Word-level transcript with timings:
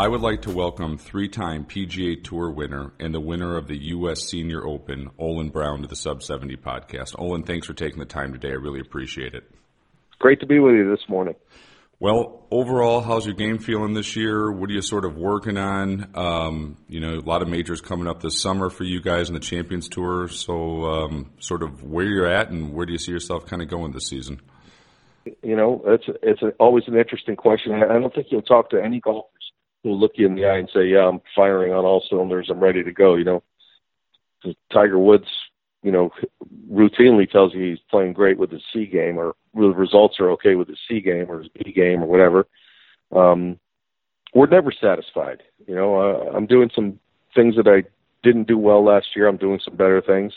I 0.00 0.08
would 0.08 0.22
like 0.22 0.40
to 0.42 0.50
welcome 0.50 0.96
three 0.96 1.28
time 1.28 1.66
PGA 1.66 2.24
Tour 2.24 2.50
winner 2.50 2.94
and 2.98 3.12
the 3.12 3.20
winner 3.20 3.58
of 3.58 3.68
the 3.68 3.76
U.S. 3.88 4.22
Senior 4.22 4.66
Open, 4.66 5.10
Olin 5.18 5.50
Browne, 5.50 5.82
to 5.82 5.88
the 5.88 5.94
Sub 5.94 6.22
70 6.22 6.56
podcast. 6.56 7.14
Olin, 7.18 7.42
thanks 7.42 7.66
for 7.66 7.74
taking 7.74 7.98
the 7.98 8.06
time 8.06 8.32
today. 8.32 8.48
I 8.48 8.52
really 8.52 8.80
appreciate 8.80 9.34
it. 9.34 9.44
Great 10.18 10.40
to 10.40 10.46
be 10.46 10.58
with 10.58 10.74
you 10.74 10.90
this 10.90 11.06
morning. 11.06 11.34
Well, 11.98 12.46
overall, 12.50 13.02
how's 13.02 13.26
your 13.26 13.34
game 13.34 13.58
feeling 13.58 13.92
this 13.92 14.16
year? 14.16 14.50
What 14.50 14.70
are 14.70 14.72
you 14.72 14.80
sort 14.80 15.04
of 15.04 15.18
working 15.18 15.58
on? 15.58 16.10
Um, 16.14 16.78
you 16.88 17.00
know, 17.00 17.18
a 17.18 17.20
lot 17.20 17.42
of 17.42 17.48
majors 17.48 17.82
coming 17.82 18.08
up 18.08 18.22
this 18.22 18.40
summer 18.40 18.70
for 18.70 18.84
you 18.84 19.02
guys 19.02 19.28
in 19.28 19.34
the 19.34 19.40
Champions 19.40 19.86
Tour. 19.86 20.28
So, 20.28 20.86
um, 20.86 21.30
sort 21.40 21.62
of 21.62 21.84
where 21.84 22.06
you're 22.06 22.26
at 22.26 22.48
and 22.48 22.72
where 22.72 22.86
do 22.86 22.92
you 22.92 22.98
see 22.98 23.12
yourself 23.12 23.44
kind 23.44 23.60
of 23.60 23.68
going 23.68 23.92
this 23.92 24.06
season? 24.06 24.40
You 25.42 25.56
know, 25.56 25.82
it's 25.84 26.04
it's 26.22 26.40
a, 26.40 26.52
always 26.58 26.84
an 26.86 26.96
interesting 26.96 27.36
question. 27.36 27.74
I 27.74 27.98
don't 27.98 28.14
think 28.14 28.28
you'll 28.30 28.40
talk 28.40 28.70
to 28.70 28.82
any 28.82 28.98
golfers 29.00 29.39
who 29.82 29.92
look 29.92 30.12
you 30.14 30.26
in 30.26 30.34
the 30.34 30.46
eye 30.46 30.58
and 30.58 30.70
say, 30.72 30.86
"Yeah, 30.86 31.08
I'm 31.08 31.20
firing 31.34 31.72
on 31.72 31.84
all 31.84 32.04
cylinders. 32.08 32.48
I'm 32.50 32.60
ready 32.60 32.82
to 32.82 32.92
go." 32.92 33.14
You 33.14 33.24
know, 33.24 33.42
Tiger 34.72 34.98
Woods, 34.98 35.28
you 35.82 35.92
know, 35.92 36.10
routinely 36.70 37.30
tells 37.30 37.54
you 37.54 37.62
he's 37.62 37.78
playing 37.90 38.12
great 38.12 38.38
with 38.38 38.50
his 38.50 38.62
C 38.72 38.86
game, 38.86 39.18
or 39.18 39.34
the 39.54 39.68
results 39.68 40.20
are 40.20 40.30
okay 40.32 40.54
with 40.54 40.68
his 40.68 40.78
C 40.88 41.00
game 41.00 41.30
or 41.30 41.40
his 41.40 41.48
B 41.48 41.72
game 41.72 42.02
or 42.02 42.06
whatever. 42.06 42.46
Um, 43.14 43.58
we're 44.34 44.46
never 44.46 44.72
satisfied. 44.72 45.42
You 45.66 45.74
know, 45.74 45.96
uh, 45.96 46.36
I'm 46.36 46.46
doing 46.46 46.70
some 46.74 46.98
things 47.34 47.56
that 47.56 47.66
I 47.66 47.82
didn't 48.22 48.46
do 48.48 48.58
well 48.58 48.84
last 48.84 49.08
year. 49.16 49.26
I'm 49.26 49.36
doing 49.36 49.60
some 49.64 49.76
better 49.76 50.00
things, 50.00 50.32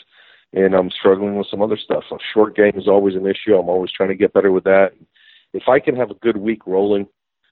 and 0.52 0.74
I'm 0.74 0.90
struggling 0.90 1.36
with 1.36 1.46
some 1.50 1.62
other 1.62 1.76
stuff. 1.76 2.04
A 2.10 2.16
short 2.32 2.56
game 2.56 2.72
is 2.76 2.88
always 2.88 3.14
an 3.14 3.26
issue. 3.26 3.56
I'm 3.56 3.68
always 3.68 3.92
trying 3.92 4.08
to 4.08 4.14
get 4.14 4.32
better 4.32 4.52
with 4.52 4.64
that. 4.64 4.92
If 5.52 5.68
I 5.68 5.78
can 5.78 5.94
have 5.96 6.10
a 6.10 6.14
good 6.14 6.36
week 6.36 6.66
rolling, 6.66 7.06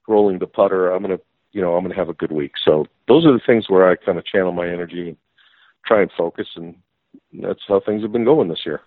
rolling 0.08 0.38
the 0.38 0.46
putter, 0.46 0.90
I'm 0.90 1.02
gonna, 1.02 1.20
you 1.52 1.60
know, 1.60 1.74
I'm 1.74 1.84
gonna 1.84 1.94
have 1.94 2.08
a 2.08 2.14
good 2.14 2.32
week. 2.32 2.52
So 2.64 2.86
those 3.08 3.24
are 3.24 3.32
the 3.32 3.40
things 3.46 3.68
where 3.68 3.88
I 3.88 3.96
kind 3.96 4.18
of 4.18 4.24
channel 4.24 4.52
my 4.52 4.66
energy 4.66 5.08
and 5.08 5.16
try 5.86 6.02
and 6.02 6.10
focus, 6.16 6.48
and 6.56 6.76
that's 7.32 7.60
how 7.68 7.80
things 7.80 8.02
have 8.02 8.12
been 8.12 8.24
going 8.24 8.48
this 8.48 8.64
year. 8.64 8.80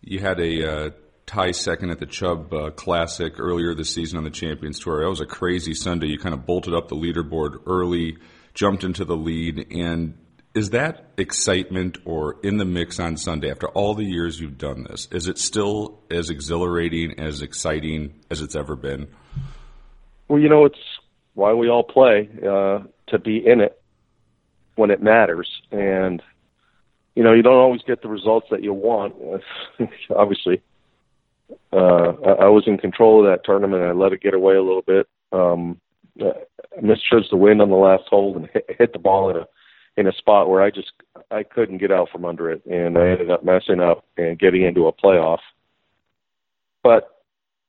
You 0.00 0.20
had 0.20 0.38
a 0.38 0.70
uh, 0.70 0.90
tie 1.26 1.52
second 1.52 1.90
at 1.90 1.98
the 1.98 2.06
Chubb 2.06 2.52
uh, 2.52 2.70
Classic 2.70 3.34
earlier 3.38 3.74
this 3.74 3.92
season 3.92 4.18
on 4.18 4.24
the 4.24 4.30
Champions 4.30 4.78
Tour. 4.80 5.02
That 5.02 5.08
was 5.08 5.20
a 5.20 5.26
crazy 5.26 5.74
Sunday. 5.74 6.08
You 6.08 6.18
kind 6.18 6.34
of 6.34 6.46
bolted 6.46 6.74
up 6.74 6.88
the 6.88 6.96
leaderboard 6.96 7.60
early, 7.66 8.18
jumped 8.52 8.84
into 8.84 9.04
the 9.04 9.16
lead, 9.16 9.66
and 9.72 10.18
is 10.54 10.70
that 10.70 11.06
excitement 11.16 11.98
or 12.04 12.36
in 12.42 12.58
the 12.58 12.64
mix 12.64 13.00
on 13.00 13.16
Sunday 13.16 13.50
after 13.50 13.68
all 13.68 13.94
the 13.94 14.04
years 14.04 14.38
you've 14.38 14.58
done 14.58 14.84
this? 14.84 15.08
Is 15.10 15.26
it 15.26 15.38
still 15.38 16.00
as 16.10 16.30
exhilarating, 16.30 17.18
as 17.18 17.42
exciting 17.42 18.20
as 18.30 18.40
it's 18.40 18.54
ever 18.54 18.76
been? 18.76 19.08
Well, 20.28 20.40
you 20.40 20.48
know, 20.48 20.64
it's 20.64 20.78
why 21.34 21.52
we 21.52 21.68
all 21.68 21.82
play 21.82 22.28
uh, 22.46 22.80
to 23.08 23.18
be 23.18 23.46
in 23.46 23.60
it 23.60 23.80
when 24.76 24.90
it 24.90 25.02
matters, 25.02 25.48
and 25.70 26.22
you 27.14 27.22
know, 27.22 27.32
you 27.32 27.42
don't 27.42 27.54
always 27.54 27.82
get 27.82 28.02
the 28.02 28.08
results 28.08 28.48
that 28.50 28.62
you 28.62 28.72
want. 28.72 29.14
Obviously, 30.10 30.62
uh, 31.72 32.12
I, 32.26 32.30
I 32.42 32.48
was 32.48 32.64
in 32.66 32.78
control 32.78 33.20
of 33.20 33.30
that 33.30 33.44
tournament. 33.44 33.82
I 33.82 33.92
let 33.92 34.12
it 34.12 34.20
get 34.20 34.34
away 34.34 34.56
a 34.56 34.62
little 34.62 34.82
bit. 34.82 35.06
Um, 35.32 35.80
I 36.20 36.32
misjudged 36.80 37.30
the 37.30 37.36
wind 37.36 37.60
on 37.60 37.70
the 37.70 37.76
last 37.76 38.04
hole 38.08 38.36
and 38.36 38.48
hit, 38.52 38.66
hit 38.78 38.92
the 38.92 38.98
ball 38.98 39.30
in 39.30 39.36
a 39.36 39.46
in 39.96 40.08
a 40.08 40.12
spot 40.12 40.50
where 40.50 40.60
I 40.60 40.70
just 40.70 40.92
I 41.30 41.44
couldn't 41.44 41.78
get 41.78 41.92
out 41.92 42.08
from 42.10 42.24
under 42.24 42.50
it, 42.50 42.64
and 42.66 42.98
I 42.98 43.08
ended 43.10 43.30
up 43.30 43.44
messing 43.44 43.80
up 43.80 44.04
and 44.16 44.38
getting 44.38 44.62
into 44.62 44.86
a 44.86 44.92
playoff. 44.92 45.38
But 46.82 47.13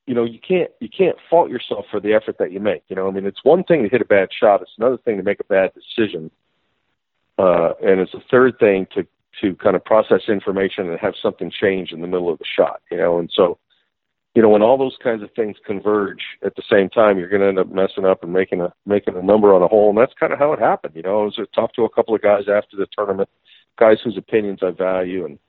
you 0.06 0.14
know, 0.14 0.24
you 0.24 0.40
can't 0.40 0.70
you 0.80 0.90
can't 0.90 1.18
fault 1.30 1.50
yourself 1.50 1.86
for 1.90 2.00
the 2.00 2.14
effort 2.14 2.38
that 2.38 2.52
you 2.52 2.60
make. 2.60 2.84
You 2.88 2.96
know, 2.96 3.08
I 3.08 3.12
mean, 3.12 3.26
it's 3.26 3.44
one 3.44 3.64
thing 3.64 3.84
to 3.84 3.90
hit 3.90 4.02
a 4.02 4.06
bad 4.06 4.30
shot; 4.38 4.62
it's 4.62 4.72
another 4.78 4.98
thing 4.98 5.18
to 5.18 5.24
make 5.24 5.40
a 5.40 5.46
bad 5.46 5.72
decision, 5.74 6.30
uh, 7.38 7.72
and 7.84 8.00
it's 8.00 8.14
a 8.14 8.24
third 8.30 8.60
thing 8.60 8.88
to 8.94 9.08
to 9.42 9.56
kind 9.56 9.76
of 9.76 9.84
process 9.84 10.22
information 10.28 10.90
and 10.90 11.00
have 11.00 11.14
something 11.22 11.52
change 11.52 11.92
in 11.92 12.02
the 12.02 12.08
middle 12.08 12.32
of 12.32 12.38
the 12.38 12.46
shot. 12.46 12.82
You 12.92 12.98
know, 12.98 13.18
and 13.18 13.32
so 13.34 13.58
you 14.36 14.44
know 14.44 14.50
when 14.50 14.62
all 14.62 14.78
those 14.78 14.98
kinds 15.04 15.24
of 15.24 15.32
things 15.36 15.58
converge 15.66 16.22
at 16.46 16.56
the 16.56 16.64
same 16.72 16.88
time, 16.90 17.18
you're 17.18 17.30
going 17.30 17.42
to 17.42 17.48
end 17.48 17.60
up 17.60 17.72
messing 17.72 18.06
up 18.06 18.22
and 18.22 18.32
making 18.32 18.62
a 18.62 18.72
making 18.86 19.16
a 19.16 19.24
number 19.24 19.56
on 19.56 19.64
a 19.64 19.68
hole, 19.68 19.90
and 19.90 19.98
that's 19.98 20.14
kind 20.20 20.34
of 20.34 20.38
how 20.38 20.54
it 20.54 20.60
happened. 20.60 20.96
You 20.96 21.02
know, 21.02 21.22
I 21.22 21.26
was 21.26 21.40
talked 21.56 21.76
to 21.78 21.84
a 21.86 21.90
couple 21.90 22.14
of 22.14 22.22
guys 22.22 22.44
after 22.48 22.78
the 22.78 22.88
tournament, 22.96 23.30
guys 23.80 23.98
whose 24.04 24.18
opinions 24.18 24.60
I 24.62 24.70
value 24.70 25.26
and 25.26 25.40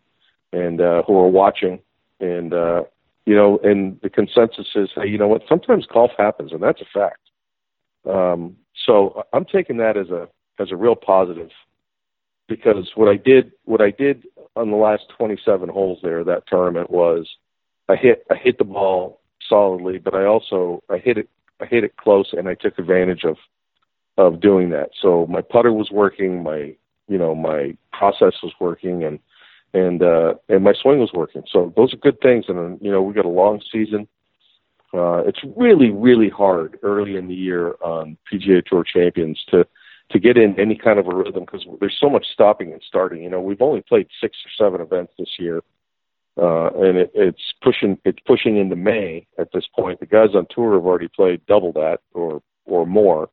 and 0.54 0.80
uh, 0.80 1.02
who 1.02 1.18
are 1.18 1.28
watching, 1.28 1.80
and 2.20 2.54
uh, 2.54 2.84
you 3.26 3.34
know, 3.34 3.58
and 3.62 4.00
the 4.02 4.08
consensus 4.08 4.68
is, 4.74 4.88
hey, 4.94 5.08
you 5.08 5.18
know 5.18 5.28
what? 5.28 5.42
Sometimes 5.48 5.84
golf 5.86 6.12
happens, 6.16 6.52
and 6.52 6.62
that's 6.62 6.80
a 6.80 6.86
fact. 6.94 7.20
Um, 8.08 8.56
so 8.86 9.24
I'm 9.32 9.44
taking 9.44 9.78
that 9.78 9.96
as 9.96 10.08
a 10.10 10.28
as 10.58 10.70
a 10.70 10.76
real 10.76 10.94
positive 10.94 11.50
because 12.48 12.90
what 12.94 13.08
I 13.08 13.16
did 13.16 13.52
what 13.64 13.80
I 13.80 13.90
did 13.90 14.24
on 14.54 14.70
the 14.70 14.76
last 14.76 15.02
27 15.18 15.68
holes 15.68 15.98
there 16.02 16.24
that 16.24 16.46
tournament 16.46 16.88
was 16.88 17.28
I 17.88 17.96
hit 17.96 18.24
I 18.30 18.36
hit 18.36 18.58
the 18.58 18.64
ball 18.64 19.20
solidly, 19.48 19.98
but 19.98 20.14
I 20.14 20.24
also 20.24 20.82
I 20.88 20.98
hit 20.98 21.18
it 21.18 21.28
I 21.60 21.66
hit 21.66 21.84
it 21.84 21.96
close, 21.96 22.32
and 22.32 22.48
I 22.48 22.54
took 22.54 22.78
advantage 22.78 23.24
of 23.24 23.36
of 24.18 24.40
doing 24.40 24.70
that. 24.70 24.90
So 25.00 25.26
my 25.28 25.42
putter 25.42 25.72
was 25.72 25.90
working, 25.90 26.42
my 26.42 26.74
you 27.08 27.18
know 27.18 27.34
my 27.34 27.76
process 27.92 28.34
was 28.42 28.52
working, 28.60 29.04
and 29.04 29.18
and 29.74 30.02
uh, 30.02 30.34
and 30.48 30.64
my 30.64 30.72
swing 30.82 30.98
was 30.98 31.12
working. 31.12 31.42
So 31.50 31.72
those 31.76 31.92
are 31.92 31.98
good 31.98 32.20
things. 32.20 32.46
And 32.48 32.78
you 32.80 32.90
know, 32.90 33.02
we 33.02 33.14
got 33.14 33.24
a 33.24 33.28
long 33.28 33.60
season. 33.72 34.08
Uh, 34.94 35.22
it's 35.26 35.40
really 35.56 35.90
really 35.90 36.28
hard 36.28 36.78
early 36.82 37.16
in 37.16 37.28
the 37.28 37.34
year 37.34 37.74
on 37.82 38.16
PGA 38.32 38.64
Tour 38.64 38.84
champions 38.84 39.42
to 39.50 39.66
to 40.10 40.18
get 40.18 40.36
in 40.36 40.58
any 40.58 40.76
kind 40.76 40.98
of 40.98 41.08
a 41.08 41.14
rhythm 41.14 41.44
because 41.44 41.66
there's 41.80 41.96
so 42.00 42.08
much 42.08 42.26
stopping 42.32 42.72
and 42.72 42.82
starting. 42.86 43.22
You 43.22 43.30
know, 43.30 43.40
we've 43.40 43.62
only 43.62 43.82
played 43.82 44.06
six 44.20 44.36
or 44.44 44.64
seven 44.64 44.80
events 44.80 45.12
this 45.18 45.30
year, 45.38 45.62
uh, 46.40 46.68
and 46.68 46.96
it, 46.98 47.10
it's 47.14 47.42
pushing 47.62 47.98
it's 48.04 48.20
pushing 48.20 48.56
into 48.56 48.76
May 48.76 49.26
at 49.38 49.52
this 49.52 49.64
point. 49.74 50.00
The 50.00 50.06
guys 50.06 50.34
on 50.34 50.46
tour 50.54 50.74
have 50.74 50.86
already 50.86 51.08
played 51.08 51.44
double 51.46 51.72
that 51.72 51.98
or 52.14 52.42
or 52.64 52.86
more. 52.86 53.30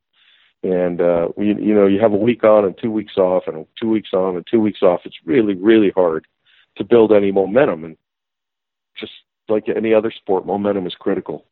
And 0.63 1.01
uh, 1.01 1.27
we, 1.35 1.47
you 1.47 1.73
know, 1.75 1.87
you 1.87 1.99
have 1.99 2.13
a 2.13 2.17
week 2.17 2.43
on 2.45 2.63
and 2.63 2.75
two 2.81 2.91
weeks 2.91 3.17
off, 3.17 3.43
and 3.47 3.65
two 3.79 3.89
weeks 3.89 4.09
on 4.13 4.37
and 4.37 4.47
two 4.49 4.61
weeks 4.61 4.81
off. 4.81 5.01
It's 5.03 5.17
really, 5.25 5.55
really 5.55 5.91
hard 5.93 6.25
to 6.77 6.85
build 6.85 7.11
any 7.11 7.31
momentum. 7.31 7.83
And 7.83 7.97
just 8.97 9.11
like 9.49 9.65
any 9.75 9.93
other 9.93 10.11
sport, 10.11 10.45
momentum 10.45 10.87
is 10.87 10.95
critical. 10.97 11.45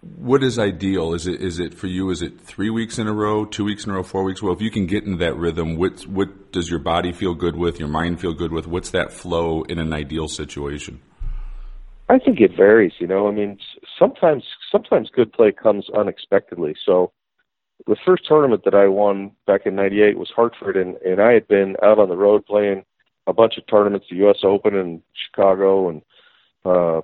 What 0.00 0.44
is 0.44 0.58
ideal? 0.58 1.14
Is 1.14 1.26
it 1.26 1.40
is 1.40 1.58
it 1.58 1.74
for 1.74 1.88
you? 1.88 2.10
Is 2.10 2.22
it 2.22 2.40
three 2.40 2.70
weeks 2.70 2.98
in 2.98 3.08
a 3.08 3.12
row, 3.12 3.44
two 3.44 3.64
weeks 3.64 3.84
in 3.84 3.90
a 3.90 3.94
row, 3.94 4.04
four 4.04 4.22
weeks? 4.22 4.40
Well, 4.40 4.52
if 4.52 4.60
you 4.60 4.70
can 4.70 4.86
get 4.86 5.02
into 5.04 5.18
that 5.18 5.34
rhythm, 5.34 5.76
what 5.76 6.02
what 6.06 6.52
does 6.52 6.70
your 6.70 6.78
body 6.78 7.10
feel 7.10 7.34
good 7.34 7.56
with? 7.56 7.80
Your 7.80 7.88
mind 7.88 8.20
feel 8.20 8.34
good 8.34 8.52
with? 8.52 8.68
What's 8.68 8.90
that 8.90 9.12
flow 9.12 9.62
in 9.62 9.80
an 9.80 9.92
ideal 9.92 10.28
situation? 10.28 11.00
I 12.08 12.18
think 12.18 12.40
it 12.40 12.52
varies. 12.56 12.92
You 13.00 13.08
know, 13.08 13.26
I 13.26 13.32
mean, 13.32 13.58
sometimes 13.98 14.44
sometimes 14.70 15.10
good 15.10 15.32
play 15.32 15.50
comes 15.50 15.86
unexpectedly. 15.90 16.76
So 16.86 17.10
the 17.86 17.96
first 18.04 18.26
tournament 18.26 18.62
that 18.64 18.74
I 18.74 18.88
won 18.88 19.32
back 19.46 19.66
in 19.66 19.76
'98 19.76 20.18
was 20.18 20.30
Hartford, 20.34 20.76
and 20.76 20.96
and 20.96 21.20
I 21.20 21.32
had 21.32 21.48
been 21.48 21.76
out 21.82 21.98
on 21.98 22.08
the 22.08 22.16
road 22.16 22.44
playing 22.46 22.84
a 23.26 23.32
bunch 23.32 23.58
of 23.58 23.66
tournaments, 23.66 24.06
the 24.10 24.16
U.S. 24.16 24.38
Open 24.42 24.74
in 24.74 25.02
Chicago 25.14 25.90
and 25.90 26.02
uh, 26.64 27.02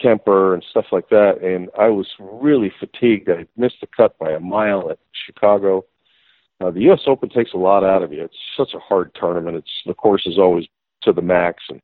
Kemper 0.00 0.54
and 0.54 0.64
stuff 0.70 0.86
like 0.92 1.08
that, 1.08 1.42
and 1.42 1.68
I 1.78 1.88
was 1.88 2.06
really 2.18 2.72
fatigued. 2.78 3.28
I 3.28 3.46
missed 3.56 3.80
the 3.80 3.88
cut 3.94 4.18
by 4.18 4.32
a 4.32 4.40
mile 4.40 4.90
at 4.90 4.98
Chicago. 5.26 5.84
Uh, 6.60 6.70
the 6.70 6.82
U.S. 6.82 7.00
Open 7.06 7.28
takes 7.28 7.52
a 7.52 7.58
lot 7.58 7.84
out 7.84 8.02
of 8.02 8.12
you. 8.12 8.24
It's 8.24 8.36
such 8.56 8.74
a 8.74 8.78
hard 8.78 9.14
tournament. 9.18 9.56
It's 9.56 9.82
the 9.86 9.94
course 9.94 10.26
is 10.26 10.38
always 10.38 10.66
to 11.02 11.12
the 11.12 11.22
max, 11.22 11.64
and 11.68 11.80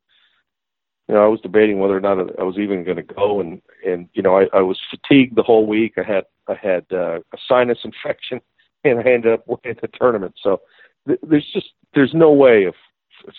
you 1.07 1.15
know 1.15 1.23
I 1.23 1.27
was 1.27 1.41
debating 1.41 1.79
whether 1.79 1.97
or 1.97 2.01
not 2.01 2.19
I 2.39 2.43
was 2.43 2.57
even 2.57 2.83
going 2.83 2.97
to 2.97 3.03
go, 3.03 3.41
and 3.41 3.61
and 3.85 4.07
you 4.13 4.21
know 4.21 4.37
I, 4.37 4.45
I 4.53 4.61
was 4.61 4.79
fatigued 4.89 5.35
the 5.35 5.43
whole 5.43 5.65
week. 5.65 5.93
I 5.97 6.03
had 6.03 6.25
I 6.47 6.55
had 6.55 6.85
uh, 6.91 7.19
a 7.19 7.37
sinus 7.47 7.79
infection, 7.83 8.41
and 8.83 8.99
I 8.99 9.03
ended 9.03 9.33
up 9.33 9.47
winning 9.47 9.77
the 9.81 9.89
tournament. 9.89 10.35
So 10.41 10.61
th- 11.07 11.19
there's 11.23 11.49
just 11.53 11.71
there's 11.93 12.13
no 12.13 12.31
way 12.31 12.65
of 12.65 12.75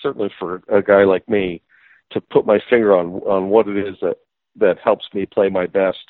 certainly 0.02 0.31
for 0.38 0.62
a 0.69 0.82
guy 0.82 1.05
like 1.05 1.28
me 1.28 1.62
to 2.11 2.20
put 2.20 2.46
my 2.46 2.58
finger 2.69 2.96
on 2.96 3.14
on 3.22 3.49
what 3.49 3.69
it 3.69 3.76
is 3.76 3.96
that 4.00 4.17
that 4.56 4.78
helps 4.82 5.06
me 5.14 5.26
play 5.26 5.49
my 5.49 5.67
best. 5.67 6.05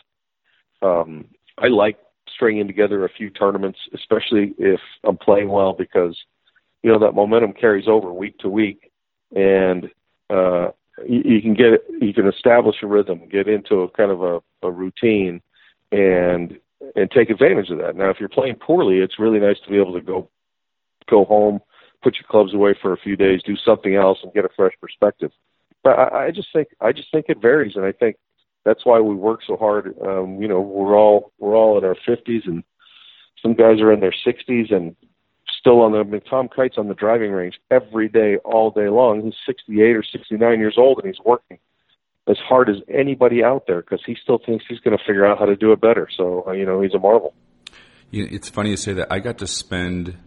Um, 0.82 1.26
I 1.58 1.68
like 1.68 1.98
stringing 2.34 2.66
together 2.66 3.04
a 3.04 3.12
few 3.12 3.30
tournaments, 3.30 3.78
especially 3.94 4.54
if 4.58 4.80
I'm 5.04 5.16
playing 5.16 5.48
well, 5.48 5.72
because 5.72 6.16
you 6.82 6.90
know 6.90 6.98
that 6.98 7.12
momentum 7.12 7.52
carries 7.52 7.88
over 7.88 8.12
week 8.12 8.38
to 8.38 8.48
week, 8.48 8.90
and 9.34 9.90
uh, 10.30 10.68
you, 11.06 11.42
can 11.42 11.54
get 11.54 11.82
you 12.00 12.14
can 12.14 12.28
establish 12.28 12.76
a 12.82 12.86
rhythm, 12.86 13.28
get 13.30 13.48
into 13.48 13.80
a 13.80 13.90
kind 13.90 14.10
of 14.10 14.22
a, 14.22 14.40
a 14.62 14.70
routine, 14.70 15.40
and 15.90 16.58
and 16.96 17.10
take 17.10 17.30
advantage 17.30 17.70
of 17.70 17.78
that. 17.78 17.96
Now, 17.96 18.10
if 18.10 18.20
you're 18.20 18.28
playing 18.28 18.56
poorly, 18.56 18.98
it's 18.98 19.18
really 19.18 19.40
nice 19.40 19.56
to 19.64 19.70
be 19.70 19.78
able 19.78 19.94
to 19.94 20.00
go 20.00 20.28
go 21.08 21.24
home, 21.24 21.60
put 22.02 22.16
your 22.16 22.26
clubs 22.28 22.54
away 22.54 22.74
for 22.80 22.92
a 22.92 22.98
few 22.98 23.16
days, 23.16 23.42
do 23.42 23.56
something 23.56 23.94
else, 23.94 24.18
and 24.22 24.32
get 24.32 24.44
a 24.44 24.50
fresh 24.56 24.72
perspective. 24.80 25.30
But 25.82 25.98
I, 25.98 26.26
I 26.26 26.30
just 26.30 26.48
think 26.52 26.68
I 26.80 26.92
just 26.92 27.10
think 27.12 27.26
it 27.28 27.42
varies, 27.42 27.76
and 27.76 27.84
I 27.84 27.92
think 27.92 28.16
that's 28.64 28.84
why 28.84 29.00
we 29.00 29.14
work 29.14 29.40
so 29.46 29.56
hard. 29.56 29.94
Um, 30.00 30.40
you 30.40 30.48
know, 30.48 30.60
we're 30.60 30.96
all 30.96 31.32
we're 31.38 31.56
all 31.56 31.78
in 31.78 31.84
our 31.84 31.96
50s, 32.06 32.46
and 32.46 32.62
some 33.42 33.54
guys 33.54 33.80
are 33.80 33.92
in 33.92 34.00
their 34.00 34.14
60s, 34.26 34.72
and 34.72 34.96
still 35.64 35.80
on 35.80 35.92
the. 35.92 35.98
I 35.98 36.02
mean, 36.02 36.20
Tom 36.20 36.48
Kite's 36.54 36.76
on 36.76 36.88
the 36.88 36.94
driving 36.94 37.32
range 37.32 37.58
every 37.70 38.08
day, 38.08 38.36
all 38.44 38.70
day 38.70 38.88
long. 38.90 39.22
He's 39.22 39.34
68 39.46 39.96
or 39.96 40.02
69 40.02 40.58
years 40.58 40.74
old, 40.76 40.98
and 40.98 41.06
he's 41.06 41.24
working 41.24 41.58
as 42.28 42.36
hard 42.38 42.68
as 42.68 42.76
anybody 42.88 43.42
out 43.42 43.66
there 43.66 43.80
because 43.80 44.00
he 44.04 44.16
still 44.22 44.38
thinks 44.44 44.64
he's 44.68 44.80
going 44.80 44.96
to 44.96 45.02
figure 45.04 45.26
out 45.26 45.38
how 45.38 45.46
to 45.46 45.56
do 45.56 45.72
it 45.72 45.80
better. 45.80 46.08
So 46.14 46.44
uh, 46.46 46.52
you 46.52 46.66
know, 46.66 46.82
he's 46.82 46.92
a 46.92 46.98
marvel. 46.98 47.34
You 48.10 48.24
know, 48.24 48.28
it's 48.30 48.50
funny 48.50 48.70
you 48.70 48.76
say 48.76 48.92
that. 48.92 49.08
I 49.10 49.20
got 49.20 49.38
to 49.38 49.46
spend 49.46 50.18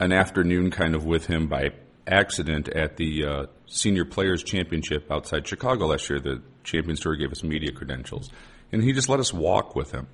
an 0.00 0.12
afternoon 0.12 0.72
kind 0.72 0.96
of 0.96 1.04
with 1.04 1.26
him 1.26 1.46
by 1.46 1.70
accident 2.06 2.68
at 2.68 2.96
the 2.96 3.24
uh, 3.24 3.46
Senior 3.66 4.04
Players 4.04 4.42
Championship 4.42 5.10
outside 5.10 5.46
Chicago 5.46 5.86
last 5.86 6.10
year. 6.10 6.18
The 6.18 6.42
Champions 6.64 7.00
Tour 7.00 7.14
gave 7.14 7.30
us 7.30 7.44
media 7.44 7.70
credentials, 7.70 8.28
and 8.72 8.82
he 8.82 8.92
just 8.92 9.08
let 9.08 9.20
us 9.20 9.32
walk 9.32 9.76
with 9.76 9.92
him. 9.92 10.08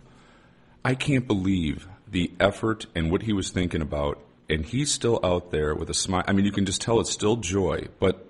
I 0.84 0.94
can't 0.94 1.26
believe 1.26 1.88
the 2.06 2.32
effort 2.38 2.86
and 2.94 3.10
what 3.10 3.22
he 3.22 3.32
was 3.32 3.50
thinking 3.50 3.80
about, 3.82 4.18
and 4.50 4.64
he's 4.64 4.93
still 4.93 5.20
out 5.23 5.50
there 5.50 5.75
with 5.75 5.88
a 5.91 5.94
smile. 5.94 6.25
I 6.26 6.32
mean, 6.32 6.44
you 6.44 6.52
can 6.52 6.67
just 6.67 6.81
tell 6.81 7.00
it's 7.00 7.11
still 7.11 7.37
joy, 7.37 7.87
but 7.99 8.26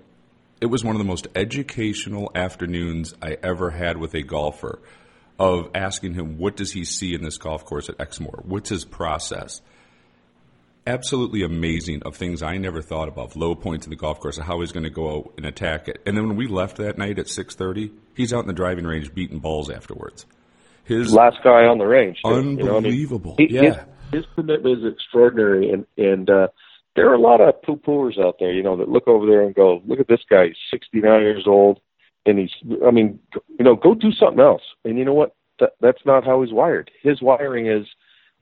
it 0.61 0.67
was 0.67 0.83
one 0.83 0.95
of 0.95 0.99
the 0.99 1.05
most 1.05 1.27
educational 1.35 2.31
afternoons 2.35 3.13
I 3.21 3.37
ever 3.41 3.71
had 3.71 3.97
with 3.97 4.13
a 4.13 4.21
golfer 4.21 4.79
of 5.39 5.71
asking 5.73 6.13
him 6.13 6.37
what 6.37 6.55
does 6.55 6.71
he 6.73 6.85
see 6.85 7.15
in 7.15 7.23
this 7.23 7.37
golf 7.37 7.65
course 7.65 7.89
at 7.89 7.99
Exmoor? 7.99 8.43
What's 8.45 8.69
his 8.69 8.85
process? 8.85 9.61
Absolutely 10.85 11.43
amazing 11.43 12.01
of 12.03 12.15
things 12.15 12.41
I 12.41 12.57
never 12.57 12.81
thought 12.81 13.07
about, 13.07 13.35
low 13.35 13.53
points 13.53 13.85
in 13.85 13.91
the 13.91 13.95
golf 13.95 14.19
course, 14.19 14.37
of 14.37 14.45
how 14.45 14.61
he's 14.61 14.71
going 14.71 14.83
to 14.83 14.89
go 14.89 15.15
out 15.17 15.33
and 15.37 15.45
attack 15.45 15.87
it. 15.87 16.01
And 16.05 16.17
then 16.17 16.27
when 16.27 16.37
we 16.37 16.47
left 16.47 16.77
that 16.77 16.97
night 16.97 17.19
at 17.19 17.27
6:30, 17.27 17.91
he's 18.15 18.33
out 18.33 18.41
in 18.41 18.47
the 18.47 18.53
driving 18.53 18.85
range 18.85 19.13
beating 19.13 19.39
balls 19.39 19.69
afterwards. 19.69 20.25
His 20.83 21.13
Last 21.13 21.37
guy 21.43 21.65
on 21.65 21.77
the 21.77 21.85
range. 21.85 22.17
too, 22.23 22.29
unbelievable. 22.31 22.65
You 22.65 22.65
know, 22.65 22.77
I 22.77 22.79
mean, 22.81 22.93
he- 23.37 23.55
yeah. 23.55 23.83
His, 24.11 24.25
commitment 24.35 24.79
is 24.79 24.93
extraordinary, 24.93 25.71
and 25.71 25.85
and 25.97 26.29
uh, 26.29 26.47
there 26.95 27.09
are 27.09 27.13
a 27.13 27.19
lot 27.19 27.41
of 27.41 27.61
poo 27.61 27.77
pooers 27.77 28.19
out 28.19 28.35
there, 28.39 28.51
you 28.51 28.63
know, 28.63 28.75
that 28.77 28.89
look 28.89 29.07
over 29.07 29.25
there 29.25 29.43
and 29.43 29.55
go, 29.55 29.81
"Look 29.85 29.99
at 29.99 30.07
this 30.07 30.21
guy, 30.29 30.47
he's 30.47 30.55
69 30.71 31.21
years 31.21 31.45
old, 31.47 31.79
and 32.25 32.39
he's, 32.39 32.51
I 32.85 32.91
mean, 32.91 33.19
you 33.57 33.65
know, 33.65 33.75
go 33.75 33.93
do 33.95 34.11
something 34.11 34.41
else." 34.41 34.63
And 34.85 34.97
you 34.97 35.05
know 35.05 35.13
what? 35.13 35.35
That, 35.59 35.73
that's 35.79 36.05
not 36.05 36.25
how 36.25 36.41
he's 36.41 36.53
wired. 36.53 36.91
His 37.01 37.21
wiring 37.21 37.67
is, 37.67 37.85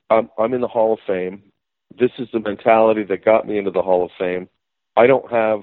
I'm, 0.09 0.29
I'm 0.37 0.53
in 0.53 0.61
the 0.61 0.67
Hall 0.67 0.93
of 0.93 0.99
Fame. 1.05 1.43
This 1.99 2.11
is 2.17 2.27
the 2.31 2.39
mentality 2.39 3.03
that 3.03 3.25
got 3.25 3.47
me 3.47 3.57
into 3.57 3.71
the 3.71 3.81
Hall 3.81 4.05
of 4.05 4.11
Fame. 4.17 4.47
I 4.95 5.05
don't 5.05 5.29
have, 5.31 5.61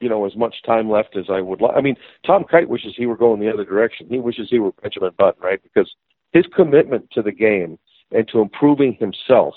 you 0.00 0.08
know, 0.08 0.26
as 0.26 0.36
much 0.36 0.56
time 0.64 0.90
left 0.90 1.16
as 1.16 1.26
I 1.30 1.40
would 1.40 1.60
like. 1.60 1.76
I 1.76 1.80
mean, 1.80 1.96
Tom 2.26 2.44
Kite 2.44 2.68
wishes 2.68 2.94
he 2.96 3.06
were 3.06 3.16
going 3.16 3.40
the 3.40 3.52
other 3.52 3.64
direction. 3.64 4.08
He 4.08 4.18
wishes 4.18 4.48
he 4.50 4.58
were 4.58 4.72
Benjamin 4.82 5.12
Button, 5.16 5.42
right? 5.42 5.62
Because 5.62 5.90
his 6.32 6.44
commitment 6.54 7.10
to 7.12 7.22
the 7.22 7.32
game 7.32 7.78
and 8.12 8.28
to 8.28 8.40
improving 8.40 8.96
himself 8.98 9.54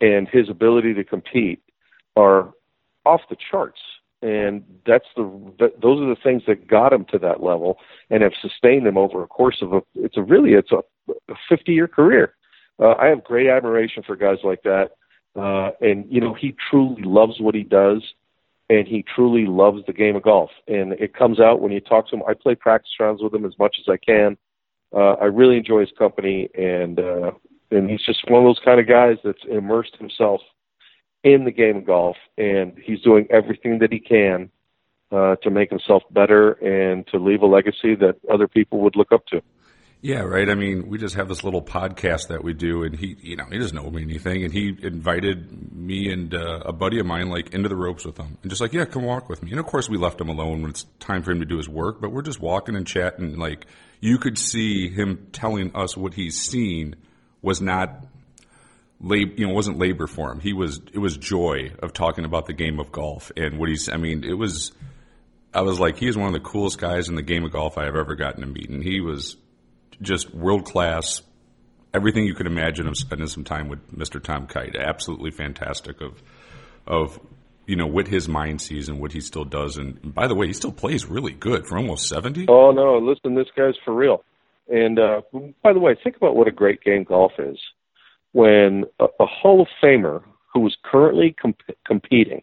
and 0.00 0.28
his 0.28 0.48
ability 0.48 0.94
to 0.94 1.04
compete 1.04 1.62
are 2.16 2.52
off 3.04 3.20
the 3.30 3.36
charts. 3.50 3.80
And 4.20 4.62
that's 4.86 5.06
the 5.16 5.22
that, 5.58 5.80
those 5.80 6.00
are 6.00 6.08
the 6.08 6.20
things 6.22 6.42
that 6.46 6.68
got 6.68 6.92
him 6.92 7.04
to 7.10 7.18
that 7.18 7.42
level 7.42 7.78
and 8.08 8.22
have 8.22 8.32
sustained 8.40 8.86
him 8.86 8.96
over 8.96 9.22
a 9.22 9.26
course 9.26 9.58
of 9.62 9.72
a 9.72 9.80
it's 9.94 10.16
a 10.16 10.22
really 10.22 10.52
it's 10.52 10.70
a, 10.70 10.82
a 11.28 11.34
50 11.48 11.72
year 11.72 11.88
career. 11.88 12.34
Uh, 12.78 12.94
I 13.00 13.06
have 13.06 13.24
great 13.24 13.48
admiration 13.48 14.02
for 14.04 14.14
guys 14.14 14.38
like 14.44 14.62
that, 14.62 14.90
uh, 15.36 15.70
and 15.80 16.04
you 16.08 16.20
know 16.20 16.34
he 16.34 16.54
truly 16.70 17.02
loves 17.02 17.40
what 17.40 17.54
he 17.54 17.64
does, 17.64 18.02
and 18.70 18.86
he 18.86 19.04
truly 19.14 19.44
loves 19.44 19.84
the 19.86 19.92
game 19.92 20.14
of 20.14 20.22
golf, 20.22 20.50
and 20.68 20.92
it 20.94 21.14
comes 21.14 21.40
out 21.40 21.60
when 21.60 21.72
you 21.72 21.80
talk 21.80 22.08
to 22.08 22.16
him. 22.16 22.22
I 22.28 22.34
play 22.34 22.54
practice 22.54 22.92
rounds 23.00 23.22
with 23.22 23.34
him 23.34 23.44
as 23.44 23.58
much 23.58 23.76
as 23.80 23.92
I 23.92 23.96
can. 23.96 24.36
Uh, 24.94 25.14
I 25.14 25.24
really 25.24 25.56
enjoy 25.56 25.80
his 25.80 25.92
company, 25.98 26.48
and 26.56 27.00
uh, 27.00 27.32
and 27.72 27.90
he's 27.90 28.04
just 28.04 28.20
one 28.28 28.42
of 28.42 28.48
those 28.48 28.60
kind 28.64 28.78
of 28.78 28.86
guys 28.86 29.16
that's 29.24 29.42
immersed 29.50 29.96
himself 29.98 30.40
in 31.24 31.44
the 31.44 31.50
game 31.50 31.78
of 31.78 31.86
golf, 31.86 32.16
and 32.36 32.76
he's 32.82 33.00
doing 33.00 33.26
everything 33.30 33.78
that 33.78 33.92
he 33.92 34.00
can 34.00 34.50
uh, 35.10 35.36
to 35.36 35.50
make 35.50 35.70
himself 35.70 36.02
better 36.10 36.52
and 36.52 37.06
to 37.08 37.18
leave 37.18 37.42
a 37.42 37.46
legacy 37.46 37.94
that 37.94 38.16
other 38.32 38.48
people 38.48 38.80
would 38.80 38.96
look 38.96 39.12
up 39.12 39.26
to. 39.26 39.42
Yeah, 40.04 40.22
right. 40.22 40.50
I 40.50 40.56
mean, 40.56 40.88
we 40.88 40.98
just 40.98 41.14
have 41.14 41.28
this 41.28 41.44
little 41.44 41.62
podcast 41.62 42.26
that 42.26 42.42
we 42.42 42.54
do, 42.54 42.82
and 42.82 42.96
he, 42.96 43.16
you 43.20 43.36
know, 43.36 43.44
he 43.48 43.56
doesn't 43.56 43.76
know 43.76 43.88
me 43.88 44.02
anything, 44.02 44.42
and 44.42 44.52
he 44.52 44.76
invited 44.82 45.72
me 45.72 46.12
and 46.12 46.34
uh, 46.34 46.62
a 46.64 46.72
buddy 46.72 46.98
of 46.98 47.06
mine 47.06 47.28
like 47.28 47.54
into 47.54 47.68
the 47.68 47.76
ropes 47.76 48.04
with 48.04 48.18
him, 48.18 48.36
and 48.42 48.50
just 48.50 48.60
like, 48.60 48.72
yeah, 48.72 48.84
come 48.84 49.04
walk 49.04 49.28
with 49.28 49.44
me. 49.44 49.52
And 49.52 49.60
of 49.60 49.66
course, 49.66 49.88
we 49.88 49.96
left 49.96 50.20
him 50.20 50.28
alone 50.28 50.62
when 50.62 50.70
it's 50.70 50.86
time 50.98 51.22
for 51.22 51.30
him 51.30 51.38
to 51.38 51.46
do 51.46 51.56
his 51.56 51.68
work, 51.68 52.00
but 52.00 52.10
we're 52.10 52.22
just 52.22 52.40
walking 52.40 52.74
and 52.74 52.84
chatting. 52.84 53.38
Like, 53.38 53.66
you 54.00 54.18
could 54.18 54.38
see 54.38 54.88
him 54.88 55.28
telling 55.30 55.70
us 55.76 55.96
what 55.96 56.14
he's 56.14 56.36
seen 56.36 56.96
was 57.42 57.60
not 57.60 58.06
lab, 59.02 59.38
you 59.38 59.46
know, 59.46 59.52
wasn't 59.52 59.78
labor 59.78 60.06
for 60.06 60.32
him. 60.32 60.40
He 60.40 60.52
was 60.52 60.80
it 60.92 60.98
was 60.98 61.16
joy 61.16 61.72
of 61.82 61.92
talking 61.92 62.24
about 62.24 62.46
the 62.46 62.52
game 62.52 62.78
of 62.78 62.92
golf 62.92 63.30
and 63.36 63.58
what 63.58 63.68
he's. 63.68 63.88
I 63.88 63.96
mean, 63.96 64.24
it 64.24 64.34
was. 64.34 64.72
I 65.54 65.60
was 65.60 65.78
like, 65.78 65.98
he 65.98 66.08
is 66.08 66.16
one 66.16 66.28
of 66.28 66.32
the 66.32 66.40
coolest 66.40 66.78
guys 66.78 67.10
in 67.10 67.14
the 67.14 67.22
game 67.22 67.44
of 67.44 67.52
golf 67.52 67.76
I 67.76 67.84
have 67.84 67.96
ever 67.96 68.14
gotten 68.14 68.40
to 68.40 68.46
meet, 68.46 68.70
and 68.70 68.82
he 68.82 69.00
was 69.00 69.36
just 70.00 70.34
world 70.34 70.64
class. 70.64 71.20
Everything 71.92 72.24
you 72.24 72.34
could 72.34 72.46
imagine 72.46 72.88
of 72.88 72.96
spending 72.96 73.26
some 73.26 73.44
time 73.44 73.68
with 73.68 73.94
Mr. 73.94 74.22
Tom 74.22 74.46
Kite. 74.46 74.74
Absolutely 74.76 75.30
fantastic 75.30 76.00
of 76.00 76.22
of 76.86 77.20
you 77.66 77.76
know 77.76 77.86
what 77.86 78.08
his 78.08 78.28
mind 78.28 78.60
sees 78.62 78.88
and 78.88 78.98
what 78.98 79.12
he 79.12 79.20
still 79.20 79.44
does. 79.44 79.76
And 79.76 80.14
by 80.14 80.26
the 80.26 80.34
way, 80.34 80.46
he 80.46 80.52
still 80.54 80.72
plays 80.72 81.04
really 81.04 81.32
good 81.32 81.66
for 81.66 81.76
almost 81.76 82.08
seventy. 82.08 82.46
Oh 82.48 82.70
no, 82.70 82.98
listen, 82.98 83.34
this 83.34 83.48
guy's 83.56 83.74
for 83.84 83.92
real. 83.92 84.24
And 84.72 84.98
uh, 84.98 85.20
by 85.62 85.74
the 85.74 85.78
way, 85.78 85.94
think 86.02 86.16
about 86.16 86.34
what 86.34 86.48
a 86.48 86.52
great 86.52 86.82
game 86.82 87.04
golf 87.04 87.32
is. 87.38 87.58
When 88.32 88.84
a, 88.98 89.04
a 89.20 89.26
Hall 89.26 89.60
of 89.60 89.68
Famer 89.82 90.22
who 90.52 90.66
is 90.66 90.74
currently 90.82 91.36
comp- 91.40 91.60
competing, 91.86 92.42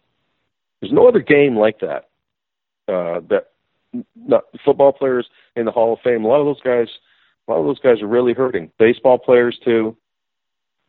there's 0.80 0.92
no 0.92 1.08
other 1.08 1.18
game 1.18 1.56
like 1.56 1.80
that. 1.80 2.08
Uh, 2.86 3.20
that 3.28 3.48
not, 4.14 4.44
football 4.64 4.92
players 4.92 5.26
in 5.56 5.64
the 5.64 5.72
Hall 5.72 5.92
of 5.92 5.98
Fame, 6.04 6.24
a 6.24 6.28
lot 6.28 6.38
of 6.38 6.46
those 6.46 6.60
guys, 6.62 6.86
a 7.48 7.50
lot 7.50 7.58
of 7.58 7.66
those 7.66 7.80
guys 7.80 8.00
are 8.00 8.06
really 8.06 8.32
hurting. 8.32 8.70
Baseball 8.78 9.18
players 9.18 9.58
too. 9.64 9.96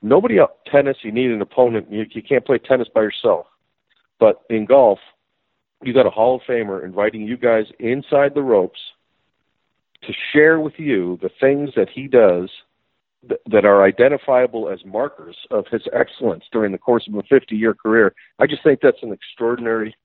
Nobody 0.04 0.38
else. 0.38 0.52
Tennis, 0.72 0.98
you 1.02 1.12
need 1.12 1.32
an 1.32 1.42
opponent. 1.42 1.92
You, 1.92 2.06
you 2.12 2.22
can't 2.22 2.46
play 2.46 2.60
tennis 2.60 2.88
by 2.94 3.02
yourself. 3.02 3.48
But 4.20 4.44
in 4.52 4.66
golf, 4.66 5.00
you 5.82 5.92
got 5.92 6.06
a 6.06 6.12
Hall 6.12 6.36
of 6.36 6.42
Famer 6.48 6.86
inviting 6.86 7.22
you 7.22 7.36
guys 7.36 7.66
inside 7.80 8.36
the 8.36 8.44
ropes 8.44 8.80
to 10.04 10.14
share 10.34 10.60
with 10.60 10.74
you 10.78 11.18
the 11.22 11.30
things 11.40 11.72
that 11.76 11.90
he 11.90 12.08
does 12.08 12.50
th- 13.28 13.42
that 13.52 13.66
are 13.66 13.84
identifiable 13.84 14.70
as 14.70 14.80
markers 14.86 15.38
of 15.52 15.66
his 15.72 15.84
excellence 15.94 16.44
during 16.52 16.72
the 16.72 16.78
course 16.78 17.08
of 17.08 17.16
a 17.16 17.24
50 17.24 17.56
year 17.56 17.74
career. 17.74 18.14
I 18.40 18.48
just 18.48 18.64
think 18.64 18.80
that's 18.82 19.04
an 19.04 19.14
extraordinary 19.14 19.96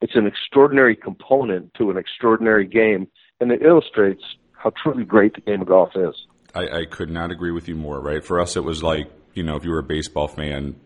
it's 0.00 0.16
an 0.16 0.26
extraordinary 0.26 0.96
component 0.96 1.72
to 1.74 1.90
an 1.90 1.96
extraordinary 1.96 2.66
game 2.66 3.06
and 3.40 3.50
it 3.50 3.62
illustrates 3.62 4.22
how 4.52 4.72
truly 4.82 5.04
great 5.04 5.34
the 5.34 5.40
game 5.40 5.62
of 5.62 5.68
golf 5.68 5.90
is. 5.94 6.14
I, 6.54 6.80
I 6.80 6.84
could 6.84 7.10
not 7.10 7.30
agree 7.30 7.52
with 7.52 7.68
you 7.68 7.74
more. 7.74 8.00
Right 8.00 8.24
for 8.24 8.40
us, 8.40 8.56
it 8.56 8.64
was 8.64 8.82
like 8.82 9.10
you 9.34 9.42
know 9.42 9.56
if 9.56 9.64
you 9.64 9.70
were 9.70 9.78
a 9.78 9.84
baseball 9.84 10.28
fan 10.28 10.76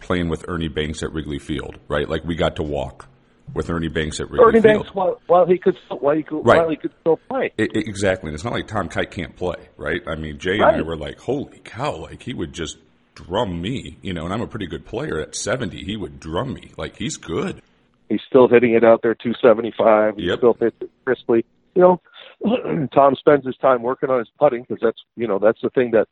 playing 0.00 0.28
with 0.28 0.44
Ernie 0.48 0.68
Banks 0.68 1.02
at 1.02 1.12
Wrigley 1.12 1.38
Field, 1.38 1.78
right? 1.88 2.08
Like 2.08 2.24
we 2.24 2.34
got 2.34 2.56
to 2.56 2.62
walk 2.62 3.08
with 3.54 3.68
Ernie 3.70 3.88
Banks 3.88 4.20
at 4.20 4.30
Wrigley 4.30 4.46
Ernie 4.48 4.60
Field. 4.60 4.74
Banks 4.84 4.94
while, 4.94 5.20
while 5.26 5.46
he 5.46 5.58
could 5.58 5.76
still, 5.84 5.98
while 5.98 6.16
he 6.16 6.22
could 6.22 6.44
Right. 6.46 6.58
while 6.58 6.70
he 6.70 6.76
could 6.76 6.92
still 7.00 7.18
play. 7.28 7.52
I- 7.58 7.62
I- 7.62 7.68
exactly. 7.74 8.28
And 8.28 8.34
it's 8.34 8.44
not 8.44 8.52
like 8.52 8.66
Tom 8.66 8.88
Kite 8.88 9.10
can't 9.10 9.36
play, 9.36 9.68
right? 9.76 10.00
I 10.06 10.14
mean, 10.14 10.38
Jay 10.38 10.54
and 10.54 10.64
I 10.64 10.82
were 10.82 10.96
like, 10.96 11.18
holy 11.18 11.60
cow, 11.64 11.96
like 11.96 12.22
he 12.22 12.32
would 12.34 12.52
just 12.52 12.78
drum 13.14 13.60
me, 13.60 13.98
you 14.00 14.12
know, 14.14 14.24
and 14.24 14.32
I'm 14.32 14.40
a 14.40 14.46
pretty 14.46 14.66
good 14.66 14.86
player 14.86 15.20
at 15.20 15.34
70. 15.34 15.84
He 15.84 15.96
would 15.96 16.18
drum 16.18 16.54
me. 16.54 16.72
Like 16.78 16.96
he's 16.96 17.16
good. 17.18 17.60
He's 18.08 18.22
still 18.26 18.48
hitting 18.48 18.72
it 18.74 18.84
out 18.84 19.00
there 19.02 19.14
275. 19.14 20.16
He 20.16 20.24
Yep. 20.28 20.38
still 20.38 20.54
hits 20.54 20.76
it 20.80 20.90
crisply. 21.04 21.44
You 21.74 21.82
know, 21.82 22.88
Tom 22.94 23.14
spends 23.16 23.44
his 23.46 23.56
time 23.58 23.82
working 23.82 24.08
on 24.10 24.18
his 24.18 24.28
putting 24.38 24.62
because 24.62 24.80
that's 24.82 25.00
you 25.16 25.26
know 25.26 25.38
that's 25.38 25.60
the 25.62 25.70
thing 25.70 25.90
that 25.92 26.08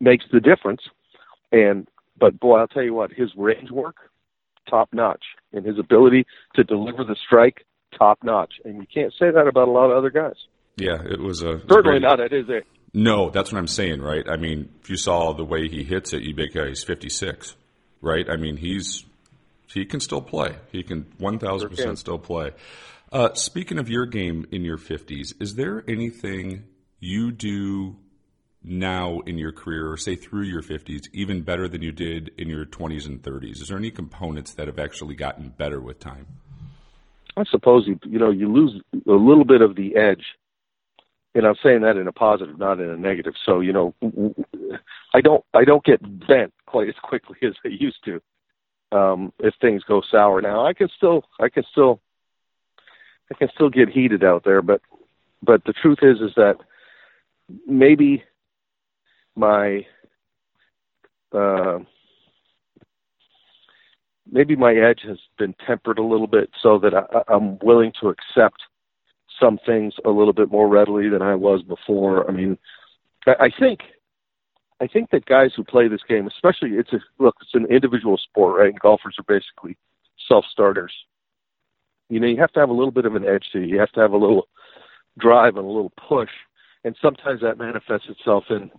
makes 0.00 0.24
the 0.32 0.40
difference. 0.40 0.82
And 1.50 1.88
but 2.18 2.38
boy, 2.40 2.58
I'll 2.58 2.68
tell 2.68 2.82
you 2.82 2.94
what, 2.94 3.12
his 3.12 3.30
range 3.36 3.70
work 3.70 3.96
top 4.72 4.88
notch, 4.92 5.24
and 5.52 5.66
his 5.66 5.78
ability 5.78 6.26
to 6.54 6.64
deliver 6.64 7.04
the 7.04 7.16
strike 7.26 7.66
top 7.96 8.18
notch. 8.24 8.54
And 8.64 8.76
you 8.76 8.86
can't 8.92 9.12
say 9.12 9.30
that 9.30 9.46
about 9.46 9.68
a 9.68 9.70
lot 9.70 9.90
of 9.90 9.96
other 9.98 10.10
guys. 10.10 10.36
Yeah, 10.76 11.02
it 11.04 11.20
was 11.20 11.42
a 11.42 11.60
Certainly 11.68 12.00
not 12.00 12.20
at 12.20 12.32
his 12.32 12.48
age. 12.48 12.64
No, 12.94 13.30
that's 13.30 13.52
what 13.52 13.58
I'm 13.58 13.66
saying, 13.66 14.00
right? 14.00 14.28
I 14.28 14.36
mean, 14.36 14.70
if 14.82 14.90
you 14.90 14.96
saw 14.96 15.32
the 15.32 15.44
way 15.44 15.68
he 15.68 15.82
hits 15.82 16.12
it, 16.12 16.22
you'd 16.22 16.36
be 16.36 16.42
like, 16.42 16.54
yeah, 16.54 16.68
he's 16.68 16.84
56, 16.84 17.56
right? 18.00 18.28
I 18.28 18.36
mean, 18.36 18.56
he's 18.56 19.04
he 19.66 19.84
can 19.84 20.00
still 20.00 20.20
play. 20.20 20.56
He 20.70 20.82
can 20.82 21.04
1,000% 21.18 21.98
still 21.98 22.18
play. 22.18 22.52
Uh, 23.10 23.32
speaking 23.34 23.78
of 23.78 23.88
your 23.88 24.06
game 24.06 24.46
in 24.50 24.64
your 24.64 24.78
50s, 24.78 25.32
is 25.40 25.54
there 25.54 25.82
anything 25.88 26.64
you 27.00 27.32
do 27.32 27.96
now 28.64 29.20
in 29.20 29.38
your 29.38 29.52
career, 29.52 29.90
or 29.90 29.96
say 29.96 30.14
through 30.14 30.44
your 30.44 30.62
50s, 30.62 31.08
even 31.12 31.42
better 31.42 31.68
than 31.68 31.82
you 31.82 31.92
did 31.92 32.30
in 32.38 32.48
your 32.48 32.64
20s 32.64 33.06
and 33.06 33.22
30s? 33.22 33.60
Is 33.60 33.68
there 33.68 33.78
any 33.78 33.90
components 33.90 34.54
that 34.54 34.66
have 34.66 34.78
actually 34.78 35.14
gotten 35.14 35.50
better 35.50 35.80
with 35.80 35.98
time? 35.98 36.26
I 37.36 37.44
suppose 37.50 37.86
you 37.86 37.98
you 38.04 38.18
know 38.18 38.30
you 38.30 38.52
lose 38.52 38.80
a 39.06 39.12
little 39.12 39.44
bit 39.44 39.62
of 39.62 39.74
the 39.74 39.96
edge, 39.96 40.24
and 41.34 41.46
I'm 41.46 41.54
saying 41.62 41.80
that 41.82 41.96
in 41.96 42.06
a 42.06 42.12
positive, 42.12 42.58
not 42.58 42.78
in 42.78 42.90
a 42.90 42.96
negative. 42.96 43.34
So 43.44 43.60
you 43.60 43.72
know, 43.72 43.94
I 45.14 45.20
don't 45.20 45.44
I 45.54 45.64
don't 45.64 45.84
get 45.84 46.00
bent 46.26 46.52
quite 46.66 46.88
as 46.88 46.94
quickly 47.02 47.36
as 47.42 47.54
I 47.64 47.68
used 47.68 48.04
to. 48.04 48.20
Um, 48.92 49.32
if 49.38 49.54
things 49.60 49.82
go 49.84 50.02
sour 50.10 50.42
now, 50.42 50.66
I 50.66 50.74
can 50.74 50.88
still 50.94 51.24
I 51.40 51.48
can 51.48 51.64
still 51.70 52.00
I 53.30 53.34
can 53.34 53.48
still 53.54 53.70
get 53.70 53.88
heated 53.88 54.22
out 54.22 54.44
there, 54.44 54.60
but 54.60 54.82
but 55.42 55.64
the 55.64 55.72
truth 55.72 55.98
is 56.02 56.20
is 56.20 56.34
that 56.36 56.56
maybe 57.66 58.22
my 59.36 59.86
uh, 61.32 61.78
maybe 64.30 64.56
my 64.56 64.74
edge 64.74 65.00
has 65.06 65.18
been 65.38 65.54
tempered 65.66 65.98
a 65.98 66.02
little 66.02 66.26
bit 66.26 66.50
so 66.62 66.78
that 66.78 66.94
I, 66.94 67.32
I'm 67.32 67.58
willing 67.60 67.92
to 68.00 68.08
accept 68.08 68.62
some 69.40 69.58
things 69.64 69.94
a 70.04 70.10
little 70.10 70.32
bit 70.32 70.50
more 70.50 70.68
readily 70.68 71.08
than 71.08 71.22
I 71.22 71.34
was 71.34 71.62
before. 71.62 72.28
I 72.28 72.32
mean, 72.32 72.58
I, 73.26 73.46
I 73.46 73.50
think 73.58 73.80
I 74.80 74.86
think 74.86 75.10
that 75.10 75.26
guys 75.26 75.52
who 75.56 75.64
play 75.64 75.88
this 75.88 76.02
game, 76.08 76.26
especially 76.26 76.70
it's 76.70 76.92
a 76.92 76.98
look, 77.18 77.36
it's 77.40 77.54
an 77.54 77.66
individual 77.70 78.16
sport, 78.18 78.58
right? 78.58 78.70
And 78.70 78.80
golfers 78.80 79.16
are 79.18 79.24
basically 79.28 79.76
self 80.28 80.44
starters. 80.50 80.92
You 82.08 82.20
know, 82.20 82.26
you 82.26 82.38
have 82.38 82.52
to 82.52 82.60
have 82.60 82.68
a 82.68 82.74
little 82.74 82.90
bit 82.90 83.06
of 83.06 83.14
an 83.14 83.24
edge 83.24 83.44
to 83.52 83.60
you. 83.60 83.66
You 83.66 83.80
have 83.80 83.92
to 83.92 84.00
have 84.00 84.12
a 84.12 84.16
little 84.16 84.48
drive 85.18 85.56
and 85.56 85.64
a 85.64 85.70
little 85.70 85.92
push, 86.08 86.30
and 86.84 86.96
sometimes 87.00 87.40
that 87.42 87.58
manifests 87.58 88.08
itself 88.08 88.44
in 88.50 88.70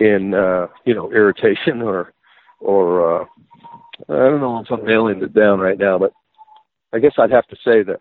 in 0.00 0.34
uh, 0.34 0.66
you 0.84 0.94
know 0.94 1.12
irritation 1.12 1.82
or 1.82 2.12
or 2.58 3.22
uh, 3.22 3.24
I 4.08 4.16
don't 4.16 4.40
know 4.40 4.60
if 4.60 4.70
I'm 4.70 4.84
nailing 4.84 5.22
it 5.22 5.34
down 5.34 5.60
right 5.60 5.78
now, 5.78 5.98
but 5.98 6.12
I 6.92 6.98
guess 6.98 7.12
I'd 7.18 7.30
have 7.30 7.46
to 7.48 7.56
say 7.64 7.82
that 7.84 8.00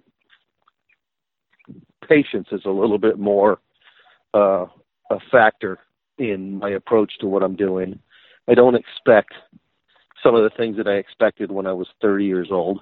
patience 2.08 2.48
is 2.52 2.66
a 2.66 2.72
little 2.72 2.98
bit 2.98 3.20
more 3.20 3.60
uh, 4.34 4.66
a 5.12 5.20
factor 5.32 5.80
in 6.18 6.58
my 6.58 6.72
approach 6.72 7.14
to 7.20 7.28
what 7.28 7.44
I'm 7.44 7.56
doing. 7.56 8.00
I 8.48 8.56
don't 8.56 8.76
expect 8.76 9.34
some 10.24 10.36
of 10.36 10.44
the 10.44 10.50
things 10.58 10.78
that 10.78 10.88
I 10.88 10.96
expected 10.96 11.52
when 11.52 11.68
I 11.68 11.74
was 11.74 11.88
30 12.02 12.26
years 12.26 12.50
old. 12.52 12.82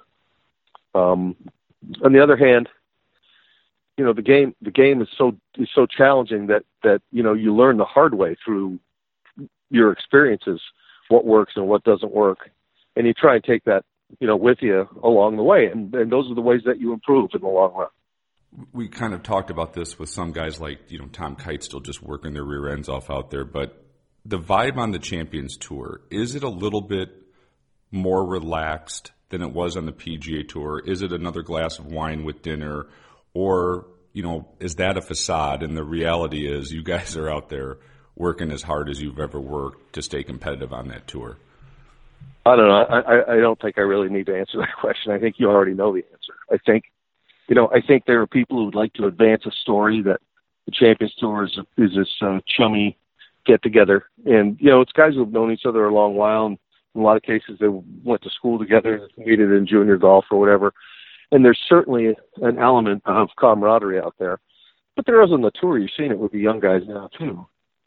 Um, 0.94 1.36
on 2.02 2.12
the 2.12 2.22
other 2.22 2.36
hand, 2.36 2.68
you 3.96 4.04
know 4.04 4.12
the 4.12 4.22
game 4.22 4.54
the 4.62 4.70
game 4.70 5.02
is 5.02 5.08
so 5.18 5.36
is 5.56 5.68
so 5.74 5.84
challenging 5.84 6.46
that 6.46 6.62
that 6.84 7.02
you 7.10 7.22
know 7.22 7.34
you 7.34 7.54
learn 7.54 7.76
the 7.76 7.84
hard 7.84 8.14
way 8.14 8.36
through 8.44 8.78
your 9.70 9.92
experiences 9.92 10.60
what 11.08 11.24
works 11.24 11.52
and 11.56 11.68
what 11.68 11.84
doesn't 11.84 12.12
work 12.12 12.50
and 12.96 13.06
you 13.06 13.14
try 13.14 13.34
and 13.34 13.44
take 13.44 13.64
that 13.64 13.84
you 14.20 14.26
know 14.26 14.36
with 14.36 14.58
you 14.60 14.86
along 15.02 15.36
the 15.36 15.42
way 15.42 15.68
and, 15.72 15.94
and 15.94 16.10
those 16.10 16.30
are 16.30 16.34
the 16.34 16.40
ways 16.40 16.62
that 16.66 16.78
you 16.78 16.92
improve 16.92 17.30
in 17.34 17.40
the 17.40 17.48
long 17.48 17.74
run. 17.74 17.88
We 18.72 18.88
kind 18.88 19.12
of 19.12 19.22
talked 19.22 19.50
about 19.50 19.74
this 19.74 19.98
with 19.98 20.08
some 20.08 20.32
guys 20.32 20.60
like 20.60 20.90
you 20.90 20.98
know 20.98 21.06
Tom 21.06 21.36
Kite 21.36 21.62
still 21.62 21.80
just 21.80 22.02
working 22.02 22.32
their 22.32 22.44
rear 22.44 22.68
ends 22.68 22.88
off 22.88 23.10
out 23.10 23.30
there 23.30 23.44
but 23.44 23.84
the 24.24 24.38
vibe 24.38 24.76
on 24.76 24.90
the 24.90 24.98
champions 24.98 25.56
tour 25.56 26.00
is 26.10 26.34
it 26.34 26.42
a 26.42 26.48
little 26.48 26.82
bit 26.82 27.10
more 27.90 28.26
relaxed 28.26 29.12
than 29.30 29.42
it 29.42 29.52
was 29.52 29.76
on 29.76 29.86
the 29.86 29.92
PGA 29.92 30.46
tour? 30.48 30.82
Is 30.84 31.02
it 31.02 31.12
another 31.12 31.42
glass 31.42 31.78
of 31.78 31.86
wine 31.86 32.24
with 32.24 32.42
dinner? 32.42 32.86
Or 33.34 33.86
you 34.12 34.22
know 34.22 34.48
is 34.58 34.76
that 34.76 34.96
a 34.96 35.02
facade 35.02 35.62
and 35.62 35.76
the 35.76 35.84
reality 35.84 36.50
is 36.50 36.72
you 36.72 36.82
guys 36.82 37.16
are 37.16 37.30
out 37.30 37.50
there 37.50 37.78
working 38.18 38.50
as 38.50 38.62
hard 38.62 38.90
as 38.90 39.00
you've 39.00 39.20
ever 39.20 39.40
worked 39.40 39.92
to 39.94 40.02
stay 40.02 40.22
competitive 40.22 40.72
on 40.72 40.88
that 40.88 41.06
tour 41.06 41.38
I 42.48 42.56
don't 42.56 42.68
know. 42.68 42.74
I, 42.74 43.34
I 43.34 43.36
don't 43.40 43.60
think 43.60 43.76
I 43.76 43.82
really 43.82 44.08
need 44.08 44.26
to 44.26 44.36
answer 44.36 44.58
that 44.58 44.74
question. 44.80 45.12
I 45.12 45.18
think 45.18 45.36
you 45.38 45.48
already 45.50 45.74
know 45.74 45.92
the 45.92 46.04
answer. 46.10 46.34
I 46.50 46.56
think, 46.64 46.84
you 47.48 47.54
know, 47.54 47.68
I 47.74 47.80
think 47.86 48.04
there 48.06 48.20
are 48.20 48.26
people 48.26 48.58
who 48.58 48.64
would 48.66 48.74
like 48.74 48.94
to 48.94 49.06
advance 49.06 49.44
a 49.46 49.50
story 49.62 50.02
that 50.02 50.20
the 50.66 50.72
Champions 50.72 51.14
Tour 51.18 51.44
is, 51.44 51.58
is 51.76 51.90
this 51.96 52.08
uh, 52.22 52.40
chummy 52.46 52.96
get 53.46 53.62
together, 53.62 54.04
and 54.26 54.58
you 54.60 54.68
know, 54.68 54.82
it's 54.82 54.92
guys 54.92 55.14
who 55.14 55.20
have 55.20 55.32
known 55.32 55.50
each 55.50 55.64
other 55.64 55.86
a 55.86 55.94
long 55.94 56.14
while, 56.16 56.44
and 56.44 56.58
in 56.94 57.00
a 57.00 57.04
lot 57.04 57.16
of 57.16 57.22
cases 57.22 57.56
they 57.58 57.68
went 57.68 58.20
to 58.22 58.30
school 58.30 58.58
together, 58.58 59.08
competed 59.14 59.50
in 59.50 59.66
junior 59.66 59.96
golf 59.96 60.26
or 60.30 60.38
whatever. 60.38 60.74
And 61.30 61.42
there's 61.44 61.58
certainly 61.68 62.14
an 62.42 62.58
element 62.58 63.02
of 63.06 63.28
camaraderie 63.38 64.00
out 64.00 64.14
there, 64.18 64.38
but 64.96 65.06
there 65.06 65.22
is 65.22 65.30
on 65.32 65.40
the 65.40 65.50
tour. 65.58 65.78
You've 65.78 65.90
seen 65.96 66.10
it 66.10 66.18
with 66.18 66.32
the 66.32 66.38
young 66.38 66.60
guys 66.60 66.82
now 66.86 67.08
too. 67.18 67.46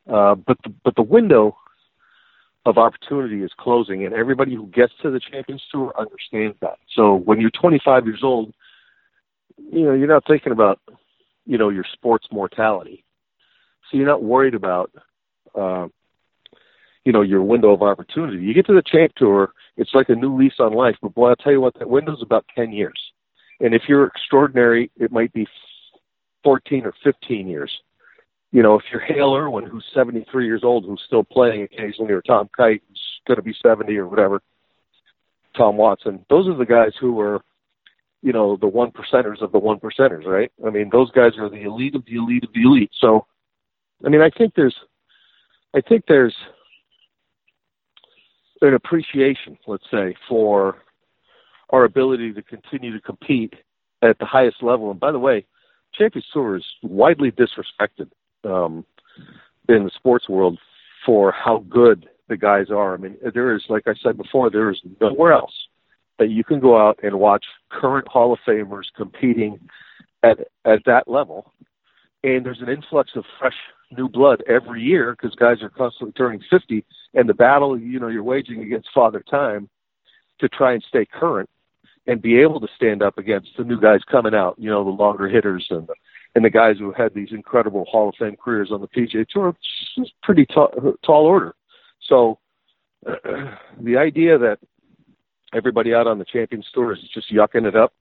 Uh, 0.09 0.35
but 0.35 0.57
the, 0.63 0.73
but 0.83 0.95
the 0.95 1.01
window 1.01 1.55
of 2.65 2.77
opportunity 2.77 3.43
is 3.43 3.51
closing, 3.57 4.05
and 4.05 4.13
everybody 4.13 4.53
who 4.53 4.67
gets 4.67 4.93
to 5.01 5.11
the 5.11 5.19
Champions 5.19 5.63
Tour 5.71 5.93
understands 5.97 6.55
that. 6.61 6.77
So 6.95 7.15
when 7.15 7.39
you're 7.39 7.51
25 7.51 8.05
years 8.05 8.21
old, 8.23 8.53
you 9.57 9.85
know 9.85 9.93
you're 9.93 10.07
not 10.07 10.25
thinking 10.27 10.51
about 10.51 10.79
you 11.45 11.57
know 11.57 11.69
your 11.69 11.85
sports 11.93 12.27
mortality, 12.31 13.03
so 13.89 13.97
you're 13.97 14.07
not 14.07 14.23
worried 14.23 14.55
about 14.55 14.91
uh, 15.55 15.87
you 17.03 17.11
know 17.11 17.21
your 17.21 17.43
window 17.43 17.71
of 17.71 17.81
opportunity. 17.81 18.43
You 18.43 18.53
get 18.53 18.67
to 18.67 18.73
the 18.73 18.83
Champ 18.85 19.13
Tour, 19.15 19.53
it's 19.77 19.93
like 19.93 20.09
a 20.09 20.15
new 20.15 20.35
lease 20.35 20.59
on 20.59 20.73
life. 20.73 20.95
But 21.01 21.15
boy, 21.15 21.29
I'll 21.29 21.35
tell 21.35 21.51
you 21.51 21.61
what, 21.61 21.77
that 21.79 21.89
window's 21.89 22.21
about 22.21 22.45
10 22.55 22.71
years, 22.71 22.99
and 23.59 23.73
if 23.73 23.83
you're 23.87 24.07
extraordinary, 24.07 24.91
it 24.97 25.11
might 25.11 25.33
be 25.33 25.47
14 26.43 26.85
or 26.85 26.93
15 27.03 27.47
years 27.47 27.71
you 28.51 28.61
know, 28.61 28.77
if 28.77 28.83
you're 28.91 29.01
Hale 29.01 29.33
Irwin, 29.33 29.65
who's 29.65 29.85
73 29.93 30.45
years 30.45 30.61
old, 30.63 30.85
who's 30.85 31.01
still 31.05 31.23
playing 31.23 31.63
occasionally, 31.63 32.11
or 32.11 32.21
Tom 32.21 32.49
Kite, 32.55 32.81
who's 32.87 33.01
going 33.27 33.37
to 33.37 33.43
be 33.43 33.55
70 33.61 33.95
or 33.97 34.07
whatever, 34.07 34.41
Tom 35.55 35.77
Watson, 35.77 36.25
those 36.29 36.47
are 36.47 36.57
the 36.57 36.65
guys 36.65 36.91
who 36.99 37.19
are, 37.19 37.41
you 38.21 38.33
know, 38.33 38.57
the 38.57 38.67
one 38.67 38.91
percenters 38.91 39.41
of 39.41 39.51
the 39.51 39.59
one 39.59 39.79
percenters, 39.79 40.25
right? 40.25 40.51
I 40.65 40.69
mean, 40.69 40.89
those 40.91 41.11
guys 41.11 41.33
are 41.39 41.49
the 41.49 41.63
elite 41.63 41.95
of 41.95 42.05
the 42.05 42.15
elite 42.15 42.43
of 42.43 42.53
the 42.53 42.61
elite. 42.61 42.91
So, 42.99 43.25
I 44.05 44.09
mean, 44.09 44.21
I 44.21 44.29
think 44.29 44.53
there's, 44.55 44.75
I 45.73 45.81
think 45.81 46.03
there's 46.07 46.35
an 48.61 48.73
appreciation, 48.73 49.57
let's 49.65 49.83
say, 49.89 50.15
for 50.27 50.77
our 51.69 51.85
ability 51.85 52.33
to 52.33 52.41
continue 52.41 52.93
to 52.93 53.01
compete 53.01 53.53
at 54.01 54.19
the 54.19 54.25
highest 54.25 54.61
level. 54.61 54.91
And 54.91 54.99
by 54.99 55.11
the 55.11 55.19
way, 55.19 55.45
Champions 55.93 56.27
Tour 56.33 56.55
is 56.55 56.65
widely 56.83 57.31
disrespected 57.31 58.09
um, 58.43 58.85
in 59.69 59.83
the 59.83 59.91
sports 59.95 60.27
world 60.29 60.59
for 61.05 61.31
how 61.31 61.65
good 61.69 62.07
the 62.29 62.37
guys 62.37 62.67
are. 62.69 62.93
I 62.93 62.97
mean, 62.97 63.17
there 63.33 63.55
is, 63.55 63.63
like 63.69 63.83
I 63.87 63.93
said 64.01 64.17
before, 64.17 64.49
there 64.49 64.69
is 64.71 64.79
nowhere 64.99 65.33
else 65.33 65.53
that 66.19 66.29
you 66.29 66.43
can 66.43 66.59
go 66.59 66.77
out 66.77 66.99
and 67.03 67.19
watch 67.19 67.45
current 67.69 68.07
Hall 68.07 68.33
of 68.33 68.39
Famers 68.47 68.85
competing 68.95 69.59
at 70.23 70.39
at 70.65 70.79
that 70.85 71.07
level. 71.07 71.51
And 72.23 72.45
there's 72.45 72.61
an 72.61 72.69
influx 72.69 73.11
of 73.15 73.25
fresh 73.39 73.55
new 73.91 74.07
blood 74.07 74.43
every 74.47 74.81
year 74.81 75.15
because 75.15 75.35
guys 75.35 75.61
are 75.61 75.69
constantly 75.69 76.13
turning 76.13 76.41
50, 76.49 76.85
and 77.13 77.27
the 77.27 77.33
battle 77.33 77.77
you 77.77 77.99
know 77.99 78.07
you're 78.07 78.23
waging 78.23 78.61
against 78.61 78.89
Father 78.93 79.23
Time 79.29 79.69
to 80.39 80.47
try 80.49 80.73
and 80.73 80.83
stay 80.87 81.05
current 81.05 81.49
and 82.11 82.21
be 82.21 82.41
able 82.41 82.59
to 82.59 82.67
stand 82.75 83.01
up 83.01 83.17
against 83.17 83.51
the 83.57 83.63
new 83.63 83.79
guys 83.79 84.01
coming 84.11 84.35
out, 84.35 84.55
you 84.57 84.69
know, 84.69 84.83
the 84.83 84.89
longer 84.89 85.29
hitters 85.29 85.65
and 85.69 85.87
the 85.87 85.93
and 86.35 86.43
the 86.43 86.49
guys 86.49 86.75
who 86.77 86.91
had 86.91 87.13
these 87.13 87.29
incredible 87.31 87.85
Hall 87.85 88.09
of 88.09 88.15
Fame 88.19 88.35
careers 88.41 88.69
on 88.71 88.81
the 88.81 88.87
PGA 88.87 89.25
Tour, 89.27 89.55
it's 89.97 90.11
pretty 90.21 90.45
tall, 90.45 90.71
tall 91.05 91.25
order. 91.25 91.55
So 92.07 92.39
uh, 93.07 93.15
the 93.81 93.97
idea 93.97 94.37
that 94.37 94.59
everybody 95.53 95.93
out 95.93 96.07
on 96.07 96.19
the 96.19 96.25
Champions 96.25 96.67
Tour 96.73 96.93
is 96.93 96.99
just 97.13 97.31
yucking 97.31 97.65
it 97.65 97.75
up, 97.77 97.93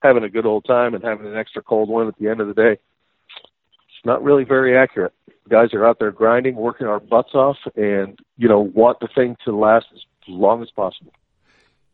having 0.00 0.22
a 0.22 0.28
good 0.28 0.46
old 0.46 0.64
time, 0.64 0.94
and 0.94 1.02
having 1.02 1.26
an 1.26 1.36
extra 1.36 1.62
cold 1.62 1.88
one 1.88 2.06
at 2.06 2.16
the 2.18 2.28
end 2.28 2.40
of 2.40 2.46
the 2.46 2.54
day, 2.54 2.72
it's 2.72 4.04
not 4.04 4.22
really 4.22 4.44
very 4.44 4.76
accurate. 4.76 5.12
Guys 5.48 5.74
are 5.74 5.84
out 5.84 5.98
there 5.98 6.12
grinding, 6.12 6.54
working 6.54 6.86
our 6.86 7.00
butts 7.00 7.34
off, 7.34 7.56
and 7.74 8.16
you 8.36 8.48
know 8.48 8.60
want 8.60 9.00
the 9.00 9.08
thing 9.12 9.36
to 9.44 9.56
last 9.56 9.86
as 9.92 10.02
long 10.28 10.62
as 10.62 10.70
possible. 10.70 11.12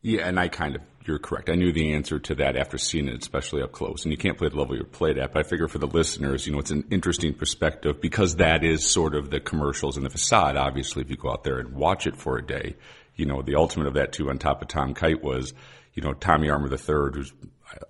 Yeah, 0.03 0.27
and 0.27 0.39
I 0.39 0.49
kind 0.49 0.75
of, 0.75 0.83
you're 1.05 1.19
correct. 1.19 1.51
I 1.51 1.55
knew 1.55 1.73
the 1.73 1.95
answer 1.95 2.19
to 2.19 2.35
that 2.37 2.57
after 2.57 2.79
seeing 2.79 3.09
it, 3.09 3.21
especially 3.21 3.63
up 3.63 3.73
close. 3.73 4.05
And 4.05 4.13
you 4.13 4.19
can't 4.19 4.39
play 4.39 4.49
the 4.49 4.57
level 4.57 4.77
you're 4.77 4.85
played 4.85 5.19
at, 5.19 5.33
but 5.33 5.45
I 5.45 5.49
figure 5.49 5.69
for 5.69 5.79
the 5.79 5.87
listeners, 5.87 6.47
you 6.47 6.53
know, 6.53 6.59
it's 6.59 6.71
an 6.71 6.85
interesting 6.91 7.35
perspective 7.35 8.01
because 8.01 8.37
that 8.37 8.65
is 8.65 8.87
sort 8.87 9.15
of 9.15 9.31
the 9.31 9.41
commercials 9.41 9.97
and 9.97 10.07
the 10.07 10.11
facade. 10.11 10.57
Obviously, 10.57 11.03
if 11.03 11.11
you 11.11 11.17
go 11.17 11.31
out 11.31 11.45
there 11.45 11.59
and 11.59 11.75
watch 11.75 12.07
it 12.07 12.17
for 12.17 12.39
a 12.39 12.47
day, 12.47 12.77
you 13.17 13.27
know, 13.27 13.43
the 13.43 13.57
ultimate 13.57 13.87
of 13.87 13.95
that 13.95 14.13
too 14.13 14.31
on 14.31 14.39
top 14.39 14.63
of 14.63 14.69
Tom 14.69 14.95
Kite 14.95 15.23
was, 15.23 15.53
you 15.95 16.03
know, 16.03 16.13
Tommy 16.13 16.49
Armour 16.49 16.71
III, 16.71 17.13
who's, 17.15 17.33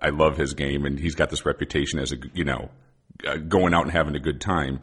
I 0.01 0.09
love 0.09 0.37
his 0.37 0.53
game 0.53 0.85
and 0.85 0.99
he's 0.99 1.15
got 1.15 1.29
this 1.29 1.45
reputation 1.45 1.99
as 1.99 2.11
a, 2.11 2.17
you 2.33 2.43
know, 2.43 2.69
uh, 3.27 3.37
going 3.37 3.73
out 3.73 3.83
and 3.83 3.91
having 3.91 4.15
a 4.15 4.19
good 4.19 4.41
time. 4.41 4.81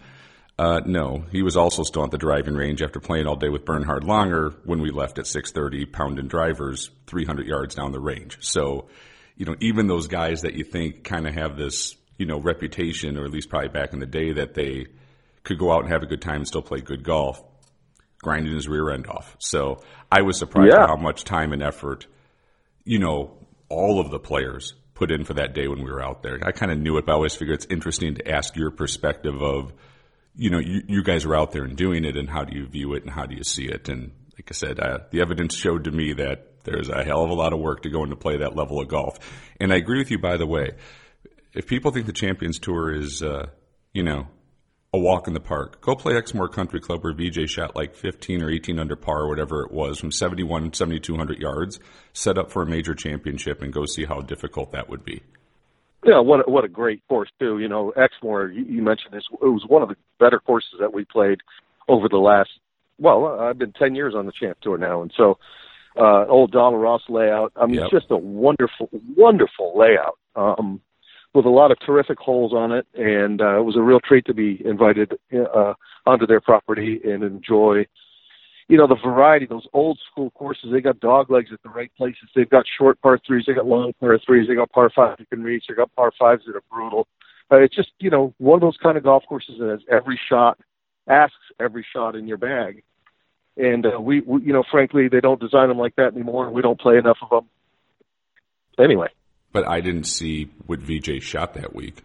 Uh, 0.61 0.79
no, 0.85 1.25
he 1.33 1.43
was 1.43 1.57
also 1.57 1.83
still 1.83 2.05
at 2.05 2.11
the 2.11 2.19
driving 2.19 2.53
range 2.55 2.83
after 2.83 3.01
playing 3.01 3.27
all 3.27 3.35
day 3.35 3.49
with 3.49 3.65
Bernhard 3.65 4.03
Langer 4.03 4.55
when 4.67 4.83
we 4.83 4.91
left 4.91 5.19
at 5.19 5.25
6:30, 5.25 5.87
pounding 5.91 6.29
drivers 6.29 6.91
300 7.07 7.47
yards 7.47 7.75
down 7.75 7.93
the 7.93 7.99
range. 7.99 8.37
So, 8.43 8.89
you 9.39 9.47
know, 9.47 9.57
even 9.61 9.87
those 9.87 10.07
guys 10.07 10.43
that 10.43 10.53
you 10.53 10.65
think 10.65 11.03
kind 11.03 11.27
of 11.27 11.33
have 11.33 11.57
this, 11.57 11.97
you 12.19 12.27
know, 12.27 12.39
reputation, 12.39 13.17
or 13.17 13.25
at 13.25 13.31
least 13.31 13.49
probably 13.49 13.71
back 13.71 13.95
in 13.95 14.01
the 14.01 14.07
day, 14.07 14.35
that 14.35 14.53
they 14.53 14.89
could 15.45 15.59
go 15.59 15.73
out 15.73 15.85
and 15.85 15.91
have 15.91 16.03
a 16.03 16.07
good 16.07 16.21
time 16.21 16.37
and 16.37 16.47
still 16.47 16.61
play 16.61 16.83
good 16.83 17.05
golf, 17.05 17.43
grinding 18.21 18.53
his 18.53 18.69
rear 18.69 18.91
end 18.91 19.07
off. 19.07 19.37
So 19.39 19.81
I 20.13 20.21
was 20.21 20.39
surprised 20.39 20.75
Yeah. 20.75 20.83
at 20.83 20.89
how 20.91 20.97
much 20.97 21.25
time 21.25 21.55
and 21.55 21.63
effort, 21.63 22.07
you 22.85 22.99
know, 22.99 23.31
all 23.71 23.99
of 23.99 24.11
the 24.11 24.19
players 24.19 24.75
put 24.93 25.11
in 25.11 25.25
for 25.25 25.33
that 25.33 25.55
day 25.55 25.69
when 25.69 25.83
we 25.83 25.91
were 25.91 26.03
out 26.05 26.23
there. 26.23 26.39
I 26.45 26.53
kind 26.53 26.71
of 26.71 26.79
knew 26.79 26.99
it, 26.99 27.07
but 27.07 27.13
I 27.13 27.15
always 27.15 27.35
figured 27.35 27.55
it's 27.55 27.67
interesting 27.71 28.17
to 28.17 28.31
ask 28.31 28.57
your 28.57 28.71
perspective 28.71 29.41
of, 29.41 29.73
you 30.41 30.49
know, 30.49 30.59
you, 30.59 30.83
you 30.89 31.03
guys 31.03 31.27
are 31.27 31.37
out 31.37 31.53
there 31.53 31.65
and 31.65 31.77
doing 31.77 32.07
it, 32.07 32.17
and 32.17 32.27
how 32.27 32.45
do 32.45 32.57
you 32.57 32.67
view 32.67 32.95
it, 32.95 33.03
and 33.03 33.13
how 33.13 33.27
do 33.27 33.37
you 33.37 33.45
see 33.45 33.67
it? 33.67 33.91
And 33.91 34.13
like 34.39 34.49
I 34.51 34.55
said, 34.55 34.81
uh, 34.81 35.01
the 35.11 35.21
evidence 35.21 35.55
showed 35.55 35.85
to 35.85 35.91
me 35.91 36.15
that 36.15 36.65
there's 36.65 36.89
a 36.89 37.05
hell 37.05 37.23
of 37.23 37.29
a 37.29 37.35
lot 37.35 37.53
of 37.53 37.59
work 37.59 37.83
to 37.83 37.91
go 37.91 38.05
into 38.05 38.17
play 38.17 38.39
that 38.39 38.57
level 38.57 38.81
of 38.81 38.89
golf. 38.89 39.19
And 39.61 39.71
I 39.71 39.77
agree 39.77 39.99
with 39.99 40.11
you, 40.11 40.19
by 40.19 40.39
the 40.39 40.47
way. 40.47 40.71
If 41.53 41.67
people 41.67 41.91
think 41.91 42.07
the 42.07 42.15
Champions 42.15 42.59
Tour 42.59 42.91
is, 42.91 43.23
uh, 43.23 43.49
you 43.93 44.03
know, 44.03 44.29
a 44.95 44.99
walk 44.99 45.29
in 45.29 45.35
the 45.35 45.41
park. 45.41 45.83
Go 45.83 45.95
play 45.95 46.17
Exmoor 46.17 46.49
Country 46.49 46.81
Club 46.81 47.05
where 47.05 47.13
Vijay 47.13 47.47
shot 47.47 47.77
like 47.77 47.95
15 47.95 48.43
or 48.43 48.51
18 48.51 48.79
under 48.79 48.97
par, 48.97 49.21
or 49.21 49.29
whatever 49.29 49.63
it 49.63 49.71
was, 49.71 50.01
from 50.01 50.11
71, 50.11 50.73
7,200 50.73 51.39
yards, 51.39 51.79
set 52.15 52.39
up 52.39 52.51
for 52.51 52.63
a 52.63 52.67
major 52.67 52.95
championship, 52.95 53.63
and 53.63 53.75
go 53.75 53.85
see 53.85 54.07
how 54.07 54.21
difficult 54.21 54.73
that 54.73 54.89
would 54.89 55.05
be. 55.05 55.23
Yeah, 56.05 56.21
what 56.21 56.47
a, 56.47 56.51
what 56.51 56.65
a 56.65 56.69
great 56.69 57.07
course 57.09 57.31
too. 57.39 57.59
You 57.59 57.69
know, 57.69 57.93
Exmoor, 57.97 58.49
you, 58.49 58.65
you 58.65 58.83
mentioned 58.83 59.13
this. 59.13 59.25
It 59.31 59.45
was 59.45 59.65
one 59.67 59.83
of 59.83 59.89
the 59.89 59.97
better 60.19 60.39
courses 60.39 60.75
that 60.81 60.93
we 60.95 61.05
played 61.05 61.41
over 61.89 62.09
the 62.09 62.17
last. 62.19 62.51
Well, 62.99 63.39
I've 63.41 63.59
been 63.59 63.73
ten 63.73 63.95
years 63.95 64.15
on 64.17 64.27
the 64.27 64.33
Champ 64.33 64.59
Tour 64.63 64.79
now, 64.79 65.03
and 65.03 65.13
so 65.17 65.39
uh, 65.99 66.27
old 66.27 66.53
Donald 66.53 66.81
Ross 66.83 67.03
layout. 67.09 67.53
I 67.57 67.67
mean, 67.67 67.77
Yep. 67.77 67.85
it's 67.85 67.93
just 67.93 68.11
a 68.11 68.17
wonderful, 68.17 68.89
wonderful 69.17 69.79
layout 69.79 70.19
um, 70.37 70.81
with 71.35 71.45
a 71.45 71.51
lot 71.51 71.71
of 71.71 71.79
terrific 71.85 72.19
holes 72.19 72.53
on 72.53 72.73
it, 72.73 72.87
and 72.95 73.41
uh, 73.41 73.59
it 73.59 73.65
was 73.65 73.77
a 73.77 73.83
real 73.83 74.01
treat 74.01 74.25
to 74.27 74.35
be 74.35 74.61
invited 74.65 75.19
uh, 75.35 75.75
onto 76.07 76.27
their 76.27 76.41
property 76.41 77.01
and 77.05 77.23
enjoy. 77.23 77.87
You 78.71 78.77
know 78.77 78.87
the 78.87 78.95
variety, 78.95 79.47
those 79.47 79.67
old 79.73 79.99
school 80.13 80.31
courses. 80.31 80.71
They 80.71 80.81
got 80.81 81.01
dog 81.01 81.29
legs 81.29 81.51
at 81.53 81.61
the 81.65 81.71
right 81.71 81.91
places. 81.97 82.29
They've 82.37 82.49
got 82.49 82.65
short 82.79 83.03
par 83.03 83.19
threes. 83.27 83.43
They 83.45 83.53
got 83.53 83.67
long 83.67 83.93
par 83.99 84.17
threes. 84.25 84.47
They 84.47 84.55
got 84.55 84.71
par 84.71 84.93
fives 84.95 85.19
you 85.19 85.27
can 85.27 85.43
reach. 85.43 85.65
They 85.69 85.75
got 85.75 85.93
par 85.97 86.13
fives 86.17 86.45
that 86.47 86.55
are 86.55 86.63
brutal. 86.71 87.09
Uh, 87.51 87.57
it's 87.57 87.75
just 87.75 87.91
you 87.99 88.11
know 88.11 88.33
one 88.39 88.55
of 88.55 88.61
those 88.61 88.77
kind 88.81 88.97
of 88.97 89.03
golf 89.03 89.25
courses 89.29 89.57
that 89.59 89.71
has 89.71 89.81
every 89.91 90.21
shot, 90.29 90.57
asks 91.09 91.35
every 91.59 91.85
shot 91.93 92.15
in 92.15 92.29
your 92.29 92.37
bag. 92.37 92.85
And 93.57 93.87
uh, 93.87 94.01
we, 94.01 94.21
we, 94.21 94.43
you 94.43 94.53
know, 94.53 94.63
frankly, 94.71 95.09
they 95.09 95.21
don't 95.21 95.41
design 95.41 95.67
them 95.67 95.79
like 95.79 95.97
that 95.97 96.15
anymore. 96.15 96.49
We 96.49 96.63
don't 96.63 96.81
play 96.81 96.97
enough 96.97 97.19
of 97.23 97.31
them. 97.31 97.49
Anyway, 98.79 99.09
But 99.53 99.67
I 99.67 99.81
didn't 99.81 100.05
see 100.05 100.49
what 100.67 100.79
Vijay 100.79 101.21
shot 101.21 101.55
that 101.55 101.75
week. 101.75 102.05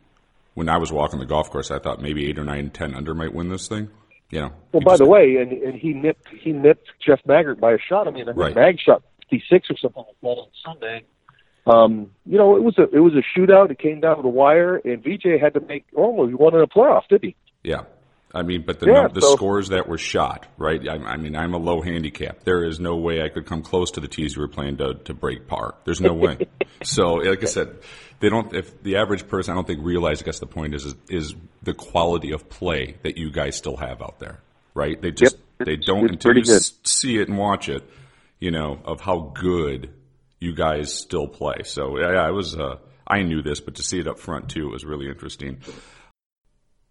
When 0.55 0.67
I 0.67 0.77
was 0.77 0.91
walking 0.91 1.19
the 1.19 1.27
golf 1.27 1.51
course, 1.51 1.69
I 1.69 1.77
thought 1.77 2.01
maybe 2.01 2.27
eight 2.27 2.39
or 2.39 2.43
nine, 2.43 2.71
ten 2.71 2.95
under 2.95 3.13
might 3.13 3.35
win 3.35 3.49
this 3.49 3.67
thing. 3.67 3.91
You 4.31 4.41
know. 4.41 4.53
well, 4.71 4.81
by 4.81 4.97
the 4.97 5.05
way, 5.05 5.37
and 5.37 5.51
and 5.51 5.75
he 5.75 5.93
nipped 5.93 6.29
he 6.29 6.51
nipped 6.51 6.89
Jeff 7.05 7.19
Maggert 7.25 7.59
by 7.59 7.73
a 7.73 7.77
shot. 7.77 8.07
I 8.07 8.11
mean, 8.11 8.23
I 8.23 8.33
think 8.33 8.37
Right. 8.37 8.55
Mag 8.55 8.79
shot 8.79 9.03
fifty 9.19 9.43
six 9.49 9.69
or 9.69 9.77
something 9.77 10.03
like 10.05 10.15
that 10.21 10.27
on 10.27 10.47
Sunday. 10.63 11.03
Um, 11.67 12.11
you 12.25 12.37
know, 12.37 12.55
it 12.55 12.63
was 12.63 12.77
a 12.77 12.83
it 12.95 12.99
was 12.99 13.13
a 13.13 13.23
shootout. 13.37 13.71
It 13.71 13.79
came 13.79 13.99
down 13.99 14.17
to 14.17 14.21
the 14.21 14.27
wire, 14.27 14.77
and 14.77 15.03
Vijay 15.03 15.39
had 15.39 15.53
to 15.55 15.59
make. 15.59 15.85
Oh, 15.95 16.27
he 16.27 16.33
won 16.33 16.55
in 16.55 16.61
a 16.61 16.67
playoff, 16.67 17.07
did 17.09 17.23
he? 17.23 17.35
Yeah. 17.63 17.83
I 18.35 18.43
mean, 18.43 18.63
but 18.67 18.79
the 18.79 18.87
Yeah, 18.87 19.07
the 19.07 19.21
so- 19.21 19.35
scores 19.35 19.69
that 19.69 19.87
were 19.87 19.97
shot, 19.97 20.45
right? 20.57 20.85
I, 20.87 20.95
I 20.95 21.17
mean, 21.17 21.35
I'm 21.35 21.53
a 21.53 21.57
low 21.57 21.81
handicap. 21.81 22.43
There 22.43 22.63
is 22.65 22.79
no 22.79 22.97
way 22.97 23.21
I 23.23 23.29
could 23.29 23.45
come 23.45 23.61
close 23.63 23.91
to 23.91 24.01
the 24.01 24.07
tees 24.09 24.35
you 24.35 24.41
were 24.41 24.47
playing 24.49 24.77
to, 24.77 24.95
to 25.05 25.13
break 25.13 25.47
par. 25.47 25.75
There's 25.85 26.01
no 26.01 26.13
way. 26.13 26.37
so, 26.83 27.13
like 27.13 27.41
I 27.41 27.45
said, 27.45 27.77
they 28.19 28.29
don't. 28.29 28.53
If 28.53 28.83
the 28.83 28.97
average 28.97 29.27
person, 29.27 29.53
I 29.53 29.55
don't 29.55 29.65
think 29.65 29.79
realize. 29.83 30.21
I 30.21 30.25
guess 30.25 30.39
the 30.39 30.45
point 30.47 30.75
is, 30.75 30.85
is 30.85 30.95
is 31.09 31.35
the 31.63 31.73
quality 31.73 32.31
of 32.33 32.49
play 32.49 32.97
that 33.03 33.17
you 33.17 33.31
guys 33.31 33.55
still 33.55 33.77
have 33.77 34.01
out 34.01 34.19
there, 34.19 34.39
right? 34.73 35.01
They 35.01 35.11
just 35.11 35.37
Yep. 35.59 35.65
they 35.67 35.75
don't 35.77 36.09
until 36.11 36.35
you 36.35 36.43
good. 36.43 36.61
see 36.83 37.17
it 37.17 37.29
and 37.29 37.37
watch 37.37 37.69
it, 37.69 37.83
you 38.39 38.51
know, 38.51 38.79
of 38.83 38.99
how 39.01 39.31
good 39.33 39.89
you 40.41 40.53
guys 40.53 40.93
still 40.93 41.27
play. 41.27 41.63
So, 41.63 41.97
yeah, 41.99 42.21
I 42.21 42.31
was. 42.31 42.55
Uh, 42.55 42.77
I 43.07 43.21
knew 43.21 43.41
this, 43.41 43.59
but 43.61 43.75
to 43.75 43.83
see 43.83 43.99
it 43.99 44.07
up 44.07 44.19
front 44.19 44.49
too 44.49 44.69
was 44.69 44.83
really 44.83 45.07
interesting. 45.07 45.59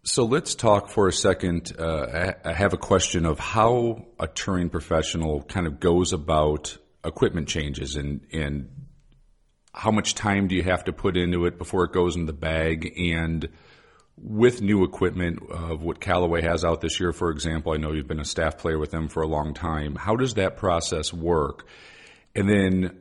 So 0.07 0.23
let's 0.23 0.53
talk 0.53 0.89
for 0.89 1.07
a 1.07 1.11
second. 1.11 1.71
Uh, 1.79 2.33
I 2.45 2.53
have 2.53 2.73
a 2.73 2.77
question 2.77 3.25
of 3.25 3.39
how 3.39 4.05
a 4.19 4.27
touring 4.27 4.69
professional 4.69 5.41
kind 5.41 5.65
of 5.65 5.79
goes 5.79 6.13
about 6.13 6.77
equipment 7.03 7.47
changes 7.47 7.95
and, 7.95 8.21
and 8.31 8.69
how 9.73 9.89
much 9.89 10.13
time 10.13 10.47
do 10.47 10.53
you 10.53 10.61
have 10.61 10.83
to 10.83 10.93
put 10.93 11.17
into 11.17 11.47
it 11.47 11.57
before 11.57 11.85
it 11.85 11.91
goes 11.91 12.15
in 12.15 12.27
the 12.27 12.33
bag? 12.33 12.93
And 12.99 13.49
with 14.15 14.61
new 14.61 14.83
equipment 14.83 15.39
of 15.49 15.81
what 15.81 15.99
Callaway 15.99 16.43
has 16.43 16.63
out 16.63 16.81
this 16.81 16.99
year, 16.99 17.11
for 17.11 17.31
example, 17.31 17.73
I 17.73 17.77
know 17.77 17.91
you've 17.91 18.07
been 18.07 18.19
a 18.19 18.25
staff 18.25 18.59
player 18.59 18.77
with 18.77 18.91
them 18.91 19.07
for 19.07 19.23
a 19.23 19.27
long 19.27 19.55
time. 19.55 19.95
How 19.95 20.15
does 20.15 20.35
that 20.35 20.55
process 20.55 21.11
work? 21.11 21.65
And 22.35 22.47
then 22.47 22.99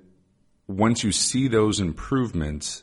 once 0.67 1.05
you 1.05 1.13
see 1.13 1.49
those 1.49 1.81
improvements, 1.81 2.83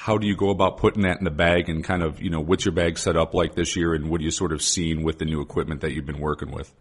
how 0.00 0.16
do 0.16 0.26
you 0.26 0.34
go 0.34 0.48
about 0.48 0.78
putting 0.78 1.02
that 1.02 1.18
in 1.18 1.24
the 1.24 1.30
bag 1.30 1.68
and 1.68 1.84
kind 1.84 2.02
of, 2.02 2.22
you 2.22 2.30
know, 2.30 2.40
what's 2.40 2.64
your 2.64 2.72
bag 2.72 2.96
set 2.96 3.18
up 3.18 3.34
like 3.34 3.54
this 3.54 3.76
year 3.76 3.92
and 3.92 4.08
what 4.08 4.18
are 4.18 4.24
you 4.24 4.30
sort 4.30 4.50
of 4.50 4.62
seeing 4.62 5.02
with 5.02 5.18
the 5.18 5.26
new 5.26 5.42
equipment 5.42 5.82
that 5.82 5.92
you've 5.92 6.06
been 6.06 6.20
working 6.20 6.50
with? 6.50 6.72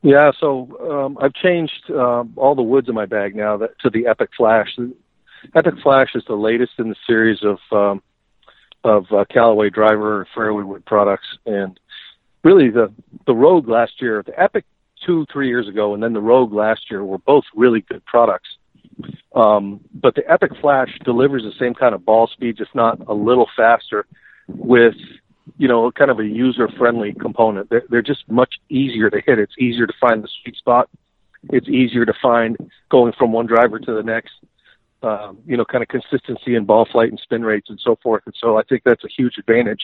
Yeah, 0.00 0.30
so 0.40 0.78
um, 0.90 1.18
I've 1.20 1.34
changed 1.34 1.90
um, 1.90 2.32
all 2.36 2.54
the 2.54 2.62
woods 2.62 2.88
in 2.88 2.94
my 2.94 3.04
bag 3.04 3.36
now 3.36 3.58
that, 3.58 3.78
to 3.80 3.90
the 3.90 4.06
Epic 4.06 4.30
Flash. 4.34 4.78
Epic 5.54 5.74
Flash 5.82 6.08
is 6.14 6.22
the 6.26 6.36
latest 6.36 6.72
in 6.78 6.88
the 6.88 6.96
series 7.06 7.40
of 7.44 7.58
um, 7.70 8.02
of 8.82 9.04
uh, 9.12 9.26
Callaway 9.30 9.68
driver 9.68 10.26
fairway 10.34 10.62
wood 10.62 10.86
products, 10.86 11.26
and 11.44 11.78
really 12.42 12.70
the 12.70 12.90
the 13.26 13.34
Rogue 13.34 13.68
last 13.68 14.00
year, 14.00 14.22
the 14.24 14.40
Epic 14.40 14.64
two 15.04 15.26
three 15.30 15.48
years 15.48 15.68
ago, 15.68 15.92
and 15.92 16.02
then 16.02 16.14
the 16.14 16.20
Rogue 16.22 16.54
last 16.54 16.90
year 16.90 17.04
were 17.04 17.18
both 17.18 17.44
really 17.54 17.82
good 17.82 18.02
products. 18.06 18.48
Um, 19.34 19.80
but 19.94 20.14
the 20.14 20.28
Epic 20.30 20.52
Flash 20.60 20.90
delivers 21.04 21.42
the 21.42 21.52
same 21.58 21.74
kind 21.74 21.94
of 21.94 22.04
ball 22.04 22.26
speed, 22.26 22.56
just 22.56 22.74
not 22.74 23.00
a 23.06 23.14
little 23.14 23.48
faster, 23.56 24.06
with 24.48 24.94
you 25.58 25.68
know 25.68 25.90
kind 25.92 26.10
of 26.10 26.18
a 26.18 26.24
user 26.24 26.68
friendly 26.78 27.12
component. 27.12 27.70
They're, 27.70 27.84
they're 27.88 28.02
just 28.02 28.28
much 28.28 28.54
easier 28.68 29.10
to 29.10 29.20
hit. 29.24 29.38
It's 29.38 29.54
easier 29.58 29.86
to 29.86 29.94
find 30.00 30.22
the 30.22 30.28
sweet 30.42 30.56
spot. 30.56 30.88
It's 31.50 31.68
easier 31.68 32.04
to 32.04 32.14
find 32.20 32.56
going 32.90 33.12
from 33.16 33.32
one 33.32 33.46
driver 33.46 33.78
to 33.78 33.94
the 33.94 34.02
next. 34.02 34.32
Um, 35.02 35.38
you 35.46 35.56
know, 35.56 35.64
kind 35.64 35.80
of 35.82 35.88
consistency 35.88 36.56
in 36.56 36.66
ball 36.66 36.86
flight 36.92 37.08
and 37.08 37.18
spin 37.18 37.42
rates 37.42 37.70
and 37.70 37.80
so 37.82 37.96
forth. 38.02 38.22
And 38.26 38.34
so 38.38 38.58
I 38.58 38.62
think 38.64 38.82
that's 38.84 39.02
a 39.02 39.08
huge 39.08 39.38
advantage 39.38 39.80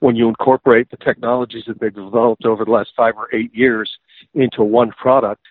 when 0.00 0.16
you 0.16 0.28
incorporate 0.28 0.90
the 0.90 0.96
technologies 0.96 1.64
that 1.66 1.80
they've 1.80 1.94
developed 1.94 2.44
over 2.44 2.64
the 2.64 2.70
last 2.70 2.90
five 2.96 3.14
or 3.16 3.28
eight 3.32 3.54
years 3.54 3.98
into 4.34 4.62
one 4.62 4.90
product. 4.90 5.42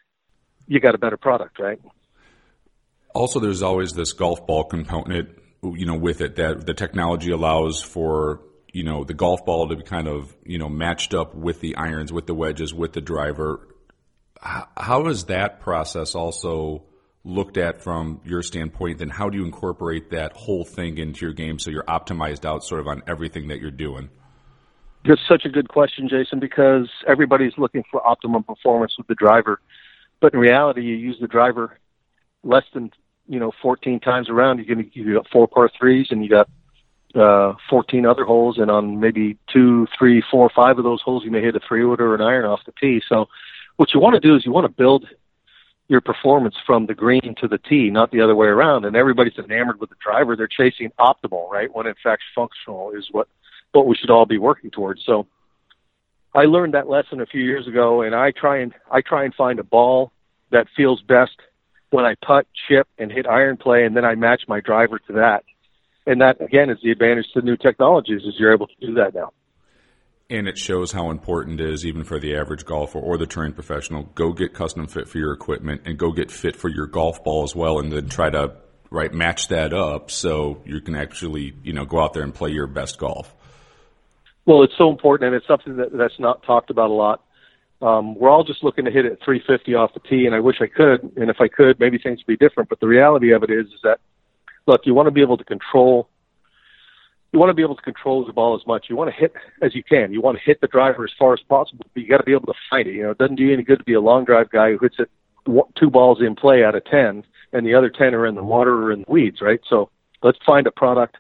You 0.68 0.80
got 0.80 0.96
a 0.96 0.98
better 0.98 1.18
product, 1.18 1.60
right? 1.60 1.80
Also, 3.18 3.40
there's 3.40 3.64
always 3.64 3.94
this 3.94 4.14
golf 4.14 4.46
ball 4.46 4.64
component, 4.64 5.30
you 5.64 5.88
know, 5.88 5.98
with 5.98 6.22
it 6.22 6.36
that 6.36 6.68
the 6.68 6.76
technology 6.76 7.32
allows 7.32 7.82
for, 7.82 8.42
you 8.72 8.84
know, 8.84 9.04
the 9.04 9.16
golf 9.16 9.44
ball 9.44 9.68
to 9.68 9.76
be 9.76 9.82
kind 9.82 10.08
of, 10.08 10.36
you 10.46 10.60
know, 10.60 10.70
matched 10.70 11.16
up 11.16 11.34
with 11.34 11.60
the 11.60 11.76
irons, 11.78 12.14
with 12.14 12.28
the 12.28 12.36
wedges, 12.36 12.76
with 12.76 12.94
the 12.94 13.02
driver. 13.02 13.68
How 14.40 15.08
is 15.08 15.26
that 15.26 15.62
process 15.62 16.14
also 16.14 16.84
looked 17.24 17.58
at 17.58 17.82
from 17.82 18.22
your 18.24 18.44
standpoint? 18.44 19.00
Then 19.00 19.10
how 19.10 19.30
do 19.30 19.40
you 19.40 19.46
incorporate 19.46 20.12
that 20.12 20.34
whole 20.34 20.64
thing 20.64 21.00
into 21.00 21.26
your 21.26 21.34
game 21.34 21.58
so 21.58 21.72
you're 21.72 21.86
optimized 21.86 22.46
out 22.46 22.64
sort 22.64 22.82
of 22.82 22.88
on 22.88 23.02
everything 23.08 23.48
that 23.48 23.60
you're 23.60 23.72
doing? 23.72 24.12
That's 25.06 25.22
such 25.28 25.44
a 25.44 25.50
good 25.50 25.70
question, 25.70 26.08
Jason, 26.08 26.40
because 26.40 26.88
everybody's 27.08 27.54
looking 27.58 27.84
for 27.90 28.06
optimum 28.06 28.44
performance 28.44 28.94
with 28.96 29.08
the 29.08 29.16
driver. 29.16 29.60
But 30.22 30.36
in 30.36 30.40
reality, 30.40 30.82
you 30.84 30.94
use 30.96 31.18
the 31.20 31.28
driver 31.28 31.80
less 32.44 32.66
than 32.76 32.92
you 33.28 33.40
know 33.40 33.52
14 33.62 34.00
times 34.00 34.30
around. 34.30 34.58
You're 34.58 34.76
gonna 34.76 34.88
you 34.94 35.16
got 35.16 35.28
four 35.30 35.48
par 35.48 35.70
threes, 35.78 36.08
and 36.12 36.24
you 36.24 36.30
got 36.30 36.50
uh, 37.16 37.54
14 37.70 38.06
other 38.06 38.26
holes, 38.26 38.58
and 38.58 38.70
on 38.70 39.00
maybe 39.00 39.38
two, 39.52 39.88
three, 39.98 40.24
four, 40.30 40.50
five 40.56 40.78
of 40.78 40.84
those 40.84 41.02
holes, 41.02 41.24
you 41.24 41.32
may 41.32 41.42
hit 41.42 41.56
a 41.56 41.60
three 41.68 41.84
wood 41.84 42.02
or 42.02 42.16
an 42.16 42.22
iron 42.22 42.46
off 42.46 42.60
the 42.66 42.74
tee. 42.80 43.02
So, 43.08 43.28
what 43.78 43.94
you 43.94 44.00
want 44.00 44.16
to 44.16 44.20
do 44.20 44.36
is 44.36 44.46
you 44.46 44.52
want 44.52 44.66
to 44.66 44.74
build 44.74 45.06
your 45.88 46.02
performance 46.02 46.56
from 46.66 46.86
the 46.86 46.94
green 46.94 47.36
to 47.40 47.48
the 47.48 47.58
tee, 47.58 47.90
not 47.90 48.12
the 48.12 48.22
other 48.22 48.36
way 48.36 48.48
around. 48.48 48.84
And 48.86 48.96
everybody's 48.96 49.38
enamored 49.38 49.80
with 49.80 49.90
the 49.90 49.96
driver; 50.04 50.36
they're 50.36 50.48
chasing 50.48 50.92
optimal, 51.00 51.50
right? 51.50 51.74
When 51.74 51.88
in 51.88 51.96
fact, 52.04 52.24
functional 52.36 52.92
is 52.92 53.08
what 53.12 53.28
what 53.72 53.88
we 53.88 53.96
should 53.96 54.10
all 54.10 54.26
be 54.26 54.38
working 54.38 54.72
towards. 54.72 55.04
So, 55.06 55.28
I 56.34 56.44
learned 56.44 56.74
that 56.74 56.90
lesson 56.90 57.22
a 57.22 57.26
few 57.26 57.42
years 57.42 57.68
ago, 57.68 58.02
and 58.02 58.14
I 58.14 58.32
try 58.32 58.60
and 58.60 58.74
I 58.92 59.02
try 59.02 59.24
and 59.24 59.34
find 59.34 59.60
a 59.60 59.64
ball 59.64 60.12
that 60.52 60.68
feels 60.76 61.02
best 61.02 61.38
when 61.90 62.06
I 62.06 62.16
putt, 62.26 62.48
chip, 62.68 62.88
and 62.98 63.12
hit 63.12 63.28
iron 63.28 63.58
play, 63.58 63.86
and 63.86 63.96
then 63.96 64.06
I 64.06 64.16
match 64.16 64.44
my 64.48 64.60
driver 64.60 65.00
to 65.08 65.14
that. 65.14 65.44
And 66.06 66.22
that 66.22 66.42
again 66.42 66.70
is 66.70 66.78
the 66.82 66.92
advantage 66.92 67.28
to 67.34 67.42
new 67.42 67.58
technologies 67.58 68.22
is 68.24 68.36
you're 68.38 68.54
able 68.54 68.68
to 68.68 68.86
do 68.86 68.94
that 68.96 69.14
now. 69.14 69.32
And 70.30 70.48
it 70.48 70.58
shows 70.58 70.92
how 70.92 71.10
important 71.10 71.62
it 71.62 71.70
is, 71.70 71.86
even 71.86 72.04
for 72.04 72.20
the 72.20 72.36
average 72.36 72.66
golfer 72.66 73.00
or 73.00 73.18
the 73.18 73.26
trained 73.26 73.56
professional. 73.56 74.04
Go 74.16 74.34
get 74.34 74.54
custom 74.54 74.88
fit 74.88 75.08
for 75.08 75.20
your 75.20 75.32
equipment 75.32 75.82
and 75.86 75.98
go 75.98 76.12
get 76.12 76.32
fit 76.32 76.56
for 76.56 76.70
your 76.70 76.86
golf 76.86 77.24
ball 77.24 77.44
as 77.44 77.56
well, 77.56 77.80
and 77.80 77.92
then 77.92 78.10
try 78.10 78.30
to 78.30 78.54
right 78.90 79.14
match 79.14 79.50
that 79.50 79.74
up 79.74 80.10
so 80.10 80.62
you 80.66 80.80
can 80.80 80.96
actually 80.96 81.54
you 81.62 81.74
know 81.74 81.84
go 81.86 82.00
out 82.00 82.14
there 82.14 82.24
and 82.24 82.34
play 82.34 82.52
your 82.52 82.68
best 82.68 82.98
golf. 82.98 83.34
Well, 84.46 84.64
it's 84.64 84.78
so 84.78 84.90
important, 84.90 85.28
and 85.28 85.36
it's 85.36 85.48
something 85.48 85.76
that 85.76 85.92
that's 85.92 86.20
not 86.20 86.44
talked 86.44 86.70
about 86.70 86.90
a 86.90 86.94
lot. 86.94 87.22
Um, 87.82 88.16
we're 88.16 88.30
all 88.30 88.44
just 88.44 88.64
looking 88.64 88.86
to 88.86 88.92
hit 88.92 89.06
it 89.06 89.20
350 89.24 89.76
off 89.76 89.94
the 89.94 90.00
tee, 90.00 90.26
and 90.26 90.34
I 90.34 90.40
wish 90.40 90.62
I 90.62 90.68
could. 90.68 91.04
And 91.16 91.30
if 91.30 91.40
I 91.40 91.48
could, 91.48 91.80
maybe 91.80 91.98
things 91.98 92.20
would 92.20 92.40
be 92.40 92.44
different. 92.44 92.70
But 92.70 92.80
the 92.80 92.88
reality 92.88 93.32
of 93.32 93.44
it 93.44 93.52
is, 93.52 93.68
is 93.68 93.80
that 93.84 94.00
look, 94.66 94.86
you 94.86 94.94
want 94.94 95.08
to 95.08 95.12
be 95.12 95.22
able 95.22 95.38
to 95.38 95.44
control 95.44 96.10
you 97.32 97.40
want 97.40 97.50
to 97.50 97.54
be 97.54 97.62
able 97.62 97.76
to 97.76 97.82
control 97.82 98.26
the 98.26 98.34
ball 98.34 98.58
as 98.60 98.66
much. 98.66 98.88
You 98.90 98.96
want 98.96 99.14
to 99.14 99.16
hit 99.16 99.34
as 99.62 99.76
you 99.76 99.84
can. 99.84 100.12
You 100.12 100.22
want 100.22 100.38
to 100.38 100.44
hit 100.44 100.62
the 100.62 100.68
driver 100.68 101.04
as 101.04 101.12
far 101.20 101.34
as 101.34 101.40
possible, 101.42 101.86
but 101.94 102.02
you 102.02 102.10
got 102.10 102.18
to 102.18 102.24
be 102.24 102.32
able 102.32 102.48
to 102.48 102.60
find 102.70 102.88
it. 102.88 102.96
You 102.96 103.04
know, 103.04 103.12
it 103.12 103.18
doesn't 103.18 103.36
do 103.36 103.44
you 103.44 103.54
any 103.54 103.64
good 103.64 103.80
to 103.80 103.84
be 103.84 103.94
a 103.94 104.02
long 104.02 104.26
drive 104.26 104.50
guy 104.50 104.72
who 104.72 104.80
hits 104.80 104.96
it 105.00 105.10
two 105.76 105.90
balls 105.90 106.22
in 106.22 106.36
play 106.36 106.64
out 106.64 106.76
of 106.76 106.84
ten, 106.86 107.24
and 107.54 107.66
the 107.66 107.74
other 107.74 107.90
ten 107.90 108.16
are 108.16 108.26
in 108.26 108.36
the 108.36 108.44
water 108.44 108.74
or 108.74 108.92
in 108.92 109.00
the 109.00 109.12
weeds, 109.12 109.42
right? 109.42 109.60
So 109.70 109.90
let's 110.24 110.40
find 110.46 110.68
a 110.68 110.72
product 110.72 111.18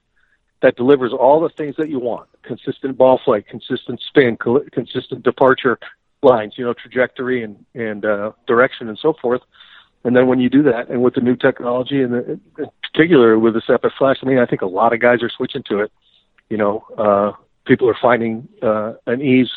that 0.62 0.76
delivers 0.76 1.13
all 1.13 1.39
the 1.39 1.50
things 1.50 1.76
that 1.78 1.89
you 1.89 2.00
want: 2.00 2.30
consistent 2.41 2.98
ball 2.98 3.20
flight, 3.24 3.48
consistent 3.48 4.02
spin, 4.02 4.38
consistent 4.72 5.24
departure 5.24 5.78
lines, 6.23 6.53
you 6.58 6.65
know, 6.65 6.73
trajectory 6.73 7.43
and 7.43 7.65
and 7.73 8.06
uh, 8.06 8.32
direction 8.47 8.89
and 8.89 8.97
so 9.01 9.13
forth. 9.21 9.41
And 10.03 10.15
then 10.15 10.27
when 10.27 10.39
you 10.39 10.49
do 10.49 10.63
that, 10.63 10.89
and 10.89 11.01
with 11.01 11.15
the 11.15 11.21
new 11.21 11.36
technology, 11.36 12.01
and 12.01 12.13
the, 12.13 12.39
in 12.58 12.69
particular 12.93 13.38
with 13.38 13.53
this 13.53 13.63
Epic 13.67 13.91
Flash, 13.97 14.17
I 14.21 14.25
mean, 14.25 14.39
I 14.39 14.45
think 14.45 14.62
a 14.62 14.67
lot 14.67 14.93
of 14.93 15.01
guys 15.01 15.21
are 15.21 15.32
switching 15.36 15.63
to 15.69 15.80
it. 15.80 15.91
You 16.49 16.58
know, 16.58 16.86
uh, 16.97 17.32
people 17.65 17.89
are 17.89 17.97
finding 18.01 18.47
uh, 18.62 18.93
an 19.06 19.21
ease 19.21 19.49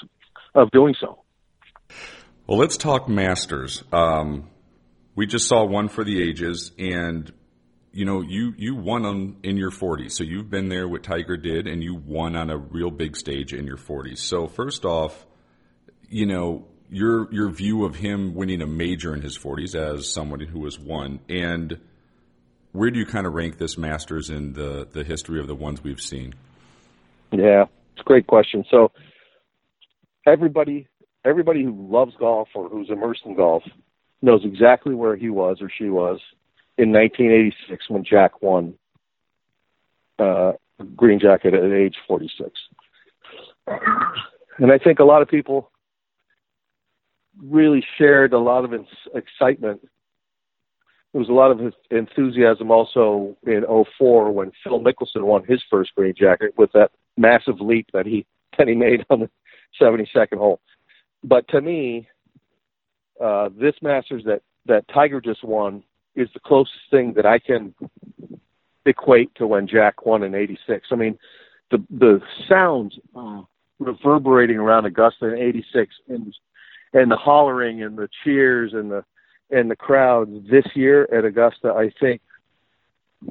of 0.55 0.71
doing 0.71 0.95
so. 1.01 1.21
Well, 2.47 2.59
let's 2.59 2.77
talk 2.77 3.09
Masters. 3.09 3.85
Um, 3.93 4.51
we 5.15 5.27
just 5.27 5.47
saw 5.47 5.65
one 5.65 5.89
for 5.89 6.03
the 6.03 6.21
ages, 6.21 6.73
and 6.79 7.33
you 7.93 8.05
know, 8.05 8.21
you 8.21 8.55
you 8.57 8.75
won 8.75 9.05
on 9.05 9.37
in 9.43 9.57
your 9.57 9.71
40s, 9.71 10.13
so 10.13 10.25
you've 10.25 10.51
been 10.51 10.69
there 10.69 10.89
what 10.89 11.03
Tiger 11.03 11.37
did, 11.37 11.67
and 11.67 11.83
you 11.83 11.95
won 11.95 12.37
on 12.37 12.51
a 12.51 12.57
real 12.57 12.91
big 12.91 13.17
stage 13.17 13.53
in 13.53 13.67
your 13.67 13.77
40s. 13.77 14.19
So 14.19 14.49
first 14.49 14.85
off, 14.85 15.27
you 16.11 16.27
know, 16.27 16.67
your 16.91 17.33
your 17.33 17.49
view 17.49 17.85
of 17.85 17.95
him 17.95 18.35
winning 18.35 18.61
a 18.61 18.67
major 18.67 19.15
in 19.15 19.23
his 19.23 19.39
40s 19.39 19.75
as 19.75 20.13
someone 20.13 20.41
who 20.41 20.65
has 20.65 20.79
won, 20.79 21.21
and 21.29 21.81
where 22.73 22.91
do 22.91 22.99
you 22.99 23.07
kind 23.07 23.27
of 23.27 23.33
rank 23.33 23.59
this 23.59 23.79
Masters 23.79 24.29
in 24.29 24.53
the 24.53 24.87
the 24.91 25.05
history 25.05 25.41
of 25.41 25.47
the 25.47 25.55
ones 25.55 25.83
we've 25.83 26.01
seen? 26.01 26.35
Yeah, 27.31 27.67
it's 27.93 28.01
a 28.01 28.05
great 28.05 28.27
question. 28.27 28.65
So 28.71 28.91
everybody 30.27 30.89
everybody 31.25 31.63
who 31.63 31.89
loves 31.91 32.15
golf 32.19 32.49
or 32.55 32.69
who's 32.69 32.91
immersed 32.91 33.23
in 33.25 33.37
golf 33.37 33.63
knows 34.21 34.43
exactly 34.45 34.95
where 34.95 35.17
he 35.17 35.31
was 35.31 35.59
or 35.61 35.71
she 35.71 35.89
was 35.89 36.19
in 36.77 36.93
1986 36.93 37.89
when 37.89 38.05
Jack 38.05 38.43
won 38.43 38.75
uh, 40.19 40.53
Green 40.97 41.21
Jacket 41.21 41.55
at 41.55 41.73
age 41.73 41.97
46. 42.09 42.51
And 43.67 44.73
I 44.73 44.79
think 44.79 44.99
a 44.99 45.05
lot 45.05 45.23
of 45.23 45.29
people 45.29 45.70
really 47.39 47.85
shared 47.99 48.33
a 48.33 48.39
lot 48.39 48.65
of 48.65 48.73
excitement. 49.15 49.81
There 51.13 51.21
was 51.21 51.29
a 51.29 51.33
lot 51.33 51.51
of 51.51 51.75
enthusiasm 51.91 52.71
also 52.71 53.37
in 53.45 53.65
04 53.99 54.31
when 54.33 54.53
Phil 54.63 54.81
Mickelson 54.81 55.23
won 55.23 55.45
his 55.45 55.61
first 55.69 55.95
green 55.97 56.15
jacket 56.17 56.55
with 56.57 56.71
that 56.73 56.93
massive 57.17 57.61
leap 57.61 57.89
that 57.93 58.07
he 58.07 58.27
that 58.59 58.69
he 58.69 58.75
made 58.75 59.05
on 59.11 59.21
the 59.21 59.31
72nd 59.81 60.39
hole. 60.39 60.61
But 61.23 61.47
to 61.49 61.61
me, 61.61 62.09
uh, 63.21 63.51
this 63.59 63.75
Masters 63.83 64.25
that 64.25 64.43
that 64.67 64.87
Tiger 64.89 65.21
just 65.21 65.45
won 65.45 65.83
is 66.15 66.29
the 66.35 66.41
closest 66.41 66.79
thing 66.91 67.13
that 67.15 67.27
I 67.27 67.39
can 67.39 67.75
equate 68.87 69.35
to 69.37 69.47
when 69.47 69.67
Jack 69.67 70.07
won 70.07 70.23
in 70.23 70.35
'86. 70.35 70.89
I 70.91 70.95
mean, 70.95 71.19
the 71.71 71.85
the 71.91 72.21
sounds 72.49 72.99
uh, 73.15 73.43
reverberating 73.79 74.57
around 74.57 74.87
Augusta 74.87 75.33
in 75.33 75.39
'86 75.39 75.95
and 76.09 76.35
and 76.93 77.11
the 77.11 77.17
hollering 77.17 77.83
and 77.83 77.97
the 77.97 78.09
cheers 78.25 78.73
and 78.73 78.91
the 78.91 79.05
and 79.51 79.71
the 79.71 79.77
crowds 79.77 80.31
this 80.49 80.65
year 80.75 81.09
at 81.13 81.25
Augusta, 81.25 81.73
I 81.73 81.91
think, 81.99 82.21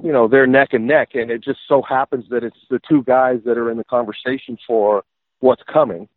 you 0.04 0.12
know, 0.12 0.28
they're 0.28 0.45
neck 0.45 0.74
and 0.74 0.86
neck, 0.86 1.12
and 1.13 1.32
it 1.32 1.41
just 1.41 1.60
so 1.65 1.82
happens 1.82 2.26
that 2.30 2.43
it's 2.43 2.58
the 2.69 2.82
two 2.89 3.04
guys 3.04 3.39
that 3.45 3.58
are 3.58 3.72
in 3.72 3.78
the 3.78 3.86
conversation 3.86 4.58
for 4.67 5.04
what's 5.39 5.63
coming, 5.72 6.10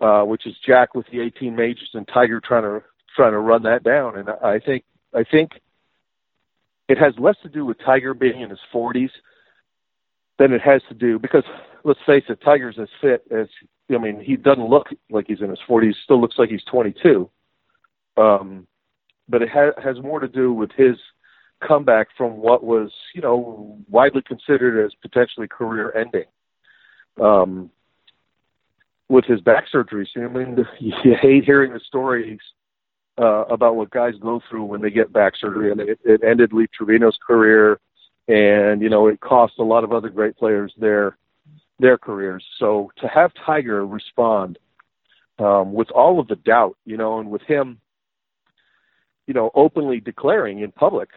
uh, 0.00 0.22
which 0.22 0.46
is 0.46 0.54
Jack 0.66 0.94
with 0.94 1.06
the 1.12 1.20
18 1.20 1.54
majors 1.54 1.90
and 1.92 2.08
Tiger 2.08 2.40
trying 2.40 2.62
to 2.62 2.82
trying 3.14 3.32
to 3.32 3.38
run 3.38 3.62
that 3.64 3.82
down. 3.82 4.16
And 4.16 4.30
I 4.30 4.58
think 4.58 4.84
I 5.14 5.24
think 5.24 5.52
it 6.88 6.98
has 6.98 7.14
less 7.18 7.36
to 7.42 7.48
do 7.48 7.66
with 7.66 7.78
Tiger 7.84 8.14
being 8.14 8.40
in 8.40 8.50
his 8.50 8.58
40s 8.74 9.10
than 10.42 10.52
it 10.52 10.60
has 10.60 10.82
to 10.88 10.94
do 10.94 11.20
because 11.20 11.44
let's 11.84 12.00
face 12.04 12.24
it, 12.28 12.40
Tiger's 12.44 12.78
as 12.80 12.88
fit 13.00 13.22
as 13.30 13.46
I 13.90 13.98
mean, 13.98 14.20
he 14.20 14.36
doesn't 14.36 14.68
look 14.68 14.88
like 15.10 15.26
he's 15.28 15.40
in 15.40 15.50
his 15.50 15.58
40s. 15.68 15.94
Still 16.04 16.20
looks 16.20 16.38
like 16.38 16.50
he's 16.50 16.64
22. 16.64 17.28
Um, 18.16 18.66
but 19.28 19.42
it 19.42 19.48
ha- 19.48 19.80
has 19.82 20.00
more 20.02 20.18
to 20.18 20.28
do 20.28 20.52
with 20.52 20.70
his 20.76 20.96
comeback 21.66 22.08
from 22.16 22.38
what 22.38 22.64
was, 22.64 22.90
you 23.14 23.20
know, 23.20 23.78
widely 23.88 24.22
considered 24.22 24.84
as 24.84 24.92
potentially 25.00 25.46
career 25.46 25.92
ending. 25.96 26.24
Um, 27.20 27.70
with 29.08 29.24
his 29.26 29.40
back 29.42 29.64
surgery, 29.70 30.08
I 30.16 30.20
mean, 30.20 30.56
you 30.80 31.14
hate 31.20 31.44
hearing 31.44 31.72
the 31.72 31.80
stories 31.80 32.40
uh, 33.18 33.44
about 33.44 33.76
what 33.76 33.90
guys 33.90 34.14
go 34.20 34.40
through 34.48 34.64
when 34.64 34.80
they 34.80 34.90
get 34.90 35.12
back 35.12 35.34
surgery. 35.38 35.70
I 35.70 35.74
mean, 35.74 35.90
it, 35.90 36.00
it 36.04 36.24
ended 36.24 36.52
Lee 36.52 36.66
Trevino's 36.74 37.18
career, 37.24 37.78
and 38.28 38.82
you 38.82 38.88
know, 38.88 39.06
it 39.08 39.20
cost 39.20 39.54
a 39.58 39.64
lot 39.64 39.84
of 39.84 39.92
other 39.92 40.08
great 40.08 40.36
players 40.36 40.72
their 40.78 41.16
their 41.78 41.98
careers. 41.98 42.44
So 42.58 42.90
to 42.98 43.08
have 43.08 43.32
Tiger 43.44 43.86
respond 43.86 44.58
um, 45.38 45.72
with 45.72 45.90
all 45.90 46.20
of 46.20 46.28
the 46.28 46.36
doubt, 46.36 46.76
you 46.84 46.96
know, 46.96 47.18
and 47.18 47.30
with 47.30 47.42
him, 47.42 47.80
you 49.26 49.34
know, 49.34 49.50
openly 49.54 50.00
declaring 50.00 50.60
in 50.60 50.72
public 50.72 51.10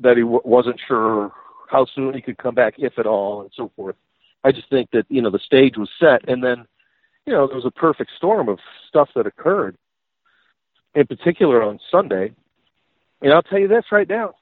that 0.00 0.16
he 0.16 0.22
w- 0.22 0.40
wasn't 0.44 0.80
sure 0.86 1.32
how 1.68 1.86
soon 1.94 2.14
he 2.14 2.20
could 2.20 2.38
come 2.38 2.54
back, 2.54 2.74
if 2.78 2.98
at 2.98 3.06
all, 3.06 3.42
and 3.42 3.50
so 3.54 3.70
forth. 3.76 3.96
I 4.44 4.52
just 4.52 4.70
think 4.70 4.90
that 4.92 5.06
you 5.08 5.22
know 5.22 5.30
the 5.30 5.38
stage 5.40 5.76
was 5.76 5.90
set, 5.98 6.28
and 6.28 6.42
then 6.42 6.66
you 7.26 7.32
know 7.32 7.46
there 7.46 7.56
was 7.56 7.64
a 7.64 7.70
perfect 7.70 8.12
storm 8.16 8.48
of 8.48 8.58
stuff 8.88 9.08
that 9.14 9.26
occurred. 9.26 9.76
In 10.94 11.06
particular 11.06 11.62
on 11.62 11.78
Sunday, 11.90 12.32
and 13.20 13.32
I'll 13.32 13.42
tell 13.42 13.58
you 13.58 13.68
this 13.68 13.84
right 13.90 14.08
now: 14.08 14.34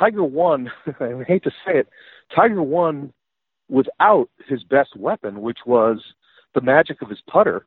Tiger 0.00 0.24
won. 0.24 0.72
I 1.00 1.22
hate 1.28 1.44
to 1.44 1.50
say 1.64 1.78
it, 1.78 1.88
Tiger 2.34 2.62
won 2.62 3.12
without 3.68 4.28
his 4.48 4.64
best 4.64 4.96
weapon, 4.96 5.42
which 5.42 5.58
was 5.66 6.02
the 6.54 6.60
magic 6.60 7.02
of 7.02 7.10
his 7.10 7.20
putter. 7.30 7.66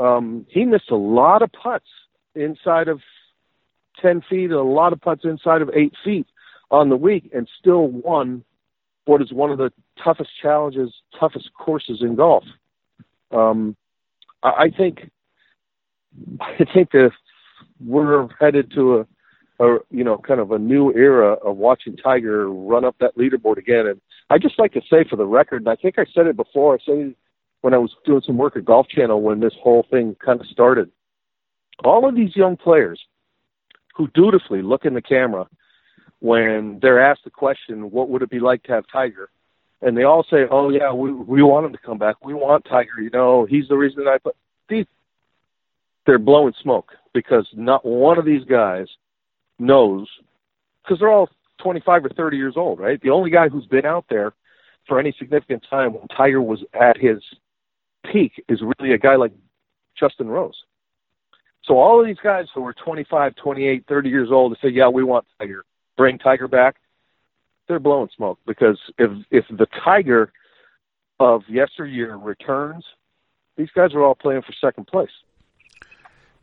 Um, 0.00 0.46
he 0.48 0.64
missed 0.64 0.90
a 0.90 0.96
lot 0.96 1.42
of 1.42 1.50
putts 1.52 1.88
inside 2.34 2.88
of 2.88 3.00
10 4.00 4.22
feet, 4.30 4.50
a 4.50 4.62
lot 4.62 4.94
of 4.94 5.00
putts 5.02 5.24
inside 5.24 5.60
of 5.60 5.68
8 5.74 5.92
feet 6.02 6.26
on 6.70 6.88
the 6.88 6.96
week, 6.96 7.30
and 7.34 7.46
still 7.60 7.88
won 7.88 8.42
what 9.04 9.20
is 9.20 9.32
one 9.32 9.50
of 9.50 9.58
the 9.58 9.70
toughest 10.02 10.30
challenges, 10.40 10.94
toughest 11.18 11.50
courses 11.52 11.98
in 12.00 12.14
golf. 12.14 12.44
Um, 13.32 13.76
I, 14.42 14.48
I 14.48 14.70
think 14.70 15.10
I 16.40 16.64
think 16.72 16.92
that 16.92 17.10
we're 17.84 18.28
headed 18.40 18.72
to 18.74 19.00
a 19.00 19.06
a 19.62 19.78
you 19.90 20.02
know 20.04 20.18
kind 20.18 20.40
of 20.40 20.50
a 20.50 20.58
new 20.58 20.92
era 20.92 21.32
of 21.34 21.56
watching 21.56 21.96
Tiger 21.96 22.50
run 22.50 22.84
up 22.84 22.96
that 23.00 23.16
leaderboard 23.16 23.58
again. 23.58 23.86
And 23.86 24.00
I 24.28 24.38
just 24.38 24.58
like 24.58 24.72
to 24.72 24.82
say 24.90 25.04
for 25.08 25.16
the 25.16 25.26
record, 25.26 25.62
and 25.62 25.68
I 25.68 25.76
think 25.76 25.98
I 25.98 26.04
said 26.14 26.26
it 26.26 26.36
before. 26.36 26.74
I 26.74 26.78
said 26.84 27.14
when 27.60 27.74
I 27.74 27.78
was 27.78 27.94
doing 28.04 28.22
some 28.26 28.36
work 28.36 28.56
at 28.56 28.64
Golf 28.64 28.88
Channel 28.88 29.22
when 29.22 29.40
this 29.40 29.54
whole 29.62 29.86
thing 29.90 30.16
kind 30.24 30.40
of 30.40 30.46
started. 30.48 30.90
All 31.84 32.08
of 32.08 32.14
these 32.14 32.34
young 32.36 32.56
players 32.56 33.00
who 33.94 34.08
dutifully 34.08 34.62
look 34.62 34.84
in 34.84 34.94
the 34.94 35.02
camera 35.02 35.46
when 36.20 36.78
they're 36.80 37.00
asked 37.00 37.24
the 37.24 37.30
question, 37.30 37.90
"What 37.90 38.08
would 38.08 38.22
it 38.22 38.30
be 38.30 38.40
like 38.40 38.62
to 38.64 38.72
have 38.72 38.84
Tiger?" 38.92 39.30
and 39.80 39.96
they 39.96 40.04
all 40.04 40.24
say, 40.24 40.46
"Oh 40.50 40.70
yeah, 40.70 40.92
we 40.92 41.12
we 41.12 41.42
want 41.42 41.66
him 41.66 41.72
to 41.72 41.78
come 41.78 41.98
back. 41.98 42.24
We 42.24 42.34
want 42.34 42.64
Tiger. 42.64 43.00
You 43.00 43.10
know, 43.10 43.44
he's 43.44 43.68
the 43.68 43.76
reason 43.76 44.04
that 44.04 44.10
I 44.10 44.18
put 44.18 44.36
these." 44.68 44.86
They're 46.04 46.18
blowing 46.18 46.54
smoke 46.60 46.92
because 47.14 47.46
not 47.54 47.84
one 47.84 48.18
of 48.18 48.24
these 48.24 48.44
guys 48.44 48.88
knows 49.58 50.08
because 50.82 50.98
they're 50.98 51.10
all 51.10 51.28
25 51.62 52.06
or 52.06 52.08
30 52.10 52.36
years 52.36 52.54
old, 52.56 52.80
right? 52.80 53.00
The 53.00 53.10
only 53.10 53.30
guy 53.30 53.48
who's 53.48 53.66
been 53.66 53.86
out 53.86 54.04
there 54.08 54.32
for 54.88 54.98
any 54.98 55.14
significant 55.18 55.64
time 55.68 55.92
when 55.94 56.08
Tiger 56.08 56.42
was 56.42 56.64
at 56.78 56.96
his 56.96 57.22
peak 58.10 58.32
is 58.48 58.60
really 58.60 58.94
a 58.94 58.98
guy 58.98 59.16
like 59.16 59.32
Justin 59.98 60.28
Rose. 60.28 60.56
So 61.64 61.78
all 61.78 62.00
of 62.00 62.06
these 62.06 62.16
guys 62.22 62.46
who 62.54 62.66
are 62.66 62.72
25, 62.72 63.36
28, 63.36 63.84
30 63.86 64.08
years 64.08 64.28
old 64.32 64.52
to 64.54 64.60
say, 64.60 64.72
"Yeah, 64.72 64.88
we 64.88 65.04
want 65.04 65.26
Tiger, 65.38 65.64
bring 65.96 66.18
Tiger 66.18 66.48
back," 66.48 66.76
they're 67.68 67.78
blowing 67.78 68.08
smoke 68.16 68.40
because 68.46 68.78
if 68.98 69.10
if 69.30 69.46
the 69.48 69.66
Tiger 69.84 70.32
of 71.20 71.48
yesteryear 71.48 72.16
returns, 72.16 72.84
these 73.56 73.70
guys 73.70 73.94
are 73.94 74.02
all 74.02 74.16
playing 74.16 74.42
for 74.42 74.52
second 74.54 74.86
place. 74.86 75.12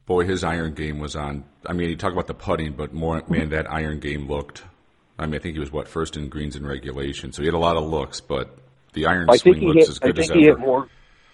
Boy, 0.10 0.26
his 0.26 0.44
iron 0.44 0.74
game 0.74 0.98
was 0.98 1.16
on. 1.16 1.46
I 1.68 1.74
mean, 1.74 1.88
you 1.88 1.96
talk 1.96 2.14
about 2.14 2.26
the 2.26 2.34
putting, 2.34 2.74
but 2.74 2.96
more 2.96 3.22
man, 3.30 3.50
that 3.50 3.72
iron 3.72 4.00
game 4.00 4.28
looked. 4.28 4.64
I 5.20 5.28
mean, 5.28 5.36
I 5.36 5.38
think 5.38 5.54
he 5.54 5.60
was 5.60 5.72
what 5.72 5.88
first 5.88 6.18
in 6.18 6.30
greens 6.30 6.56
in 6.56 6.66
regulation, 6.66 7.32
so 7.32 7.44
he 7.44 7.46
had 7.46 7.54
a 7.54 7.60
lot 7.60 7.78
of 7.78 7.84
looks, 7.84 8.20
but 8.20 8.58
the 8.94 9.06
iron 9.06 9.30
I 9.30 9.38
think 9.38 9.58
swing 9.58 9.60
he 9.60 9.68
looks 9.68 9.88
hit. 9.88 9.90
as 9.90 10.00
I 10.02 10.06
think 10.08 10.18
as 10.18 10.30
he 10.30 10.50
ever. 10.50 10.58
hit 10.58 10.60
more. 10.60 10.90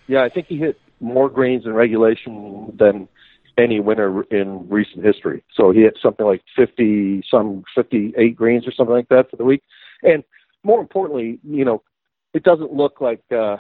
Yeah, 0.08 0.24
I 0.24 0.30
think 0.30 0.48
he 0.48 0.58
hit 0.58 0.78
more 1.00 1.30
greens 1.30 1.66
in 1.66 1.72
regulation 1.72 2.76
than 2.78 3.08
any 3.58 3.80
winner 3.80 4.24
in 4.24 4.68
recent 4.68 5.06
history. 5.06 5.46
So 5.56 5.72
he 5.72 5.80
hit 5.80 5.98
something 6.04 6.26
like 6.26 6.42
fifty, 6.54 7.24
some 7.32 7.64
fifty-eight 7.74 8.36
greens 8.36 8.68
or 8.68 8.74
something 8.74 8.94
like 8.94 9.08
that 9.08 9.32
for 9.32 9.38
the 9.38 9.46
week. 9.46 9.64
And 10.04 10.22
more 10.64 10.82
importantly, 10.82 11.40
you 11.46 11.64
know, 11.64 11.82
it 12.34 12.44
doesn't 12.44 12.74
look 12.74 13.00
like 13.00 13.24
uh, 13.32 13.56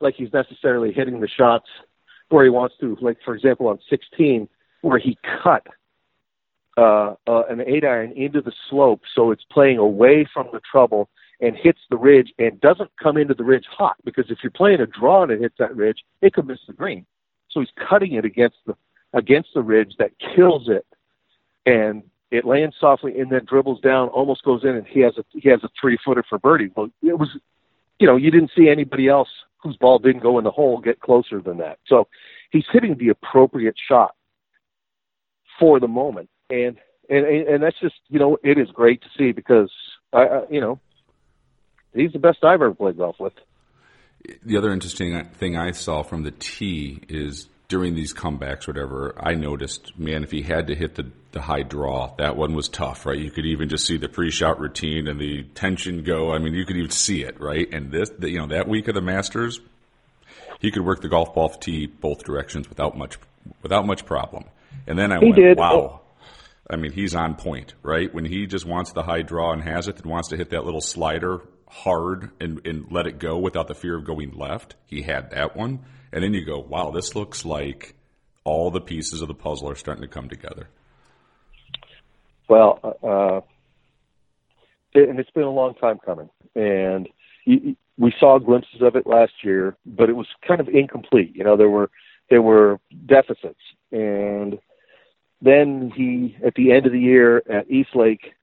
like 0.00 0.14
he's 0.16 0.32
necessarily 0.32 0.92
hitting 0.92 1.18
the 1.18 1.26
shots 1.26 1.66
where 2.32 2.44
he 2.44 2.50
wants 2.50 2.74
to. 2.80 2.96
Like 3.00 3.18
for 3.24 3.34
example, 3.34 3.68
on 3.68 3.78
16, 3.88 4.48
where 4.80 4.98
he 4.98 5.18
cut 5.42 5.66
uh, 6.76 7.14
uh, 7.26 7.42
an 7.48 7.60
eight 7.66 7.84
iron 7.84 8.12
into 8.12 8.40
the 8.40 8.52
slope, 8.68 9.02
so 9.14 9.30
it's 9.30 9.44
playing 9.50 9.78
away 9.78 10.26
from 10.32 10.48
the 10.52 10.60
trouble 10.70 11.08
and 11.40 11.56
hits 11.56 11.80
the 11.90 11.96
ridge 11.96 12.32
and 12.38 12.60
doesn't 12.60 12.90
come 13.02 13.16
into 13.16 13.34
the 13.34 13.44
ridge 13.44 13.64
hot 13.68 13.96
because 14.04 14.30
if 14.30 14.38
you're 14.42 14.50
playing 14.50 14.80
a 14.80 14.86
draw 14.86 15.24
and 15.24 15.32
it 15.32 15.40
hits 15.40 15.56
that 15.58 15.74
ridge, 15.76 15.98
it 16.22 16.32
could 16.32 16.46
miss 16.46 16.60
the 16.66 16.72
green. 16.72 17.04
So 17.50 17.60
he's 17.60 17.68
cutting 17.88 18.14
it 18.14 18.24
against 18.24 18.56
the 18.66 18.74
against 19.12 19.50
the 19.54 19.60
ridge 19.60 19.94
that 19.98 20.12
kills 20.34 20.68
it, 20.68 20.86
and 21.66 22.02
it 22.30 22.46
lands 22.46 22.76
softly 22.80 23.18
and 23.20 23.30
then 23.30 23.44
dribbles 23.44 23.80
down, 23.80 24.08
almost 24.08 24.42
goes 24.42 24.64
in, 24.64 24.70
and 24.70 24.86
he 24.86 25.00
has 25.00 25.18
a 25.18 25.24
he 25.32 25.48
has 25.50 25.62
a 25.62 25.68
three 25.78 25.98
footer 26.02 26.24
for 26.28 26.38
birdie. 26.38 26.70
Well, 26.74 26.88
it 27.02 27.18
was, 27.18 27.28
you 27.98 28.06
know, 28.06 28.16
you 28.16 28.30
didn't 28.30 28.52
see 28.56 28.70
anybody 28.70 29.08
else 29.08 29.28
whose 29.62 29.76
ball 29.76 29.98
didn't 29.98 30.22
go 30.22 30.38
in 30.38 30.44
the 30.44 30.50
hole 30.50 30.80
get 30.80 31.00
closer 31.00 31.40
than 31.40 31.58
that. 31.58 31.78
So 31.86 32.08
he's 32.50 32.64
hitting 32.72 32.96
the 32.98 33.08
appropriate 33.08 33.76
shot 33.88 34.14
for 35.58 35.78
the 35.80 35.88
moment, 35.88 36.28
and 36.50 36.76
and 37.08 37.26
and 37.26 37.62
that's 37.62 37.78
just 37.80 37.94
you 38.08 38.18
know 38.18 38.38
it 38.42 38.58
is 38.58 38.68
great 38.72 39.02
to 39.02 39.08
see 39.16 39.32
because 39.32 39.70
I, 40.12 40.22
I 40.22 40.40
you 40.50 40.60
know 40.60 40.80
he's 41.94 42.12
the 42.12 42.18
best 42.18 42.38
I've 42.42 42.54
ever 42.54 42.74
played 42.74 42.96
golf 42.96 43.16
with. 43.18 43.34
The 44.44 44.56
other 44.56 44.72
interesting 44.72 45.24
thing 45.34 45.56
I 45.56 45.72
saw 45.72 46.02
from 46.02 46.22
the 46.22 46.30
tee 46.30 47.02
is 47.08 47.48
during 47.72 47.94
these 47.94 48.12
comebacks, 48.12 48.66
whatever, 48.68 49.14
I 49.18 49.32
noticed, 49.32 49.98
man, 49.98 50.24
if 50.24 50.30
he 50.30 50.42
had 50.42 50.66
to 50.66 50.74
hit 50.74 50.94
the, 50.94 51.10
the 51.30 51.40
high 51.40 51.62
draw, 51.62 52.14
that 52.18 52.36
one 52.36 52.54
was 52.54 52.68
tough, 52.68 53.06
right? 53.06 53.18
You 53.18 53.30
could 53.30 53.46
even 53.46 53.70
just 53.70 53.86
see 53.86 53.96
the 53.96 54.10
pre-shot 54.10 54.60
routine 54.60 55.08
and 55.08 55.18
the 55.18 55.44
tension 55.54 56.02
go. 56.02 56.34
I 56.34 56.38
mean, 56.38 56.52
you 56.52 56.66
could 56.66 56.76
even 56.76 56.90
see 56.90 57.22
it, 57.22 57.40
right? 57.40 57.66
And 57.72 57.90
this, 57.90 58.10
the, 58.10 58.28
you 58.28 58.40
know, 58.40 58.48
that 58.48 58.68
week 58.68 58.88
of 58.88 58.94
the 58.94 59.00
Masters, 59.00 59.58
he 60.60 60.70
could 60.70 60.84
work 60.84 61.00
the 61.00 61.08
golf 61.08 61.32
ball 61.34 61.48
tee 61.48 61.86
both 61.86 62.24
directions 62.24 62.68
without 62.68 62.94
much, 62.94 63.16
without 63.62 63.86
much 63.86 64.04
problem. 64.04 64.44
And 64.86 64.98
then 64.98 65.10
I 65.10 65.18
He 65.20 65.30
went, 65.30 65.36
did. 65.36 65.56
wow. 65.56 66.02
I 66.68 66.76
mean, 66.76 66.92
he's 66.92 67.14
on 67.14 67.36
point, 67.36 67.72
right? 67.82 68.12
When 68.12 68.26
he 68.26 68.46
just 68.46 68.66
wants 68.66 68.92
the 68.92 69.02
high 69.02 69.22
draw 69.22 69.54
and 69.54 69.62
has 69.62 69.88
it 69.88 69.96
and 69.96 70.10
wants 70.10 70.28
to 70.28 70.36
hit 70.36 70.50
that 70.50 70.66
little 70.66 70.82
slider 70.82 71.40
hard 71.68 72.32
and, 72.38 72.60
and 72.66 72.92
let 72.92 73.06
it 73.06 73.18
go 73.18 73.38
without 73.38 73.66
the 73.66 73.74
fear 73.74 73.96
of 73.96 74.04
going 74.04 74.32
left, 74.32 74.74
he 74.84 75.00
had 75.00 75.30
that 75.30 75.56
one. 75.56 75.86
And 76.12 76.22
then 76.22 76.34
you 76.34 76.44
go, 76.44 76.58
wow, 76.58 76.90
this 76.90 77.14
looks 77.14 77.44
like 77.44 77.94
all 78.44 78.70
the 78.70 78.80
pieces 78.80 79.22
of 79.22 79.28
the 79.28 79.34
puzzle 79.34 79.70
are 79.70 79.74
starting 79.74 80.02
to 80.02 80.08
come 80.08 80.28
together. 80.28 80.68
Well, 82.48 82.80
uh, 83.02 83.40
it, 84.92 85.08
and 85.08 85.18
it's 85.18 85.30
been 85.30 85.44
a 85.44 85.50
long 85.50 85.74
time 85.74 85.98
coming, 86.04 86.28
and 86.54 87.08
we 87.46 88.12
saw 88.18 88.38
glimpses 88.38 88.82
of 88.82 88.96
it 88.96 89.06
last 89.06 89.32
year, 89.42 89.76
but 89.86 90.10
it 90.10 90.14
was 90.14 90.26
kind 90.46 90.60
of 90.60 90.68
incomplete. 90.68 91.34
You 91.34 91.44
know, 91.44 91.56
there 91.56 91.70
were 91.70 91.90
there 92.28 92.42
were 92.42 92.78
deficits, 93.06 93.60
and 93.90 94.58
then 95.40 95.92
he 95.94 96.36
at 96.44 96.54
the 96.54 96.72
end 96.72 96.86
of 96.86 96.92
the 96.92 97.00
year 97.00 97.42
at 97.50 97.70
East 97.70 97.90
Lake. 97.94 98.34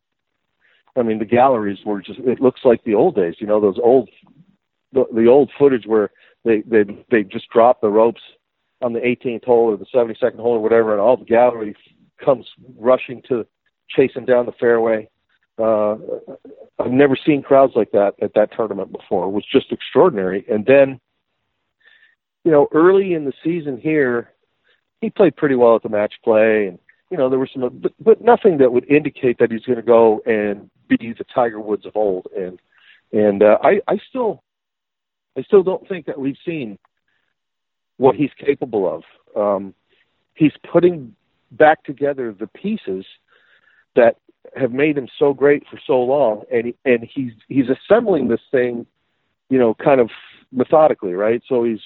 I 0.96 1.04
mean, 1.04 1.20
the 1.20 1.26
galleries 1.26 1.80
were 1.86 2.02
just—it 2.02 2.42
looks 2.42 2.62
like 2.66 2.84
the 2.84 2.96
old 2.96 3.16
days. 3.16 3.36
You 3.40 3.48
know, 3.48 3.62
those 3.62 3.78
old, 3.82 4.10
the, 4.92 5.06
the 5.14 5.28
old 5.28 5.52
footage 5.58 5.86
where 5.86 6.10
they 6.46 6.62
they 6.62 6.84
they 7.12 7.24
just 7.24 7.50
drop 7.50 7.82
the 7.82 7.90
ropes 7.90 8.22
on 8.82 8.94
the 8.94 9.00
18th 9.00 9.44
hole 9.46 9.72
or 9.72 9.78
the 9.78 9.86
72nd 9.94 10.38
hole 10.38 10.56
or 10.56 10.64
whatever, 10.64 10.94
and 10.94 11.02
all 11.02 11.18
the 11.18 11.26
gallery 11.26 11.76
comes 12.24 12.46
rushing 12.78 13.22
to 13.28 13.46
chasing 13.90 14.26
down 14.26 14.46
the 14.46 14.54
fairway. 14.54 15.10
Uh, 15.58 15.96
I've 16.80 16.92
never 16.92 17.18
seen 17.18 17.42
crowds 17.42 17.74
like 17.76 17.92
that 17.92 18.14
at 18.22 18.34
that 18.36 18.52
tournament 18.56 18.92
before. 18.94 19.26
It 19.26 19.32
was 19.32 19.46
just 19.52 19.72
extraordinary. 19.74 20.46
And 20.50 20.66
then, 20.66 21.02
you 22.46 22.52
know, 22.52 22.68
early 22.74 23.14
in 23.14 23.26
the 23.26 23.34
season 23.44 23.78
here, 23.78 24.32
he 25.02 25.10
played 25.10 25.36
pretty 25.36 25.56
well 25.56 25.76
at 25.76 25.84
the 25.84 25.90
match 25.90 26.14
play, 26.24 26.68
and 26.68 26.80
you 27.10 27.18
know 27.18 27.30
there 27.30 27.40
was 27.40 27.50
some, 27.54 27.80
but, 27.82 27.94
but 28.00 28.22
nothing 28.22 28.58
that 28.60 28.72
would 28.72 28.90
indicate 28.90 29.40
that 29.40 29.52
he's 29.52 29.64
going 29.64 29.78
to 29.78 29.82
go 29.82 30.22
and 30.26 30.70
be 30.88 31.14
the 31.18 31.26
Tiger 31.34 31.60
Woods 31.60 31.86
of 31.86 31.96
old. 31.96 32.28
And 32.36 32.60
and 33.12 33.44
uh, 33.44 33.58
I 33.62 33.82
I 33.88 33.98
still 34.10 34.44
I 35.40 35.44
still 35.44 35.64
don't 35.64 35.88
think 35.88 36.06
that 36.08 36.20
we've 36.20 36.38
seen 36.46 36.78
what 37.98 38.16
he's 38.16 38.32
capable 38.38 38.88
of. 38.94 39.04
Um, 39.36 39.74
he's 40.34 40.54
putting 40.72 41.16
back 41.52 41.84
together 41.84 42.36
the 42.38 42.48
pieces 42.48 43.06
that 43.96 44.18
have 44.56 44.72
made 44.72 44.98
him 44.98 45.08
so 45.18 45.34
great 45.34 45.64
for 45.70 45.80
so 45.86 46.00
long, 46.00 46.44
and 46.52 46.74
and 46.86 47.08
he's 47.14 47.32
he's 47.48 47.66
assembling 47.70 48.28
this 48.28 48.42
thing, 48.52 48.86
you 49.50 49.60
know, 49.60 49.74
kind 49.74 50.02
of 50.02 50.10
methodically, 50.52 51.14
right? 51.14 51.42
So 51.48 51.64
he's 51.64 51.82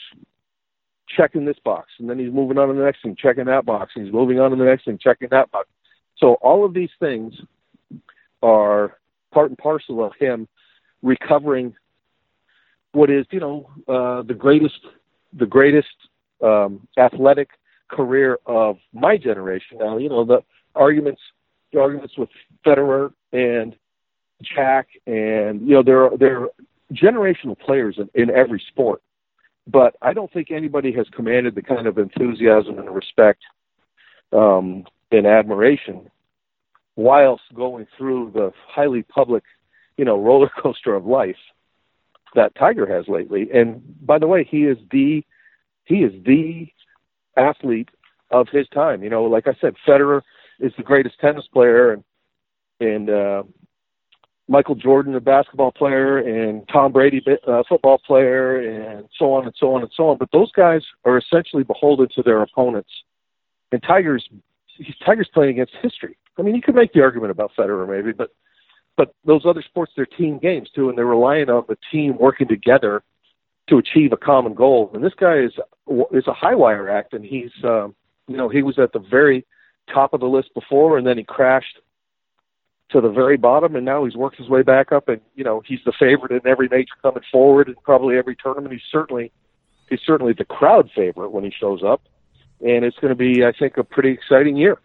checking 1.15 1.45
this 1.45 1.57
box, 1.63 1.89
and 1.99 2.09
then 2.09 2.19
he's 2.19 2.33
moving 2.33 2.57
on 2.57 2.69
to 2.69 2.73
the 2.73 2.83
next 2.83 3.03
thing, 3.03 3.15
checking 3.15 3.45
that 3.45 3.65
box, 3.65 3.93
and 3.95 4.05
he's 4.05 4.13
moving 4.13 4.39
on 4.39 4.51
to 4.51 4.55
the 4.55 4.63
next 4.63 4.85
thing, 4.85 4.97
checking 5.01 5.29
that 5.31 5.51
box. 5.51 5.67
So 6.17 6.35
all 6.35 6.65
of 6.65 6.73
these 6.73 6.91
things 6.99 7.33
are 8.41 8.97
part 9.33 9.49
and 9.49 9.57
parcel 9.57 10.03
of 10.03 10.13
him 10.19 10.47
recovering 11.01 11.75
what 12.93 13.09
is, 13.09 13.25
you 13.31 13.39
know, 13.39 13.69
uh, 13.87 14.21
the 14.21 14.33
greatest, 14.33 14.79
the 15.33 15.45
greatest 15.45 15.87
um, 16.41 16.87
athletic 16.97 17.49
career 17.89 18.39
of 18.45 18.77
my 18.93 19.17
generation. 19.17 19.77
Now, 19.79 19.97
you 19.97 20.09
know, 20.09 20.23
the 20.23 20.43
arguments, 20.75 21.21
the 21.71 21.81
arguments 21.81 22.17
with 22.17 22.29
Federer 22.65 23.13
and 23.31 23.75
Jack, 24.41 24.87
and 25.05 25.61
you 25.61 25.75
know, 25.75 25.83
there 25.83 26.05
are 26.05 26.17
there 26.17 26.41
are 26.43 26.49
generational 26.93 27.57
players 27.57 27.97
in, 27.97 28.09
in 28.13 28.29
every 28.29 28.61
sport, 28.69 29.01
but 29.67 29.95
I 30.01 30.13
don't 30.13 30.31
think 30.31 30.51
anybody 30.51 30.91
has 30.93 31.07
commanded 31.09 31.55
the 31.55 31.61
kind 31.61 31.87
of 31.87 31.97
enthusiasm 31.97 32.77
and 32.77 32.93
respect 32.93 33.41
um, 34.31 34.85
and 35.11 35.25
admiration 35.25 36.09
whilst 36.95 37.43
going 37.55 37.87
through 37.97 38.31
the 38.35 38.51
highly 38.67 39.01
public, 39.03 39.43
you 39.97 40.05
know, 40.05 40.19
roller 40.21 40.49
coaster 40.61 40.93
of 40.93 41.05
life 41.05 41.37
that 42.35 42.55
Tiger 42.55 42.85
has 42.85 43.07
lately. 43.07 43.49
And 43.53 43.81
by 44.05 44.19
the 44.19 44.27
way, 44.27 44.43
he 44.43 44.63
is 44.63 44.77
the 44.91 45.23
he 45.85 45.95
is 46.03 46.13
the 46.25 46.67
athlete 47.35 47.89
of 48.31 48.47
his 48.51 48.67
time. 48.69 49.03
You 49.03 49.09
know, 49.09 49.23
like 49.23 49.47
I 49.47 49.55
said, 49.59 49.75
Federer 49.87 50.21
is 50.59 50.73
the 50.77 50.83
greatest 50.83 51.19
tennis 51.19 51.45
player, 51.51 51.91
and 51.91 52.03
and 52.79 53.09
uh, 53.09 53.43
Michael 54.47 54.75
Jordan, 54.75 55.13
the 55.13 55.21
basketball 55.21 55.71
player, 55.71 56.17
and 56.17 56.67
Tom 56.67 56.91
Brady, 56.91 57.23
uh, 57.47 57.63
football 57.67 57.99
player, 57.99 58.59
and 58.59 59.07
so 59.17 59.33
on 59.33 59.45
and 59.45 59.55
so 59.57 59.73
on 59.73 59.81
and 59.81 59.91
so 59.95 60.09
on. 60.09 60.17
But 60.17 60.29
those 60.31 60.51
guys 60.51 60.81
are 61.05 61.17
essentially 61.17 61.63
beholden 61.63 62.09
to 62.15 62.23
their 62.23 62.41
opponents. 62.41 62.91
And 63.71 63.81
Tiger's 63.81 64.27
Tiger's 65.05 65.29
playing 65.33 65.51
against 65.51 65.73
history. 65.81 66.17
I 66.37 66.41
mean, 66.41 66.55
you 66.55 66.61
could 66.61 66.75
make 66.75 66.93
the 66.93 67.01
argument 67.01 67.31
about 67.31 67.51
Federer 67.57 67.87
maybe, 67.87 68.11
but 68.11 68.31
but 68.95 69.13
those 69.25 69.45
other 69.45 69.61
sports 69.61 69.91
they're 69.95 70.05
team 70.05 70.37
games 70.37 70.69
too, 70.73 70.89
and 70.89 70.97
they're 70.97 71.05
relying 71.05 71.49
on 71.49 71.63
the 71.67 71.77
team 71.91 72.17
working 72.17 72.47
together 72.47 73.03
to 73.69 73.77
achieve 73.77 74.11
a 74.11 74.17
common 74.17 74.53
goal. 74.53 74.91
And 74.93 75.03
this 75.03 75.13
guy 75.15 75.37
is 75.37 75.53
is 76.11 76.27
a 76.27 76.33
high 76.33 76.55
wire 76.55 76.89
act, 76.89 77.13
and 77.13 77.25
he's 77.25 77.51
um, 77.63 77.95
you 78.27 78.37
know 78.37 78.49
he 78.49 78.61
was 78.61 78.77
at 78.79 78.93
the 78.93 78.99
very 78.99 79.45
top 79.93 80.13
of 80.13 80.19
the 80.19 80.27
list 80.27 80.53
before, 80.53 80.97
and 80.97 81.05
then 81.05 81.17
he 81.17 81.23
crashed 81.23 81.79
to 82.91 83.01
the 83.01 83.09
very 83.09 83.37
bottom, 83.37 83.75
and 83.75 83.85
now 83.85 84.05
he's 84.05 84.15
worked 84.15 84.37
his 84.37 84.49
way 84.49 84.61
back 84.61 84.91
up, 84.91 85.09
and 85.09 85.21
you 85.35 85.43
know 85.43 85.61
he's 85.65 85.79
the 85.85 85.93
favorite 85.97 86.31
in 86.31 86.41
every 86.45 86.67
major 86.69 86.93
coming 87.01 87.23
forward, 87.31 87.67
and 87.67 87.81
probably 87.83 88.17
every 88.17 88.35
tournament. 88.35 88.73
He's 88.73 88.81
certainly 88.91 89.31
he's 89.89 90.01
certainly 90.05 90.33
the 90.33 90.45
crowd 90.45 90.89
favorite 90.95 91.31
when 91.31 91.43
he 91.43 91.51
shows 91.51 91.83
up, 91.83 92.01
and 92.61 92.85
it's 92.85 92.97
going 92.99 93.09
to 93.09 93.15
be, 93.15 93.43
I 93.43 93.51
think, 93.57 93.77
a 93.77 93.83
pretty 93.83 94.11
exciting 94.11 94.55
year. 94.55 94.77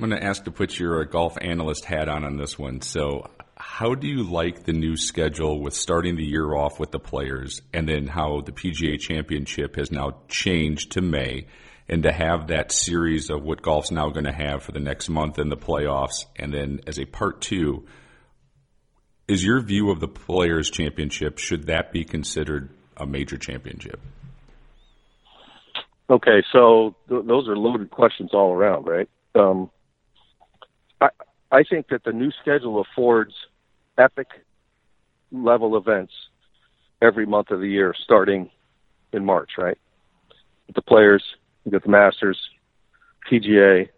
I'm 0.00 0.08
going 0.08 0.20
to 0.20 0.24
ask 0.24 0.44
to 0.44 0.52
put 0.52 0.78
your 0.78 1.04
golf 1.06 1.36
analyst 1.40 1.84
hat 1.84 2.08
on 2.08 2.24
on 2.24 2.36
this 2.36 2.56
one. 2.56 2.82
So, 2.82 3.28
how 3.56 3.96
do 3.96 4.06
you 4.06 4.22
like 4.22 4.62
the 4.62 4.72
new 4.72 4.96
schedule 4.96 5.60
with 5.60 5.74
starting 5.74 6.14
the 6.14 6.24
year 6.24 6.54
off 6.54 6.78
with 6.78 6.92
the 6.92 7.00
players, 7.00 7.62
and 7.72 7.88
then 7.88 8.06
how 8.06 8.42
the 8.42 8.52
PGA 8.52 9.00
Championship 9.00 9.74
has 9.74 9.90
now 9.90 10.18
changed 10.28 10.92
to 10.92 11.00
May? 11.00 11.46
and 11.90 12.02
to 12.02 12.12
have 12.12 12.48
that 12.48 12.70
series 12.70 13.30
of 13.30 13.42
what 13.42 13.62
golf's 13.62 13.90
now 13.90 14.10
going 14.10 14.26
to 14.26 14.30
have 14.30 14.62
for 14.62 14.72
the 14.72 14.78
next 14.78 15.08
month 15.08 15.38
in 15.38 15.48
the 15.48 15.56
playoffs, 15.56 16.26
and 16.36 16.52
then 16.52 16.80
as 16.86 16.98
a 16.98 17.06
part 17.06 17.40
two, 17.40 17.86
is 19.26 19.42
your 19.42 19.58
view 19.62 19.90
of 19.90 19.98
the 19.98 20.06
Players 20.06 20.70
Championship 20.70 21.38
should 21.38 21.68
that 21.68 21.90
be 21.90 22.04
considered 22.04 22.68
a 22.98 23.06
major 23.06 23.38
championship? 23.38 23.98
Okay, 26.10 26.42
so 26.52 26.94
th- 27.08 27.24
those 27.24 27.48
are 27.48 27.56
loaded 27.56 27.90
questions 27.90 28.34
all 28.34 28.52
around, 28.52 28.86
right? 28.86 29.08
Um, 29.34 29.70
I 31.50 31.62
think 31.62 31.88
that 31.88 32.04
the 32.04 32.12
new 32.12 32.30
schedule 32.40 32.80
affords 32.80 33.32
epic 33.96 34.28
level 35.32 35.76
events 35.76 36.12
every 37.00 37.26
month 37.26 37.50
of 37.50 37.60
the 37.60 37.68
year, 37.68 37.94
starting 38.04 38.50
in 39.12 39.24
March, 39.24 39.52
right? 39.56 39.78
The 40.74 40.82
players, 40.82 41.22
you 41.64 41.72
got 41.72 41.82
the 41.82 41.90
Masters, 41.90 42.38
PGA, 43.30 43.88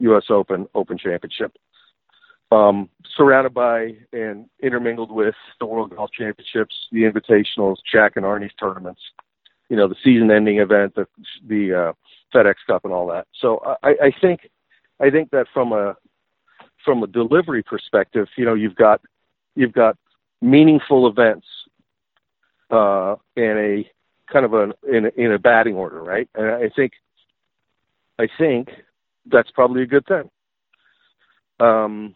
U.S. 0.00 0.24
Open, 0.30 0.66
Open 0.74 0.98
Championship, 0.98 1.52
um, 2.52 2.88
surrounded 3.16 3.52
by 3.52 3.96
and 4.12 4.46
intermingled 4.62 5.10
with 5.10 5.34
the 5.60 5.66
World 5.66 5.94
Golf 5.94 6.10
Championships, 6.12 6.74
the 6.92 7.02
Invitationals, 7.02 7.76
Jack 7.90 8.12
and 8.16 8.24
Arnie's 8.24 8.54
tournaments, 8.58 9.00
you 9.68 9.76
know, 9.76 9.88
the 9.88 9.96
season-ending 10.04 10.58
event, 10.58 10.94
the 10.94 11.06
the 11.48 11.74
uh, 11.74 11.92
FedEx 12.34 12.54
Cup, 12.66 12.84
and 12.84 12.92
all 12.92 13.06
that. 13.08 13.26
So 13.40 13.60
I, 13.82 13.90
I 13.90 14.12
think 14.20 14.48
I 15.00 15.10
think 15.10 15.30
that 15.30 15.46
from 15.52 15.72
a 15.72 15.96
from 16.86 17.02
a 17.02 17.06
delivery 17.06 17.62
perspective, 17.62 18.28
you 18.38 18.46
know, 18.46 18.54
you've 18.54 18.76
got 18.76 19.02
you've 19.54 19.74
got 19.74 19.98
meaningful 20.40 21.06
events 21.06 21.46
uh, 22.70 23.16
in 23.36 23.58
a 23.58 23.90
kind 24.32 24.46
of 24.46 24.54
a 24.54 24.72
in 24.88 25.06
a, 25.06 25.10
in 25.16 25.32
a 25.32 25.38
batting 25.38 25.74
order, 25.74 26.02
right? 26.02 26.28
And 26.34 26.46
I 26.46 26.70
think 26.74 26.92
I 28.18 28.28
think 28.38 28.70
that's 29.26 29.50
probably 29.50 29.82
a 29.82 29.86
good 29.86 30.06
thing. 30.06 30.30
Um, 31.60 32.14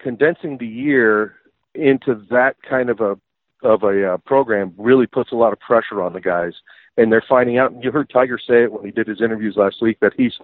condensing 0.00 0.58
the 0.58 0.66
year 0.66 1.36
into 1.74 2.26
that 2.30 2.56
kind 2.68 2.90
of 2.90 3.00
a 3.00 3.16
of 3.62 3.82
a 3.82 4.14
uh, 4.14 4.16
program 4.18 4.74
really 4.76 5.06
puts 5.06 5.32
a 5.32 5.36
lot 5.36 5.52
of 5.52 5.60
pressure 5.60 6.02
on 6.02 6.12
the 6.12 6.20
guys, 6.20 6.52
and 6.96 7.10
they're 7.12 7.24
finding 7.28 7.58
out. 7.58 7.72
And 7.72 7.82
you 7.82 7.90
heard 7.90 8.10
Tiger 8.10 8.38
say 8.38 8.64
it 8.64 8.72
when 8.72 8.84
he 8.84 8.90
did 8.90 9.06
his 9.06 9.20
interviews 9.20 9.54
last 9.56 9.80
week 9.80 9.98
that 10.00 10.12
he's 10.16 10.34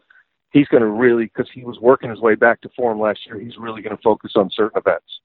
he's 0.54 0.68
going 0.68 0.82
to 0.82 0.88
really 0.88 1.24
because 1.24 1.50
he 1.52 1.64
was 1.64 1.78
working 1.80 2.08
his 2.08 2.20
way 2.20 2.36
back 2.36 2.62
to 2.62 2.70
form 2.70 2.98
last 2.98 3.20
year. 3.26 3.38
He's 3.38 3.58
really 3.58 3.82
going 3.82 3.94
to 3.94 4.02
focus 4.02 4.32
on 4.36 4.48
certain 4.54 4.78
events. 4.78 5.20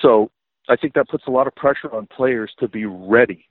So 0.00 0.30
I 0.68 0.74
think 0.74 0.94
that 0.94 1.08
puts 1.08 1.24
a 1.28 1.30
lot 1.30 1.46
of 1.46 1.54
pressure 1.54 1.94
on 1.94 2.06
players 2.06 2.50
to 2.58 2.66
be 2.66 2.86
ready. 2.86 3.46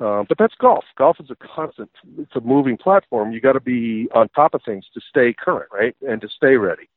Uh, 0.00 0.24
but 0.26 0.38
that's 0.38 0.54
golf. 0.58 0.84
Golf 0.96 1.18
is 1.20 1.30
a 1.30 1.36
constant. 1.54 1.90
It's 2.18 2.34
a 2.34 2.40
moving 2.40 2.76
platform. 2.76 3.30
You 3.30 3.40
got 3.40 3.52
to 3.52 3.60
be 3.60 4.08
on 4.14 4.28
top 4.30 4.54
of 4.54 4.62
things 4.64 4.84
to 4.94 5.00
stay 5.08 5.34
current, 5.38 5.68
right, 5.70 5.94
and 6.08 6.20
to 6.22 6.28
stay 6.28 6.56
ready. 6.56 6.88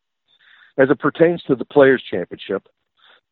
As 0.78 0.90
it 0.90 1.00
pertains 1.00 1.44
to 1.44 1.56
the 1.56 1.66
Players 1.66 2.02
Championship, 2.10 2.68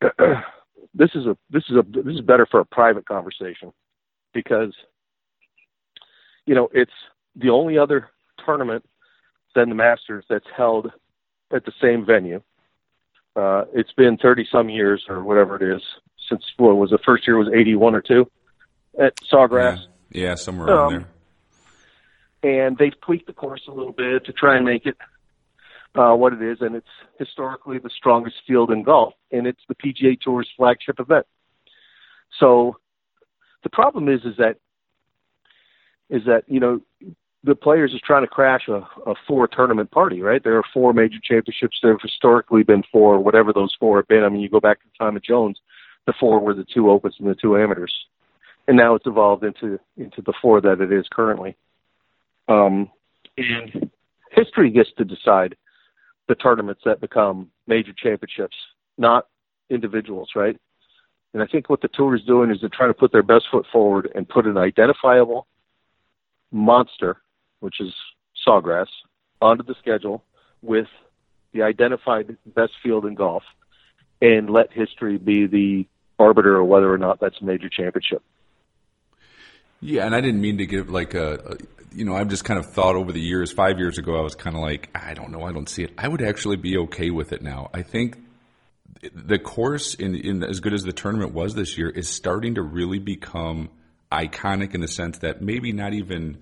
this 0.94 1.10
is 1.14 1.26
a 1.26 1.36
this 1.50 1.64
is 1.70 1.76
a 1.76 1.82
this 2.02 2.14
is 2.14 2.20
better 2.20 2.46
for 2.48 2.60
a 2.60 2.64
private 2.64 3.06
conversation 3.06 3.72
because 4.32 4.72
you 6.46 6.54
know 6.54 6.68
it's 6.72 6.92
the 7.36 7.50
only 7.50 7.76
other 7.76 8.10
tournament 8.44 8.84
than 9.54 9.68
the 9.68 9.74
Masters 9.74 10.24
that's 10.28 10.46
held 10.56 10.90
at 11.52 11.64
the 11.64 11.72
same 11.80 12.04
venue. 12.04 12.42
Uh, 13.36 13.64
it's 13.72 13.92
been 13.92 14.16
30 14.16 14.46
some 14.50 14.68
years 14.68 15.04
or 15.08 15.22
whatever 15.22 15.56
it 15.56 15.76
is 15.76 15.82
since 16.28 16.42
what 16.56 16.76
was 16.76 16.90
the 16.90 16.98
first 17.04 17.26
year 17.26 17.36
was 17.36 17.48
81 17.54 17.94
or 17.94 18.00
two 18.00 18.30
at 19.00 19.14
Sawgrass. 19.32 19.78
Yeah, 20.10 20.28
yeah 20.28 20.34
somewhere 20.36 20.68
around 20.68 20.94
Um, 20.94 21.06
there. 22.42 22.66
and 22.66 22.78
they've 22.78 22.98
tweaked 23.00 23.26
the 23.26 23.32
course 23.32 23.62
a 23.68 23.72
little 23.72 23.92
bit 23.92 24.24
to 24.26 24.32
try 24.32 24.56
and 24.56 24.64
make 24.64 24.86
it 24.86 24.96
uh, 25.96 26.14
what 26.14 26.32
it 26.32 26.42
is, 26.42 26.58
and 26.60 26.74
it's 26.74 26.86
historically 27.18 27.78
the 27.78 27.90
strongest 27.90 28.36
field 28.46 28.70
in 28.70 28.82
golf, 28.82 29.14
and 29.30 29.46
it's 29.46 29.60
the 29.68 29.74
PGA 29.76 30.20
Tour's 30.20 30.48
flagship 30.56 30.98
event. 30.98 31.26
So 32.40 32.78
the 33.62 33.70
problem 33.70 34.08
is, 34.08 34.20
is 34.24 34.36
that 34.38 34.56
is 36.10 36.22
that 36.26 36.44
you 36.48 36.58
know 36.60 36.80
the 37.44 37.54
players 37.54 37.92
is 37.92 38.00
trying 38.00 38.22
to 38.22 38.28
crash 38.28 38.68
a, 38.68 38.86
a 39.06 39.14
four 39.28 39.46
tournament 39.46 39.90
party, 39.90 40.22
right? 40.22 40.42
There 40.42 40.56
are 40.56 40.64
four 40.72 40.92
major 40.92 41.18
championships. 41.22 41.78
There 41.82 41.92
have 41.92 42.00
historically 42.00 42.62
been 42.62 42.82
four, 42.90 43.18
whatever 43.20 43.52
those 43.52 43.76
four 43.78 43.98
have 43.98 44.08
been. 44.08 44.24
I 44.24 44.28
mean, 44.30 44.40
you 44.40 44.48
go 44.48 44.60
back 44.60 44.80
to 44.80 44.86
the 44.86 45.04
time 45.04 45.16
of 45.16 45.22
Jones, 45.22 45.58
the 46.06 46.14
four 46.18 46.40
were 46.40 46.54
the 46.54 46.66
two 46.72 46.90
opens 46.90 47.16
and 47.18 47.28
the 47.28 47.34
two 47.34 47.58
amateurs, 47.58 47.92
and 48.66 48.76
now 48.76 48.94
it's 48.94 49.06
evolved 49.06 49.44
into 49.44 49.78
into 49.96 50.22
the 50.22 50.32
four 50.40 50.60
that 50.60 50.80
it 50.80 50.92
is 50.92 51.06
currently. 51.12 51.56
Um, 52.48 52.90
and 53.36 53.90
history 54.30 54.70
gets 54.70 54.90
to 54.98 55.04
decide 55.04 55.56
the 56.28 56.34
tournaments 56.34 56.82
that 56.84 57.00
become 57.00 57.50
major 57.66 57.92
championships, 57.92 58.56
not 58.96 59.28
individuals, 59.70 60.30
right? 60.34 60.56
And 61.34 61.42
I 61.42 61.46
think 61.46 61.68
what 61.68 61.80
the 61.80 61.88
tour 61.88 62.14
is 62.14 62.22
doing 62.22 62.50
is 62.50 62.58
they're 62.60 62.70
trying 62.72 62.90
to 62.90 62.94
put 62.94 63.12
their 63.12 63.22
best 63.22 63.46
foot 63.50 63.66
forward 63.72 64.10
and 64.14 64.28
put 64.28 64.46
an 64.46 64.56
identifiable 64.56 65.46
monster, 66.52 67.20
which 67.64 67.80
is 67.80 67.94
Sawgrass, 68.46 68.88
onto 69.40 69.64
the 69.64 69.74
schedule 69.78 70.22
with 70.60 70.86
the 71.52 71.62
identified 71.62 72.36
best 72.46 72.72
field 72.82 73.06
in 73.06 73.14
golf 73.14 73.42
and 74.20 74.50
let 74.50 74.70
history 74.70 75.16
be 75.16 75.46
the 75.46 75.86
arbiter 76.18 76.60
of 76.60 76.66
whether 76.68 76.92
or 76.92 76.98
not 76.98 77.20
that's 77.20 77.40
a 77.40 77.44
major 77.44 77.70
championship. 77.70 78.22
Yeah, 79.80 80.04
and 80.04 80.14
I 80.14 80.20
didn't 80.20 80.40
mean 80.40 80.58
to 80.58 80.66
give 80.66 80.90
like 80.90 81.14
a, 81.14 81.34
a 81.34 81.56
you 81.94 82.04
know, 82.04 82.14
I've 82.14 82.28
just 82.28 82.44
kind 82.44 82.58
of 82.58 82.66
thought 82.66 82.96
over 82.96 83.12
the 83.12 83.20
years. 83.20 83.52
Five 83.52 83.78
years 83.78 83.98
ago, 83.98 84.18
I 84.18 84.22
was 84.22 84.34
kind 84.34 84.56
of 84.56 84.62
like, 84.62 84.90
I 84.94 85.14
don't 85.14 85.30
know, 85.30 85.42
I 85.42 85.52
don't 85.52 85.68
see 85.68 85.84
it. 85.84 85.92
I 85.96 86.08
would 86.08 86.22
actually 86.22 86.56
be 86.56 86.76
okay 86.78 87.10
with 87.10 87.32
it 87.32 87.40
now. 87.40 87.70
I 87.72 87.82
think 87.82 88.18
the 89.14 89.38
course, 89.38 89.94
in, 89.94 90.14
in 90.14 90.42
as 90.42 90.60
good 90.60 90.74
as 90.74 90.82
the 90.82 90.92
tournament 90.92 91.32
was 91.32 91.54
this 91.54 91.78
year, 91.78 91.88
is 91.88 92.08
starting 92.08 92.56
to 92.56 92.62
really 92.62 92.98
become 92.98 93.70
iconic 94.10 94.74
in 94.74 94.80
the 94.80 94.88
sense 94.88 95.18
that 95.18 95.40
maybe 95.40 95.72
not 95.72 95.94
even, 95.94 96.38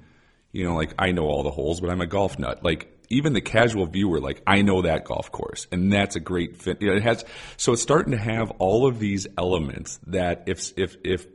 you 0.52 0.64
know, 0.64 0.74
like 0.74 0.94
I 0.98 1.12
know 1.12 1.24
all 1.24 1.42
the 1.42 1.50
holes, 1.50 1.80
but 1.80 1.90
I'm 1.90 2.00
a 2.00 2.06
golf 2.06 2.38
nut. 2.38 2.62
Like 2.62 2.92
even 3.08 3.32
the 3.32 3.40
casual 3.40 3.86
viewer, 3.86 4.20
like 4.20 4.42
I 4.46 4.62
know 4.62 4.82
that 4.82 5.04
golf 5.04 5.32
course, 5.32 5.66
and 5.72 5.92
that's 5.92 6.14
a 6.16 6.20
great 6.20 6.56
fit. 6.56 6.80
You 6.80 6.90
know, 6.90 6.96
it 6.96 7.02
has 7.02 7.24
so 7.56 7.72
it's 7.72 7.82
starting 7.82 8.12
to 8.12 8.18
have 8.18 8.50
all 8.52 8.86
of 8.86 8.98
these 8.98 9.26
elements 9.36 9.98
that 10.06 10.44
if 10.46 10.72
if 10.78 10.96
if 11.02 11.26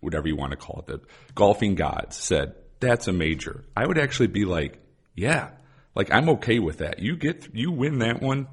whatever 0.00 0.28
you 0.28 0.36
want 0.36 0.52
to 0.52 0.56
call 0.56 0.80
it, 0.80 0.86
the 0.86 1.00
golfing 1.34 1.74
gods 1.74 2.16
said 2.16 2.54
that's 2.80 3.08
a 3.08 3.12
major. 3.12 3.64
I 3.76 3.86
would 3.86 3.98
actually 3.98 4.28
be 4.28 4.44
like, 4.44 4.78
yeah, 5.14 5.50
like 5.94 6.12
I'm 6.12 6.28
okay 6.30 6.58
with 6.58 6.78
that. 6.78 7.00
You 7.00 7.16
get 7.16 7.48
you 7.54 7.72
win 7.72 7.98
that 7.98 8.22
one 8.22 8.48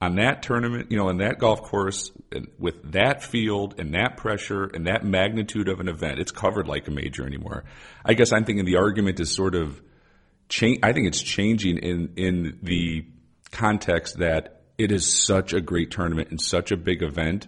on 0.00 0.16
that 0.16 0.42
tournament, 0.42 0.90
you 0.90 0.98
know, 0.98 1.08
in 1.08 1.18
that 1.18 1.38
golf 1.38 1.62
course 1.62 2.10
with 2.58 2.92
that 2.92 3.22
field 3.22 3.74
and 3.78 3.94
that 3.94 4.16
pressure 4.16 4.64
and 4.64 4.86
that 4.86 5.04
magnitude 5.04 5.68
of 5.68 5.80
an 5.80 5.88
event. 5.88 6.18
It's 6.18 6.32
covered 6.32 6.68
like 6.68 6.86
a 6.86 6.90
major 6.90 7.26
anymore. 7.26 7.64
I 8.04 8.14
guess 8.14 8.32
I'm 8.32 8.44
thinking 8.44 8.64
the 8.66 8.76
argument 8.76 9.20
is 9.20 9.34
sort 9.34 9.54
of 9.54 9.80
change. 10.48 10.80
I 10.82 10.92
think 10.92 11.06
it's 11.06 11.22
changing 11.22 11.78
in 11.78 12.12
in 12.16 12.58
the 12.62 13.06
context 13.50 14.18
that 14.18 14.60
it 14.76 14.92
is 14.92 15.24
such 15.24 15.54
a 15.54 15.60
great 15.60 15.90
tournament 15.90 16.30
and 16.30 16.40
such 16.40 16.70
a 16.70 16.76
big 16.76 17.02
event. 17.02 17.46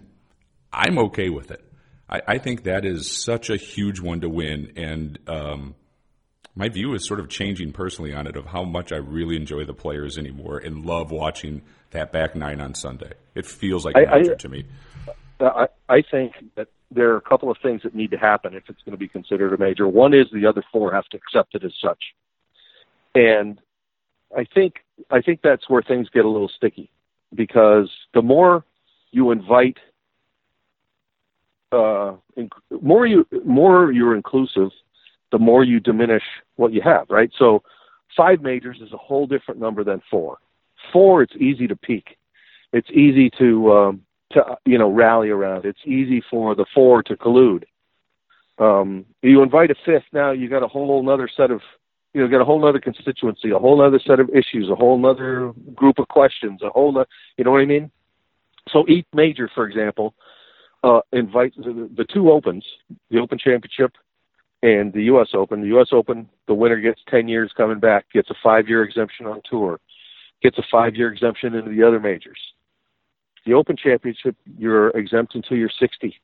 I'm 0.73 0.97
okay 0.99 1.29
with 1.29 1.51
it. 1.51 1.63
I, 2.09 2.21
I 2.27 2.37
think 2.39 2.63
that 2.63 2.85
is 2.85 3.23
such 3.23 3.51
a 3.51 3.57
huge 3.57 3.99
one 3.99 4.21
to 4.21 4.29
win, 4.29 4.73
and 4.75 5.19
um, 5.27 5.75
my 6.55 6.69
view 6.69 6.95
is 6.95 7.07
sort 7.07 7.19
of 7.19 7.29
changing 7.29 7.73
personally 7.73 8.13
on 8.13 8.25
it 8.25 8.35
of 8.35 8.47
how 8.47 8.63
much 8.63 8.91
I 8.91 8.97
really 8.97 9.35
enjoy 9.35 9.65
the 9.65 9.73
players 9.73 10.17
anymore 10.17 10.57
and 10.57 10.85
love 10.85 11.11
watching 11.11 11.61
that 11.91 12.11
back 12.11 12.35
nine 12.35 12.61
on 12.61 12.73
Sunday. 12.73 13.13
It 13.35 13.45
feels 13.45 13.85
like 13.85 13.95
a 13.95 14.07
I- 14.09 14.15
I- 14.15 14.19
major 14.19 14.35
to 14.35 14.49
me. 14.49 14.65
I, 15.41 15.67
I 15.87 16.01
think 16.01 16.33
that 16.55 16.67
there 16.91 17.11
are 17.11 17.17
a 17.17 17.21
couple 17.21 17.49
of 17.49 17.57
things 17.63 17.83
that 17.83 17.95
need 17.95 18.11
to 18.11 18.17
happen 18.17 18.53
if 18.53 18.63
it's 18.67 18.81
going 18.83 18.91
to 18.91 18.97
be 18.97 19.07
considered 19.07 19.53
a 19.53 19.57
major. 19.57 19.87
One 19.87 20.13
is 20.13 20.27
the 20.33 20.45
other 20.45 20.63
four 20.71 20.91
have 20.91 21.05
to 21.09 21.17
accept 21.17 21.55
it 21.55 21.63
as 21.63 21.71
such, 21.81 22.03
and 23.15 23.59
I 24.37 24.45
think 24.53 24.75
I 25.09 25.21
think 25.21 25.41
that's 25.41 25.69
where 25.69 25.81
things 25.81 26.09
get 26.09 26.25
a 26.25 26.29
little 26.29 26.49
sticky 26.49 26.91
because 27.33 27.89
the 28.13 28.21
more 28.21 28.65
you 29.11 29.31
invite, 29.31 29.77
uh, 31.71 32.15
inc- 32.37 32.81
more 32.81 33.05
you 33.07 33.25
more 33.45 33.91
you're 33.91 34.15
inclusive, 34.15 34.71
the 35.31 35.39
more 35.39 35.63
you 35.63 35.79
diminish 35.79 36.23
what 36.57 36.73
you 36.73 36.81
have. 36.81 37.09
Right. 37.09 37.31
So 37.37 37.63
five 38.17 38.41
majors 38.41 38.81
is 38.81 38.91
a 38.91 38.97
whole 38.97 39.25
different 39.25 39.59
number 39.59 39.83
than 39.83 40.01
four. 40.11 40.37
Four, 40.91 41.23
it's 41.23 41.35
easy 41.35 41.67
to 41.67 41.75
peak. 41.75 42.17
It's 42.73 42.89
easy 42.91 43.29
to 43.37 43.71
um, 43.71 44.01
to 44.31 44.57
you 44.65 44.77
know 44.77 44.91
rally 44.91 45.29
around. 45.29 45.65
It's 45.65 45.79
easy 45.85 46.23
for 46.29 46.55
the 46.55 46.65
four 46.73 47.03
to 47.03 47.15
collude. 47.15 47.63
Um, 48.57 49.05
you 49.21 49.41
invite 49.41 49.71
a 49.71 49.75
fifth 49.85 50.03
now, 50.11 50.31
you 50.31 50.49
got 50.49 50.63
a 50.63 50.67
whole 50.67 51.09
other 51.09 51.29
set 51.35 51.51
of 51.51 51.61
you 52.13 52.21
know 52.21 52.27
got 52.27 52.41
a 52.41 52.45
whole 52.45 52.67
other 52.67 52.79
constituency, 52.79 53.51
a 53.51 53.59
whole 53.59 53.81
other 53.81 53.99
set 54.05 54.19
of 54.19 54.29
issues, 54.29 54.69
a 54.69 54.75
whole 54.75 55.03
other 55.05 55.53
group 55.73 55.99
of 55.99 56.07
questions, 56.07 56.61
a 56.61 56.69
whole 56.69 56.91
no- 56.91 57.05
you 57.37 57.43
know 57.43 57.51
what 57.51 57.61
I 57.61 57.65
mean. 57.65 57.91
So 58.71 58.85
each 58.87 59.07
major, 59.13 59.49
for 59.53 59.67
example, 59.67 60.13
uh, 60.83 61.01
invites 61.11 61.55
the, 61.57 61.89
the 61.95 62.05
two 62.05 62.31
opens, 62.31 62.63
the 63.09 63.19
Open 63.19 63.37
Championship 63.37 63.93
and 64.61 64.91
the 64.93 65.03
U.S. 65.03 65.29
Open. 65.33 65.61
The 65.61 65.67
U.S. 65.67 65.87
Open, 65.91 66.29
the 66.47 66.53
winner 66.53 66.79
gets 66.79 67.01
10 67.09 67.27
years 67.27 67.51
coming 67.55 67.79
back, 67.79 68.05
gets 68.11 68.29
a 68.29 68.35
five-year 68.43 68.83
exemption 68.83 69.25
on 69.25 69.41
tour, 69.49 69.79
gets 70.41 70.57
a 70.57 70.63
five-year 70.71 71.11
exemption 71.11 71.55
into 71.55 71.69
the 71.69 71.83
other 71.83 71.99
majors. 71.99 72.39
The 73.45 73.53
Open 73.53 73.75
Championship, 73.77 74.35
you're 74.57 74.89
exempt 74.89 75.35
until 75.35 75.57
you're 75.57 75.71
60. 75.79 76.15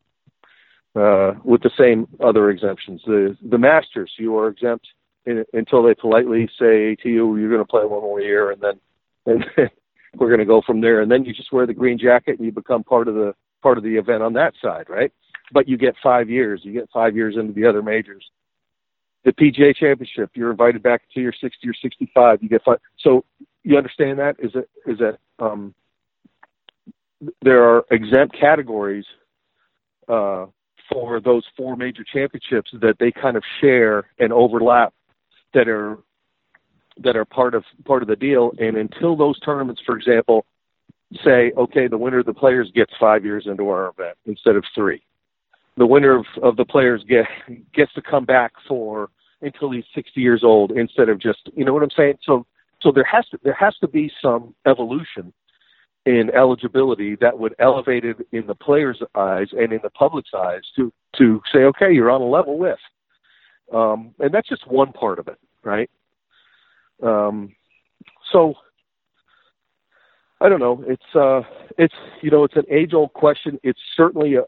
uh, 0.95 1.33
with 1.43 1.61
the 1.61 1.71
same 1.77 2.07
other 2.23 2.49
exemptions. 2.49 3.01
The 3.05 3.37
the 3.49 3.57
Masters, 3.57 4.11
you 4.17 4.37
are 4.37 4.47
exempt 4.47 4.87
in, 5.25 5.43
until 5.53 5.83
they 5.83 5.93
politely 5.93 6.49
say 6.59 6.95
to 6.95 7.09
you, 7.09 7.35
"You're 7.37 7.49
going 7.49 7.61
to 7.61 7.67
play 7.67 7.83
one 7.85 8.01
more 8.01 8.21
year," 8.21 8.51
and 8.51 8.61
then 8.61 8.79
and 9.25 9.45
then 9.55 9.69
we're 10.17 10.29
going 10.29 10.39
to 10.39 10.45
go 10.45 10.61
from 10.61 10.81
there. 10.81 11.01
And 11.01 11.11
then 11.11 11.25
you 11.25 11.33
just 11.33 11.51
wear 11.51 11.65
the 11.65 11.73
green 11.73 11.97
jacket 11.97 12.37
and 12.37 12.45
you 12.45 12.51
become 12.51 12.83
part 12.83 13.07
of 13.07 13.15
the 13.15 13.33
part 13.61 13.77
of 13.77 13.83
the 13.83 13.97
event 13.97 14.23
on 14.23 14.33
that 14.33 14.53
side, 14.61 14.85
right? 14.89 15.11
But 15.51 15.67
you 15.67 15.77
get 15.77 15.95
five 16.01 16.29
years. 16.29 16.61
You 16.63 16.73
get 16.73 16.89
five 16.93 17.15
years 17.15 17.35
into 17.37 17.53
the 17.53 17.65
other 17.67 17.81
majors. 17.81 18.23
The 19.25 19.33
PGA 19.33 19.75
Championship, 19.75 20.31
you're 20.35 20.51
invited 20.51 20.83
back 20.83 21.01
until 21.09 21.23
you're 21.23 21.33
60 21.33 21.67
or 21.67 21.73
65. 21.73 22.43
You 22.43 22.49
get 22.49 22.63
five. 22.63 22.77
So 22.99 23.25
you 23.65 23.77
understand 23.77 24.19
that? 24.19 24.35
Is 24.39 24.51
it 24.53 24.69
is 24.85 24.99
that 24.99 25.17
um, 25.39 25.73
there 27.41 27.63
are 27.63 27.83
exempt 27.91 28.37
categories 28.39 29.05
uh, 30.07 30.45
for 30.91 31.19
those 31.19 31.43
four 31.57 31.75
major 31.75 32.03
championships 32.03 32.69
that 32.81 32.97
they 32.99 33.11
kind 33.11 33.35
of 33.35 33.43
share 33.59 34.05
and 34.19 34.31
overlap 34.31 34.93
that 35.53 35.67
are 35.67 35.97
that 37.03 37.15
are 37.15 37.25
part 37.25 37.55
of 37.55 37.63
part 37.85 38.03
of 38.03 38.07
the 38.07 38.15
deal. 38.15 38.51
And 38.59 38.77
until 38.77 39.15
those 39.15 39.39
tournaments, 39.39 39.81
for 39.85 39.97
example, 39.97 40.45
say, 41.23 41.51
okay, 41.57 41.87
the 41.87 41.97
winner 41.97 42.19
of 42.19 42.27
the 42.27 42.33
players 42.33 42.71
gets 42.73 42.93
five 42.99 43.25
years 43.25 43.47
into 43.47 43.67
our 43.69 43.89
event 43.89 44.17
instead 44.25 44.55
of 44.55 44.63
three. 44.75 45.01
The 45.77 45.87
winner 45.87 46.19
of, 46.19 46.25
of 46.41 46.55
the 46.55 46.65
players 46.65 47.03
get 47.09 47.25
gets 47.73 47.93
to 47.93 48.01
come 48.03 48.25
back 48.25 48.53
for 48.67 49.09
until 49.41 49.71
he's 49.71 49.83
60 49.93 50.21
years 50.21 50.43
old 50.43 50.71
instead 50.71 51.09
of 51.09 51.19
just 51.19 51.49
you 51.55 51.65
know 51.65 51.73
what 51.73 51.81
I'm 51.81 51.89
saying. 51.97 52.19
So 52.23 52.45
so 52.81 52.91
there 52.91 53.05
has 53.05 53.27
to 53.29 53.39
there 53.43 53.53
has 53.59 53.75
to 53.77 53.87
be 53.87 54.11
some 54.21 54.53
evolution 54.65 55.33
in 56.05 56.29
eligibility 56.35 57.15
that 57.15 57.37
would 57.37 57.55
elevate 57.59 58.05
it 58.05 58.17
in 58.31 58.45
the 58.45 58.55
players' 58.55 59.01
eyes 59.15 59.47
and 59.51 59.73
in 59.73 59.79
the 59.81 59.89
public's 59.89 60.31
eyes 60.35 60.61
to 60.75 60.91
to 61.17 61.41
say, 61.51 61.59
okay, 61.59 61.91
you're 61.91 62.11
on 62.11 62.21
a 62.21 62.25
level 62.25 62.57
with. 62.57 62.79
Um, 63.73 64.13
and 64.19 64.33
that's 64.33 64.47
just 64.47 64.67
one 64.67 64.91
part 64.91 65.17
of 65.17 65.27
it, 65.27 65.39
right? 65.63 65.89
Um, 67.01 67.55
so 68.31 68.53
I 70.39 70.49
don't 70.49 70.59
know. 70.59 70.83
It's 70.87 71.15
uh, 71.15 71.41
it's 71.77 71.95
you 72.21 72.29
know, 72.29 72.43
it's 72.43 72.55
an 72.55 72.65
age-old 72.69 73.13
question. 73.13 73.59
It's 73.63 73.79
certainly 73.95 74.35
a 74.35 74.43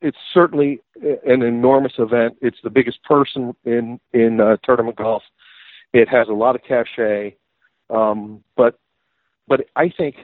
it's 0.00 0.18
certainly 0.32 0.80
an 1.02 1.42
enormous 1.42 1.94
event. 1.98 2.36
It's 2.40 2.58
the 2.62 2.70
biggest 2.70 3.02
person 3.04 3.54
in 3.64 4.00
in 4.12 4.40
uh, 4.40 4.56
tournament 4.62 4.96
golf. 4.96 5.22
It 5.92 6.08
has 6.08 6.28
a 6.28 6.32
lot 6.32 6.54
of 6.54 6.62
cachet, 6.62 7.36
um, 7.90 8.42
but 8.56 8.78
but 9.46 9.66
I 9.76 9.90
think 9.96 10.16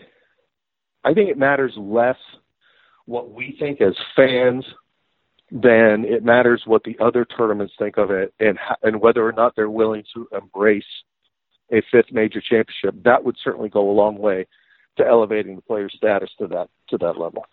I 1.04 1.14
think 1.14 1.30
it 1.30 1.38
matters 1.38 1.72
less 1.76 2.16
what 3.06 3.32
we 3.32 3.56
think 3.58 3.80
as 3.80 3.94
fans 4.14 4.64
than 5.50 6.04
it 6.06 6.24
matters 6.24 6.62
what 6.64 6.84
the 6.84 6.96
other 7.00 7.24
tournaments 7.24 7.74
think 7.78 7.96
of 7.96 8.11
it 8.11 8.32
and 8.38 8.58
and 8.82 9.00
whether 9.00 9.26
or 9.26 9.32
not 9.32 9.54
they're 9.56 9.70
willing 9.70 10.04
to 10.14 10.28
embrace 10.32 10.84
a 11.72 11.82
fifth 11.90 12.12
major 12.12 12.40
championship. 12.40 13.02
That 13.04 13.24
would 13.24 13.36
certainly 13.42 13.68
go 13.68 13.90
a 13.90 13.92
long 13.92 14.18
way 14.18 14.46
to 14.96 15.06
elevating 15.06 15.56
the 15.56 15.62
player's 15.62 15.94
status 15.96 16.30
to 16.38 16.46
that 16.48 16.68
to 16.88 16.98
that 16.98 17.18
level. 17.18 17.44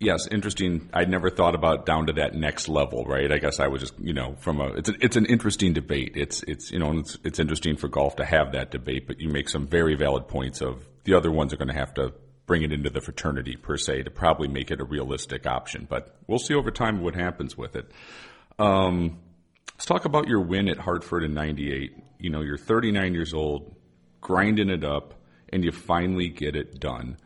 Yes, 0.00 0.28
interesting. 0.28 0.88
I'd 0.92 1.10
never 1.10 1.28
thought 1.28 1.56
about 1.56 1.84
down 1.84 2.06
to 2.06 2.12
that 2.14 2.32
next 2.32 2.68
level, 2.68 3.04
right? 3.04 3.32
I 3.32 3.38
guess 3.38 3.58
I 3.58 3.66
was 3.66 3.80
just, 3.80 3.98
you 3.98 4.12
know, 4.12 4.36
from 4.38 4.60
a 4.60 4.68
it's 4.74 4.88
a, 4.88 4.94
it's 5.00 5.16
an 5.16 5.26
interesting 5.26 5.72
debate. 5.72 6.12
It's 6.14 6.44
it's 6.44 6.70
you 6.70 6.78
know 6.78 6.98
it's 6.98 7.18
it's 7.24 7.40
interesting 7.40 7.76
for 7.76 7.88
golf 7.88 8.14
to 8.16 8.24
have 8.24 8.52
that 8.52 8.70
debate, 8.70 9.08
but 9.08 9.18
you 9.18 9.28
make 9.28 9.48
some 9.48 9.66
very 9.66 9.96
valid 9.96 10.28
points 10.28 10.60
of 10.60 10.86
the 11.02 11.14
other 11.14 11.32
ones 11.32 11.52
are 11.52 11.56
going 11.56 11.68
to 11.68 11.74
have 11.74 11.94
to 11.94 12.12
bring 12.46 12.62
it 12.62 12.72
into 12.72 12.90
the 12.90 13.00
fraternity 13.00 13.56
per 13.56 13.76
se 13.76 14.04
to 14.04 14.10
probably 14.10 14.46
make 14.46 14.70
it 14.70 14.80
a 14.80 14.84
realistic 14.84 15.46
option. 15.46 15.86
But 15.90 16.16
we'll 16.28 16.38
see 16.38 16.54
over 16.54 16.70
time 16.70 17.02
what 17.02 17.16
happens 17.16 17.58
with 17.58 17.74
it. 17.74 17.90
Um, 18.56 19.18
let's 19.74 19.84
talk 19.84 20.04
about 20.04 20.28
your 20.28 20.40
win 20.40 20.68
at 20.68 20.78
Hartford 20.78 21.24
in 21.24 21.34
'98. 21.34 21.92
You 22.20 22.30
know, 22.30 22.42
you're 22.42 22.56
39 22.56 23.14
years 23.14 23.34
old, 23.34 23.74
grinding 24.20 24.70
it 24.70 24.84
up, 24.84 25.14
and 25.48 25.64
you 25.64 25.72
finally 25.72 26.28
get 26.28 26.54
it 26.54 26.78
done 26.78 27.16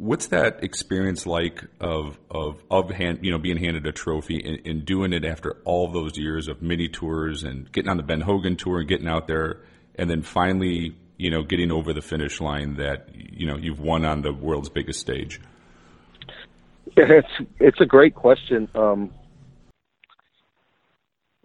What's 0.00 0.28
that 0.28 0.64
experience 0.64 1.26
like 1.26 1.62
of 1.78 2.18
of 2.30 2.62
of 2.70 2.90
hand, 2.90 3.18
you 3.20 3.30
know 3.30 3.38
being 3.38 3.58
handed 3.58 3.86
a 3.86 3.92
trophy 3.92 4.42
and, 4.42 4.66
and, 4.66 4.84
doing 4.86 5.12
it 5.12 5.26
after 5.26 5.58
all 5.64 5.88
those 5.88 6.16
years 6.16 6.48
of 6.48 6.62
mini 6.62 6.88
tours 6.88 7.42
and 7.44 7.70
getting 7.70 7.90
on 7.90 7.98
the 7.98 8.02
Ben 8.02 8.22
Hogan 8.22 8.56
tour 8.56 8.80
and 8.80 8.88
getting 8.88 9.08
out 9.08 9.28
there 9.28 9.60
and 9.96 10.08
then 10.08 10.22
finally 10.22 10.96
you 11.18 11.30
know 11.30 11.42
getting 11.42 11.70
over 11.70 11.92
the 11.92 12.00
finish 12.00 12.40
line 12.40 12.76
that 12.76 13.08
you 13.14 13.46
know 13.46 13.58
you've 13.58 13.78
won 13.78 14.06
on 14.06 14.22
the 14.22 14.32
world's 14.32 14.70
biggest 14.70 15.00
stage? 15.00 15.38
It's 16.96 17.28
it's 17.58 17.80
a 17.80 17.86
great 17.86 18.14
question. 18.14 18.68
Um, 18.74 19.10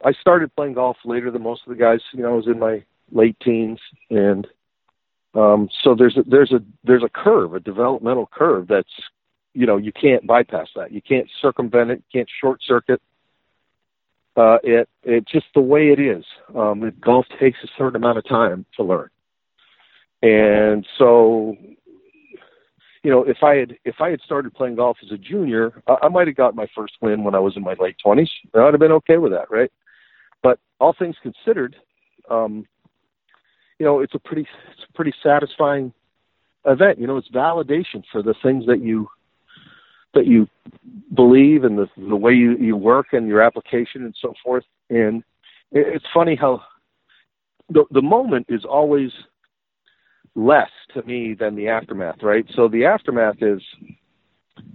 I 0.04 0.14
started 0.22 0.56
playing 0.56 0.74
golf 0.74 0.98
later 1.04 1.30
than 1.30 1.44
most 1.44 1.62
of 1.68 1.76
the 1.76 1.82
guys. 1.82 2.00
You 2.14 2.24
know, 2.24 2.34
I 2.34 2.36
was 2.36 2.48
in 2.48 2.60
my 2.60 2.84
late 3.12 3.38
teens, 3.44 3.80
and 4.10 4.48
um, 5.36 5.70
so 5.84 5.96
there's 5.96 6.18
a, 6.18 6.24
there's 6.24 6.52
a 6.52 6.60
there's 6.84 7.04
a 7.04 7.10
curve, 7.10 7.54
a 7.54 7.60
developmental 7.60 8.30
curve 8.32 8.68
that's 8.68 8.90
you 9.54 9.66
know 9.66 9.78
you 9.78 9.92
can't 9.92 10.26
bypass 10.26 10.68
that. 10.76 10.92
You 10.92 11.02
can't 11.02 11.28
circumvent 11.42 11.92
it. 11.92 12.04
You 12.10 12.20
can't 12.20 12.30
short 12.42 12.62
circuit. 12.66 13.02
Uh, 14.38 14.58
it 14.64 14.90
it 15.04 15.28
just 15.28 15.48
the 15.54 15.62
way 15.62 15.90
it 15.90 16.00
is. 16.00 16.24
Um, 16.56 16.92
golf 17.02 17.26
takes 17.40 17.58
a 17.64 17.68
certain 17.78 17.98
amount 17.98 18.18
of 18.18 18.28
time 18.28 18.66
to 18.78 18.84
learn, 18.84 19.10
and 20.22 20.88
so 20.98 21.58
you 23.04 23.12
know 23.12 23.24
if 23.24 23.44
I 23.44 23.56
had 23.56 23.76
if 23.84 23.96
I 24.00 24.12
had 24.12 24.22
started 24.22 24.54
playing 24.54 24.76
golf 24.76 24.98
as 25.04 25.12
a 25.12 25.18
junior, 25.18 25.84
I, 25.88 25.96
I 26.04 26.08
might 26.08 26.28
have 26.28 26.38
got 26.38 26.56
my 26.56 26.68
first 26.74 26.94
win 27.02 27.26
when 27.26 27.36
I 27.36 27.40
was 27.40 27.58
in 27.58 27.64
my 27.64 27.76
late 27.78 27.98
twenties. 28.02 28.32
I'd 28.54 28.74
have 28.74 28.80
been 28.80 28.92
okay 28.94 29.18
with 29.18 29.34
that, 29.34 29.52
right? 29.52 29.72
But 30.42 30.60
all 30.80 30.96
things 30.98 31.16
considered, 31.22 31.76
um, 32.30 32.66
you 33.80 33.86
know, 33.86 34.00
it's 34.00 34.16
a 34.16 34.20
pretty 34.20 34.48
it's 34.72 34.86
a 34.90 34.94
pretty 34.94 35.14
satisfying 35.24 35.94
event. 36.66 37.00
You 37.00 37.08
know, 37.08 37.18
it's 37.18 37.30
validation 37.30 38.04
for 38.12 38.22
the 38.22 38.36
things 38.42 38.66
that 38.68 38.82
you 38.82 39.08
that 40.14 40.26
you 40.26 40.48
believe 41.14 41.64
and 41.64 41.78
the 41.78 41.88
the 41.98 42.16
way 42.16 42.34
you, 42.34 42.58
you 42.58 42.76
work 42.78 43.08
and 43.12 43.28
your 43.28 43.42
application 43.42 44.04
and 44.04 44.16
so 44.22 44.34
forth. 44.44 44.64
And 44.90 45.24
it's 45.72 46.06
funny 46.14 46.36
how 46.36 46.62
the 47.70 47.86
the 47.92 48.02
moment 48.02 48.48
is 48.50 48.64
always 48.66 49.12
less 50.36 50.70
to 50.94 51.02
me 51.04 51.34
than 51.34 51.56
the 51.56 51.70
aftermath, 51.70 52.22
right? 52.22 52.46
So 52.56 52.68
the 52.68 52.86
aftermath 52.86 53.42
is 53.42 53.62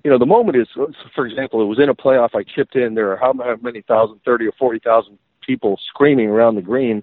you 0.05 0.11
know, 0.11 0.18
the 0.18 0.26
moment 0.26 0.57
is, 0.57 0.68
for 1.14 1.26
example, 1.26 1.62
it 1.62 1.66
was 1.66 1.78
in 1.78 1.88
a 1.88 1.94
playoff. 1.94 2.30
I 2.34 2.42
chipped 2.42 2.76
in. 2.76 2.94
There 2.94 3.12
are 3.12 3.16
how 3.16 3.32
many 3.61 3.82
thousand, 3.82 4.20
thirty 4.24 4.46
or 4.46 4.53
forty 4.59 4.78
thousand 4.78 5.18
people 5.46 5.78
screaming 5.88 6.28
around 6.28 6.55
the 6.55 6.62
green, 6.62 7.03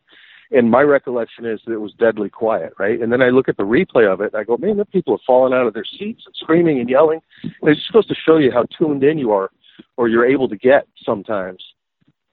and 0.52 0.72
my 0.72 0.82
recollection 0.82 1.46
is 1.46 1.60
that 1.66 1.74
it 1.74 1.82
was 1.82 1.94
deadly 1.94 2.30
quiet, 2.30 2.74
right? 2.80 3.02
And 3.02 3.12
then 3.12 3.22
I 3.22 3.30
look 3.30 3.50
at 3.50 3.58
the 3.58 3.64
replay 3.64 4.12
of 4.12 4.22
it, 4.22 4.34
and 4.34 4.40
I 4.40 4.44
go, 4.44 4.58
man, 4.58 4.78
the 4.78 4.86
people 4.86 5.14
are 5.14 5.26
falling 5.26 5.54
out 5.54 5.68
of 5.68 5.74
their 5.74 5.86
seats 5.86 6.24
and 6.26 6.36
screaming 6.36 6.80
and 6.80 6.90
yelling. 6.90 7.20
And 7.44 7.70
it's 7.70 7.86
supposed 7.86 8.10
to 8.10 8.16
show 8.16 8.38
you 8.38 8.52
how 8.52 8.66
tuned 8.78 9.04
in 9.04 9.18
you 9.18 9.32
are, 9.32 9.50
or 9.98 10.08
you're 10.08 10.26
able 10.26 10.48
to 10.50 10.58
get 10.58 10.88
sometimes. 11.04 11.64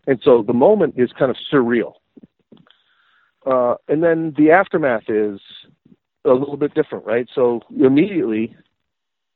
And 0.07 0.21
so 0.23 0.43
the 0.47 0.53
moment 0.53 0.95
is 0.97 1.11
kind 1.19 1.31
of 1.31 1.37
surreal. 1.53 1.95
Uh, 3.47 3.75
and 3.89 4.03
then 4.03 4.33
the 4.39 4.51
aftermath 4.51 5.09
is 5.09 5.41
a 6.25 6.33
little 6.33 6.57
bit 6.57 6.75
different, 6.75 7.05
right? 7.05 7.29
So 7.35 7.61
immediately, 7.79 8.55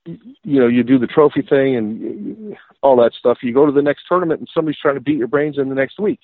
you 0.07 0.61
know, 0.61 0.68
you 0.68 0.83
do 0.83 0.99
the 0.99 1.07
trophy 1.07 1.43
thing 1.43 1.76
and 1.76 2.57
all 2.83 2.97
that 2.97 3.12
stuff. 3.12 3.39
You 3.43 3.53
go 3.53 3.66
to 3.66 3.72
the 3.72 3.83
next 3.83 4.05
tournament, 4.09 4.41
and 4.41 4.49
somebody's 4.55 4.79
trying 4.81 4.95
to 4.95 5.01
beat 5.01 5.18
your 5.18 5.26
brains 5.26 5.59
in 5.59 5.68
the 5.68 5.74
next 5.74 5.99
week. 5.99 6.20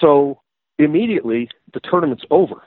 So 0.00 0.40
immediately 0.78 1.48
the 1.72 1.80
tournament's 1.80 2.24
over. 2.30 2.62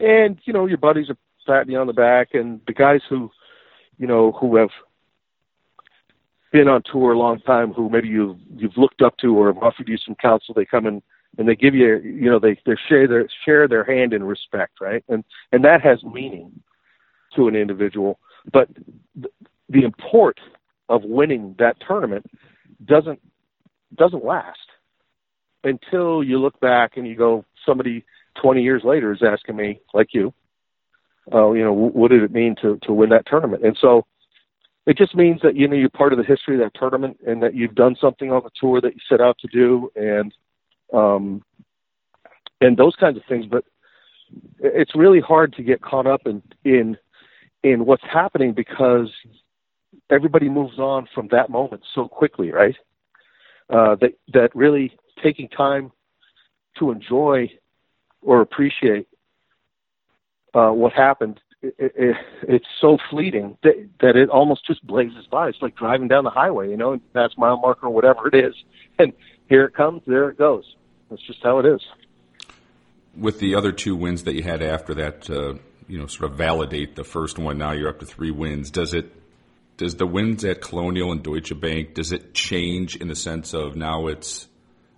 And, 0.00 0.38
you 0.44 0.52
know, 0.52 0.66
your 0.66 0.78
buddies 0.78 1.10
are 1.10 1.16
patting 1.46 1.72
you 1.72 1.78
on 1.78 1.86
the 1.86 1.92
back 1.92 2.34
and 2.34 2.60
the 2.66 2.72
guys 2.72 3.00
who, 3.08 3.30
you 3.98 4.06
know, 4.06 4.32
who 4.32 4.56
have 4.56 4.70
been 6.52 6.68
on 6.68 6.82
tour 6.90 7.12
a 7.12 7.18
long 7.18 7.40
time, 7.40 7.72
who 7.72 7.88
maybe 7.88 8.08
you've 8.08 8.36
you've 8.56 8.76
looked 8.76 9.02
up 9.02 9.16
to 9.18 9.36
or 9.36 9.52
have 9.52 9.62
offered 9.62 9.88
you 9.88 9.96
some 9.96 10.14
counsel, 10.16 10.54
they 10.54 10.66
come 10.66 10.86
in 10.86 11.02
and 11.38 11.48
they 11.48 11.56
give 11.56 11.74
you 11.74 11.98
you 12.00 12.30
know, 12.30 12.38
they, 12.38 12.58
they 12.66 12.76
share 12.88 13.08
their 13.08 13.26
share 13.44 13.66
their 13.66 13.84
hand 13.84 14.12
in 14.12 14.22
respect, 14.22 14.80
right? 14.80 15.02
And 15.08 15.24
and 15.50 15.64
that 15.64 15.82
has 15.82 16.02
meaning 16.04 16.52
to 17.36 17.48
an 17.48 17.56
individual. 17.56 18.18
But 18.52 18.68
the, 19.16 19.28
the 19.68 19.84
import 19.84 20.38
of 20.88 21.02
winning 21.04 21.54
that 21.58 21.76
tournament 21.86 22.26
doesn't 22.84 23.20
doesn't 23.96 24.24
last 24.24 24.58
until 25.64 26.22
you 26.22 26.38
look 26.38 26.58
back 26.60 26.96
and 26.96 27.06
you 27.06 27.16
go, 27.16 27.44
somebody 27.66 28.04
20 28.40 28.62
years 28.62 28.82
later 28.84 29.12
is 29.12 29.22
asking 29.22 29.56
me, 29.56 29.80
like 29.94 30.08
you, 30.12 30.32
uh, 31.32 31.52
you 31.52 31.62
know, 31.62 31.72
what 31.72 32.10
did 32.10 32.22
it 32.22 32.32
mean 32.32 32.56
to 32.62 32.78
to 32.82 32.92
win 32.92 33.10
that 33.10 33.26
tournament? 33.26 33.64
And 33.64 33.76
so 33.80 34.06
it 34.86 34.96
just 34.96 35.14
means 35.14 35.40
that 35.42 35.54
you 35.54 35.68
know 35.68 35.76
you're 35.76 35.88
part 35.88 36.12
of 36.12 36.18
the 36.18 36.24
history 36.24 36.54
of 36.54 36.60
that 36.60 36.78
tournament 36.78 37.18
and 37.26 37.42
that 37.42 37.54
you've 37.54 37.74
done 37.74 37.96
something 38.00 38.32
on 38.32 38.42
the 38.42 38.50
tour 38.60 38.80
that 38.80 38.94
you 38.94 39.00
set 39.08 39.20
out 39.20 39.38
to 39.38 39.48
do 39.48 39.90
and 39.94 40.34
um 40.92 41.42
and 42.60 42.76
those 42.76 42.96
kinds 42.96 43.16
of 43.16 43.22
things. 43.28 43.46
But 43.46 43.64
it's 44.58 44.94
really 44.94 45.20
hard 45.20 45.52
to 45.54 45.62
get 45.62 45.82
caught 45.82 46.06
up 46.06 46.22
in 46.26 46.42
in 46.64 46.96
in 47.62 47.84
what's 47.86 48.02
happening 48.02 48.52
because 48.52 49.08
everybody 50.10 50.48
moves 50.48 50.78
on 50.78 51.06
from 51.14 51.28
that 51.30 51.50
moment 51.50 51.82
so 51.94 52.08
quickly, 52.08 52.50
right? 52.50 52.76
Uh, 53.70 53.96
that 54.00 54.12
that 54.32 54.54
really 54.54 54.96
taking 55.22 55.48
time 55.48 55.92
to 56.78 56.90
enjoy 56.90 57.50
or 58.22 58.40
appreciate 58.40 59.08
uh, 60.54 60.70
what 60.70 60.92
happened, 60.92 61.40
it, 61.62 61.74
it, 61.78 62.16
it's 62.48 62.66
so 62.80 62.98
fleeting 63.10 63.56
that, 63.62 63.88
that 64.00 64.16
it 64.16 64.28
almost 64.28 64.66
just 64.66 64.84
blazes 64.86 65.26
by. 65.30 65.48
It's 65.48 65.62
like 65.62 65.76
driving 65.76 66.08
down 66.08 66.24
the 66.24 66.30
highway, 66.30 66.70
you 66.70 66.76
know, 66.76 67.00
that's 67.12 67.36
mile 67.38 67.58
marker 67.58 67.86
or 67.86 67.90
whatever 67.90 68.28
it 68.28 68.34
is, 68.34 68.54
and 68.98 69.12
here 69.48 69.64
it 69.64 69.74
comes, 69.74 70.02
there 70.06 70.28
it 70.28 70.38
goes. 70.38 70.64
That's 71.10 71.22
just 71.26 71.40
how 71.42 71.58
it 71.58 71.66
is. 71.66 71.80
With 73.16 73.38
the 73.38 73.54
other 73.54 73.72
two 73.72 73.94
wins 73.94 74.24
that 74.24 74.34
you 74.34 74.42
had 74.42 74.62
after 74.62 74.94
that, 74.94 75.28
uh, 75.28 75.54
you 75.86 75.98
know, 75.98 76.06
sort 76.06 76.30
of 76.30 76.38
validate 76.38 76.96
the 76.96 77.04
first 77.04 77.38
one. 77.38 77.58
Now 77.58 77.72
you're 77.72 77.90
up 77.90 78.00
to 78.00 78.06
three 78.06 78.30
wins. 78.30 78.70
Does 78.70 78.94
it? 78.94 79.12
Does 79.76 79.96
the 79.96 80.06
wins 80.06 80.44
at 80.44 80.62
Colonial 80.62 81.12
and 81.12 81.22
Deutsche 81.22 81.58
Bank 81.58 81.94
does 81.94 82.12
it 82.12 82.34
change 82.34 82.96
in 82.96 83.08
the 83.08 83.14
sense 83.14 83.52
of 83.52 83.76
now 83.76 84.06
it's 84.06 84.48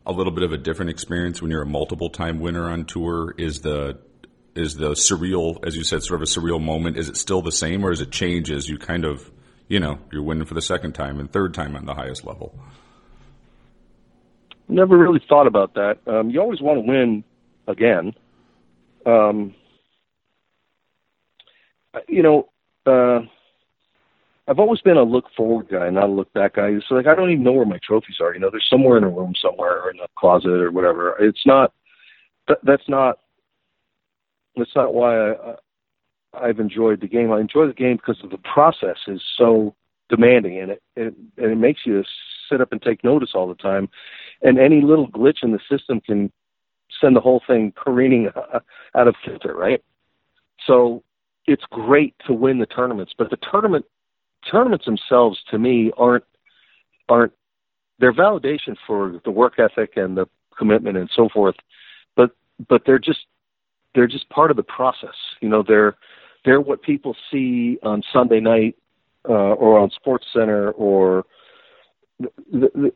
a 0.07 0.13
little 0.13 0.33
bit 0.33 0.45
of 0.45 0.53
a 0.53 0.59
different 0.59 0.91
experience 0.91 1.41
when 1.41 1.51
you're 1.51 1.63
a 1.63 1.67
multiple 1.67 2.11
time 2.11 2.41
winner 2.41 2.69
on 2.71 2.85
tour? 2.85 3.35
Is 3.39 3.61
the 3.61 3.99
is 4.55 4.77
the 4.77 4.91
surreal, 4.91 5.65
as 5.67 5.75
you 5.75 5.83
said, 5.83 6.03
sort 6.03 6.23
of 6.23 6.29
a 6.29 6.31
surreal 6.31 6.63
moment? 6.63 6.97
Is 6.97 7.09
it 7.09 7.17
still 7.17 7.43
the 7.43 7.53
same, 7.53 7.85
or 7.85 7.91
does 7.91 8.01
it 8.01 8.11
change 8.11 8.51
as 8.51 8.69
you 8.69 8.79
kind 8.79 9.05
of, 9.05 9.31
you 9.69 9.81
know, 9.81 9.99
you're 10.13 10.23
winning 10.23 10.45
for 10.45 10.55
the 10.55 10.63
second 10.63 10.93
time 10.93 11.19
and 11.19 11.31
third 11.33 11.55
time 11.55 11.75
on 11.77 11.87
the 11.87 11.95
highest 11.95 12.25
level? 12.25 12.57
Never 14.69 14.97
really 14.97 15.23
thought 15.29 15.47
about 15.47 15.75
that. 15.75 15.99
Um, 16.07 16.31
you 16.31 16.41
always 16.41 16.61
want 16.61 16.79
to 16.79 16.91
win 16.91 17.25
again. 17.67 18.15
Um, 19.05 19.55
you 22.09 22.23
know, 22.23 22.49
uh, 22.87 23.21
I've 24.47 24.59
always 24.59 24.81
been 24.83 24.99
a 24.99 25.03
look 25.03 25.25
forward 25.37 25.69
guy, 25.71 25.89
not 25.89 26.11
a 26.11 26.13
look 26.13 26.33
back 26.35 26.57
guy. 26.57 26.73
So 26.89 26.95
like, 26.95 27.07
I 27.07 27.15
don't 27.15 27.31
even 27.31 27.45
know 27.45 27.53
where 27.53 27.65
my 27.65 27.79
trophies 27.83 28.17
are. 28.21 28.35
You 28.35 28.41
know, 28.41 28.51
they're 28.51 28.61
somewhere 28.69 28.99
in 28.99 29.05
a 29.05 29.09
room 29.09 29.33
somewhere 29.41 29.81
or 29.83 29.91
in 29.91 30.01
a 30.01 30.09
closet 30.19 30.51
or 30.51 30.71
whatever. 30.71 31.17
It's 31.19 31.47
not. 31.47 31.73
That, 32.49 32.59
that's 32.63 32.89
not. 32.89 33.21
That's 34.57 34.75
not 34.77 34.93
why 34.93 35.33
I, 35.33 35.55
I've 36.35 36.61
enjoyed 36.61 37.01
the 37.01 37.09
game. 37.09 37.33
I 37.33 37.41
enjoy 37.41 37.67
the 37.67 37.73
game 37.73 37.97
because 37.97 38.23
of 38.23 38.31
the 38.31 38.39
process 38.39 38.99
is 39.09 39.23
so 39.37 39.75
demanding, 40.11 40.61
and 40.61 40.71
it, 40.73 40.83
it 40.95 41.15
and 41.39 41.53
it 41.53 41.57
makes 41.57 41.81
you 41.87 42.05
sit 42.51 42.61
up 42.61 42.73
and 42.73 42.83
take 42.83 43.03
notice 43.03 43.31
all 43.35 43.49
the 43.49 43.55
time. 43.55 43.89
And 44.43 44.59
any 44.59 44.83
little 44.83 45.09
glitch 45.09 45.43
in 45.43 45.53
the 45.53 45.61
system 45.71 46.01
can 46.03 46.31
send 47.01 47.17
the 47.17 47.21
whole 47.21 47.43
thing 47.47 47.73
careening 47.77 48.29
out 48.95 49.09
of 49.09 49.15
filter, 49.25 49.55
right? 49.55 49.83
So 50.67 51.03
it's 51.47 51.65
great 51.71 52.15
to 52.27 52.35
win 52.35 52.59
the 52.59 52.67
tournaments, 52.67 53.13
but 53.17 53.31
the 53.31 53.39
tournament 53.51 53.87
tournaments 54.51 54.85
themselves 54.85 55.39
to 55.51 55.59
me 55.59 55.93
aren't 55.97 56.25
aren't 57.09 57.33
they're 57.99 58.13
validation 58.13 58.77
for 58.87 59.21
the 59.25 59.31
work 59.31 59.59
ethic 59.59 59.97
and 59.97 60.17
the 60.17 60.27
commitment 60.57 60.97
and 60.97 61.11
so 61.15 61.29
forth, 61.29 61.57
but 62.17 62.31
but 62.69 62.83
they're 62.87 62.99
just 62.99 63.27
they're 63.95 64.07
just 64.07 64.29
part 64.31 64.51
of 64.51 64.57
the 64.57 64.63
process. 64.63 65.15
You 65.41 65.49
know, 65.49 65.63
they're 65.67 65.97
they're 66.45 66.61
what 66.61 66.83
people 66.83 67.17
see 67.31 67.79
on 67.83 68.03
Sunday 68.13 68.41
night 68.41 68.77
uh, 69.29 69.33
or 69.33 69.79
on 69.79 69.91
Sports 69.91 70.27
Center 70.33 70.73
or 70.73 71.25
the, 72.21 72.31
the, 72.53 72.93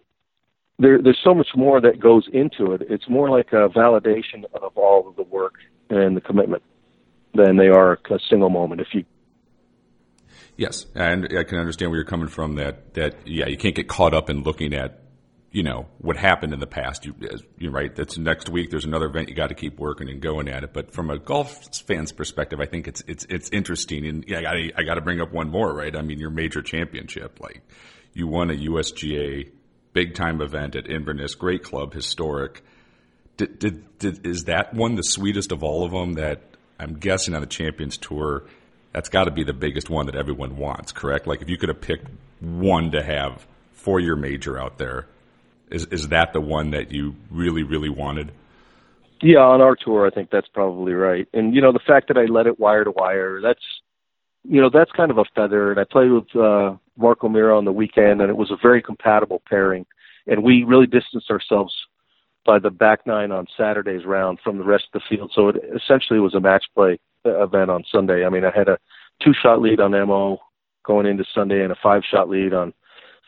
there, 0.78 1.02
there's 1.02 1.18
so 1.24 1.34
much 1.34 1.48
more 1.56 1.80
that 1.80 1.98
goes 1.98 2.28
into 2.32 2.72
it. 2.72 2.82
It's 2.88 3.08
more 3.08 3.30
like 3.30 3.52
a 3.52 3.68
validation 3.68 4.44
of 4.62 4.76
all 4.76 5.08
of 5.08 5.16
the 5.16 5.24
work 5.24 5.54
and 5.90 6.16
the 6.16 6.20
commitment 6.20 6.62
than 7.34 7.56
they 7.56 7.68
are 7.68 7.98
a 8.10 8.18
single 8.28 8.50
moment. 8.50 8.80
If 8.80 8.88
you 8.92 9.04
Yes, 10.58 10.86
and 10.96 11.24
I 11.38 11.44
can 11.44 11.58
understand 11.58 11.92
where 11.92 11.98
you're 11.98 12.04
coming 12.04 12.26
from. 12.26 12.56
That 12.56 12.94
that 12.94 13.28
yeah, 13.28 13.46
you 13.46 13.56
can't 13.56 13.76
get 13.76 13.86
caught 13.86 14.12
up 14.12 14.28
in 14.28 14.42
looking 14.42 14.74
at 14.74 15.00
you 15.52 15.62
know 15.62 15.86
what 15.98 16.16
happened 16.16 16.52
in 16.52 16.58
the 16.58 16.66
past. 16.66 17.06
You 17.06 17.14
you're 17.56 17.70
right. 17.70 17.94
That's 17.94 18.18
next 18.18 18.48
week. 18.48 18.68
There's 18.68 18.84
another 18.84 19.06
event. 19.06 19.28
You 19.28 19.36
got 19.36 19.50
to 19.50 19.54
keep 19.54 19.78
working 19.78 20.08
and 20.08 20.20
going 20.20 20.48
at 20.48 20.64
it. 20.64 20.72
But 20.72 20.90
from 20.90 21.10
a 21.10 21.18
golf 21.18 21.64
fan's 21.86 22.10
perspective, 22.10 22.60
I 22.60 22.66
think 22.66 22.88
it's 22.88 23.04
it's 23.06 23.24
it's 23.30 23.48
interesting. 23.50 24.04
And 24.04 24.24
yeah, 24.26 24.38
I 24.38 24.42
got 24.42 24.56
I 24.78 24.82
got 24.82 24.94
to 24.94 25.00
bring 25.00 25.20
up 25.20 25.32
one 25.32 25.48
more. 25.48 25.72
Right. 25.72 25.94
I 25.94 26.02
mean, 26.02 26.18
your 26.18 26.30
major 26.30 26.60
championship. 26.60 27.38
Like 27.38 27.62
you 28.12 28.26
won 28.26 28.50
a 28.50 28.54
USGA 28.54 29.52
big 29.92 30.16
time 30.16 30.42
event 30.42 30.74
at 30.74 30.90
Inverness. 30.90 31.36
Great 31.36 31.62
club, 31.62 31.94
historic. 31.94 32.64
Did, 33.36 33.60
did, 33.60 33.98
did, 34.00 34.26
is 34.26 34.44
that 34.44 34.74
one 34.74 34.96
the 34.96 35.02
sweetest 35.02 35.52
of 35.52 35.62
all 35.62 35.84
of 35.84 35.92
them? 35.92 36.14
That 36.14 36.42
I'm 36.80 36.94
guessing 36.94 37.34
on 37.34 37.42
the 37.42 37.46
Champions 37.46 37.96
Tour 37.96 38.44
that's 38.92 39.08
got 39.08 39.24
to 39.24 39.30
be 39.30 39.44
the 39.44 39.52
biggest 39.52 39.90
one 39.90 40.06
that 40.06 40.14
everyone 40.14 40.56
wants, 40.56 40.92
correct? 40.92 41.26
Like 41.26 41.42
if 41.42 41.48
you 41.48 41.56
could 41.56 41.68
have 41.68 41.80
picked 41.80 42.08
one 42.40 42.90
to 42.92 43.02
have 43.02 43.46
for 43.72 44.00
your 44.00 44.16
major 44.16 44.58
out 44.58 44.78
there, 44.78 45.06
is 45.70 45.86
is 45.86 46.08
that 46.08 46.32
the 46.32 46.40
one 46.40 46.70
that 46.70 46.92
you 46.92 47.16
really 47.30 47.62
really 47.62 47.90
wanted? 47.90 48.32
Yeah, 49.20 49.40
on 49.40 49.60
our 49.60 49.76
tour, 49.76 50.06
I 50.06 50.10
think 50.10 50.30
that's 50.30 50.48
probably 50.48 50.92
right. 50.92 51.28
And 51.32 51.54
you 51.54 51.60
know, 51.60 51.72
the 51.72 51.80
fact 51.86 52.08
that 52.08 52.16
I 52.16 52.24
let 52.24 52.46
it 52.46 52.58
wire 52.58 52.84
to 52.84 52.90
wire, 52.90 53.40
that's 53.42 53.62
you 54.44 54.60
know, 54.60 54.70
that's 54.72 54.90
kind 54.92 55.10
of 55.10 55.18
a 55.18 55.24
feather. 55.34 55.70
And 55.70 55.80
I 55.80 55.84
played 55.84 56.10
with 56.10 56.34
uh, 56.34 56.76
Mark 56.96 57.22
O'Meara 57.22 57.56
on 57.56 57.64
the 57.64 57.72
weekend, 57.72 58.20
and 58.20 58.30
it 58.30 58.36
was 58.36 58.50
a 58.50 58.56
very 58.60 58.80
compatible 58.80 59.42
pairing. 59.48 59.86
And 60.26 60.42
we 60.42 60.64
really 60.64 60.86
distanced 60.86 61.30
ourselves 61.30 61.74
by 62.46 62.58
the 62.58 62.70
back 62.70 63.06
nine 63.06 63.30
on 63.32 63.46
Saturday's 63.56 64.06
round 64.06 64.38
from 64.42 64.58
the 64.58 64.64
rest 64.64 64.84
of 64.92 65.02
the 65.02 65.16
field. 65.16 65.32
So 65.34 65.48
it 65.48 65.56
essentially 65.74 66.20
was 66.20 66.34
a 66.34 66.40
match 66.40 66.64
play 66.74 66.98
event 67.28 67.70
on 67.70 67.84
Sunday. 67.90 68.24
I 68.24 68.28
mean, 68.28 68.44
I 68.44 68.50
had 68.56 68.68
a 68.68 68.78
two 69.22 69.32
shot 69.32 69.60
lead 69.60 69.80
on 69.80 69.92
MO 69.92 70.38
going 70.84 71.06
into 71.06 71.24
Sunday 71.34 71.62
and 71.62 71.72
a 71.72 71.76
five 71.82 72.02
shot 72.08 72.28
lead 72.28 72.54
on 72.54 72.72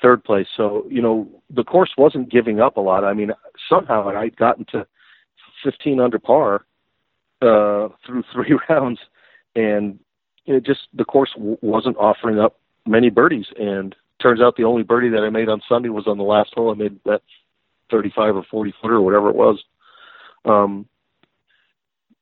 third 0.01 0.24
place. 0.24 0.46
So, 0.57 0.86
you 0.88 1.03
know, 1.03 1.28
the 1.51 1.64
course 1.64 1.90
wasn't 1.98 2.30
giving 2.30 2.61
up 2.61 2.76
a 2.76 2.80
lot. 2.80 3.05
I 3.05 3.12
mean, 3.12 3.32
somehow 3.68 4.09
I'd 4.09 4.36
gotten 4.36 4.64
to 4.72 4.86
15 5.64 6.01
under 6.01 6.18
par 6.18 6.64
uh, 7.42 7.88
through 8.07 8.24
three 8.32 8.59
rounds, 8.68 8.98
and 9.55 9.98
it 10.46 10.64
just 10.64 10.80
the 10.94 11.05
course 11.05 11.30
w- 11.36 11.59
wasn't 11.61 11.96
offering 11.96 12.38
up 12.38 12.59
many 12.86 13.11
birdies. 13.11 13.46
And 13.59 13.94
turns 14.20 14.40
out 14.40 14.57
the 14.57 14.64
only 14.64 14.82
birdie 14.82 15.11
that 15.11 15.22
I 15.22 15.30
made 15.30 15.48
on 15.48 15.62
Sunday 15.68 15.88
was 15.88 16.07
on 16.07 16.18
the 16.18 16.24
last 16.24 16.55
hole. 16.55 16.70
I 16.70 16.74
made 16.74 16.98
that 17.05 17.22
35 17.90 18.36
or 18.36 18.44
40 18.51 18.74
footer 18.80 18.96
or 18.96 19.03
whatever 19.03 19.28
it 19.28 19.36
was. 19.36 19.62
Um, 20.44 20.86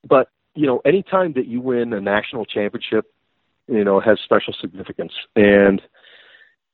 but 0.09 0.31
you 0.59 0.67
know, 0.67 0.81
anytime 0.85 1.35
that 1.35 1.47
you 1.47 1.61
win 1.61 1.93
a 1.93 2.01
national 2.01 2.45
championship, 2.45 3.07
you 3.69 3.85
know, 3.85 4.01
has 4.01 4.19
special 4.25 4.53
significance. 4.61 5.13
And, 5.37 5.81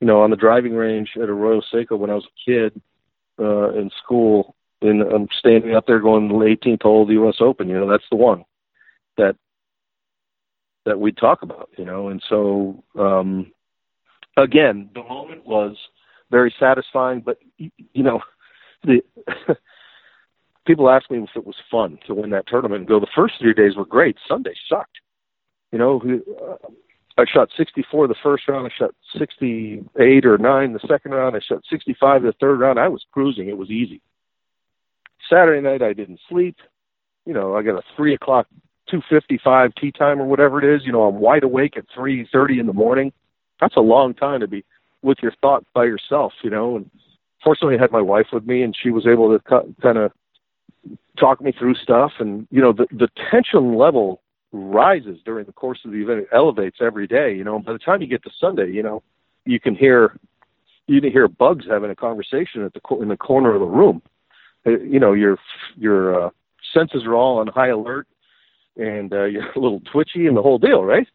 you 0.01 0.07
know, 0.07 0.23
on 0.23 0.31
the 0.31 0.37
driving 0.37 0.73
range 0.73 1.11
at 1.17 1.29
Arroyo 1.29 1.61
Seco 1.71 1.97
when 1.97 2.09
I 2.09 2.15
was 2.15 2.25
a 2.25 2.51
kid 2.51 2.81
uh, 3.39 3.75
in 3.75 3.91
school, 4.03 4.55
and 4.81 5.03
I'm 5.03 5.29
standing 5.39 5.75
up 5.75 5.87
there 5.87 6.01
going 6.01 6.29
the 6.29 6.35
18th 6.35 6.83
hole 6.83 7.03
of 7.03 7.09
the 7.09 7.15
U.S. 7.15 7.37
Open. 7.41 7.69
You 7.69 7.79
know, 7.79 7.91
that's 7.91 8.09
the 8.11 8.17
one 8.17 8.47
that 9.19 9.37
that 10.87 10.99
we 10.99 11.13
talk 11.13 11.43
about. 11.43 11.69
You 11.77 11.85
know, 11.85 12.09
and 12.09 12.23
so 12.27 12.83
um, 12.99 13.53
again, 14.39 14.89
the 14.95 15.03
moment 15.03 15.47
was 15.47 15.77
very 16.31 16.55
satisfying. 16.59 17.21
But 17.21 17.37
you 17.59 18.03
know, 18.03 18.21
the 18.85 19.03
people 20.67 20.91
ask 20.91 21.11
me 21.11 21.19
if 21.19 21.31
it 21.37 21.47
was 21.47 21.57
fun 21.71 21.99
to 22.07 22.15
win 22.15 22.31
that 22.31 22.47
tournament 22.47 22.81
and 22.81 22.89
go, 22.89 23.01
the 23.01 23.07
first 23.15 23.35
three 23.41 23.55
days 23.55 23.77
were 23.77 23.85
great. 23.85 24.17
Sunday 24.29 24.55
sucked. 24.69 24.99
You 25.73 25.79
know, 25.79 26.01
uh, 26.43 26.69
I 27.19 27.25
shot 27.33 27.51
64 27.57 28.09
the 28.09 28.15
first 28.23 28.49
round. 28.49 28.67
I 28.67 28.75
shot 28.77 28.95
68 29.19 30.27
or 30.27 30.39
9 30.39 30.73
the 30.73 30.89
second 30.89 31.13
round. 31.13 31.37
I 31.37 31.41
shot 31.41 31.63
65 31.69 32.23
the 32.23 32.33
third 32.41 32.61
round. 32.61 32.79
I 32.79 32.89
was 32.89 33.05
cruising. 33.13 33.49
It 33.49 33.57
was 33.57 33.71
easy. 33.71 34.01
Saturday 35.29 35.61
night, 35.61 35.83
I 35.83 35.93
didn't 35.93 36.21
sleep. 36.29 36.57
You 37.27 37.33
know, 37.33 37.57
I 37.57 37.63
got 37.63 37.79
a 37.79 37.83
3 37.97 38.15
o'clock 38.15 38.47
255 38.91 39.75
tee 39.75 39.93
time 39.93 40.21
or 40.21 40.27
whatever 40.27 40.63
it 40.63 40.77
is. 40.77 40.85
You 40.85 40.93
know, 40.93 41.05
I'm 41.05 41.17
wide 41.17 41.45
awake 41.45 41.77
at 41.77 41.87
3.30 41.97 42.61
in 42.61 42.67
the 42.67 42.73
morning. 42.73 43.13
That's 43.61 43.77
a 43.77 43.81
long 43.81 44.15
time 44.15 44.41
to 44.41 44.49
be 44.49 44.65
with 45.03 45.19
your 45.23 45.33
thoughts 45.41 45.67
by 45.75 45.85
yourself, 45.85 46.33
you 46.43 46.51
know. 46.51 46.77
And 46.77 46.91
fortunately, 47.43 47.79
I 47.79 47.81
had 47.81 47.93
my 47.93 48.03
wife 48.03 48.27
with 48.33 48.47
me, 48.47 48.63
and 48.63 48.77
she 48.81 48.91
was 48.91 49.07
able 49.07 49.37
to 49.37 49.73
kind 49.81 49.99
of 49.99 50.13
talk 51.19 51.41
me 51.41 51.53
through 51.59 51.75
stuff 51.75 52.13
and 52.19 52.47
you 52.51 52.61
know 52.61 52.73
the 52.73 52.87
the 52.91 53.09
tension 53.31 53.77
level 53.77 54.21
rises 54.53 55.19
during 55.25 55.45
the 55.47 55.53
course 55.53 55.81
of 55.85 55.91
the 55.91 55.99
event. 55.99 56.21
It 56.21 56.29
elevates 56.33 56.79
every 56.81 57.07
day 57.07 57.35
you 57.35 57.45
know 57.45 57.59
by 57.59 57.73
the 57.73 57.79
time 57.79 58.01
you 58.01 58.09
get 58.09 58.23
to 58.25 58.31
sunday 58.41 58.71
you 58.71 58.83
know 58.83 59.03
you 59.45 59.61
can 59.61 59.75
hear 59.75 60.19
you 60.87 61.01
can 61.01 61.11
hear 61.11 61.29
bugs 61.29 61.65
having 61.69 61.91
a 61.91 61.97
conversation 61.97 62.63
at 62.63 62.73
the 62.75 62.97
in 62.97 63.09
the 63.09 63.17
corner 63.17 63.55
of 63.55 63.61
the 63.61 63.67
room. 63.67 64.03
Uh, 64.67 64.79
you 64.79 65.01
know 65.01 65.13
your 65.13 65.39
your 65.77 66.27
uh, 66.27 66.31
senses 66.73 67.05
are 67.07 67.15
all 67.15 67.39
on 67.39 67.47
high 67.47 67.69
alert 67.69 68.07
and 68.77 69.13
uh, 69.13 69.25
you're 69.25 69.51
a 69.51 69.59
little 69.59 69.81
twitchy 69.93 70.27
and 70.27 70.37
the 70.37 70.43
whole 70.43 70.59
deal 70.59 70.85
right? 70.85 71.09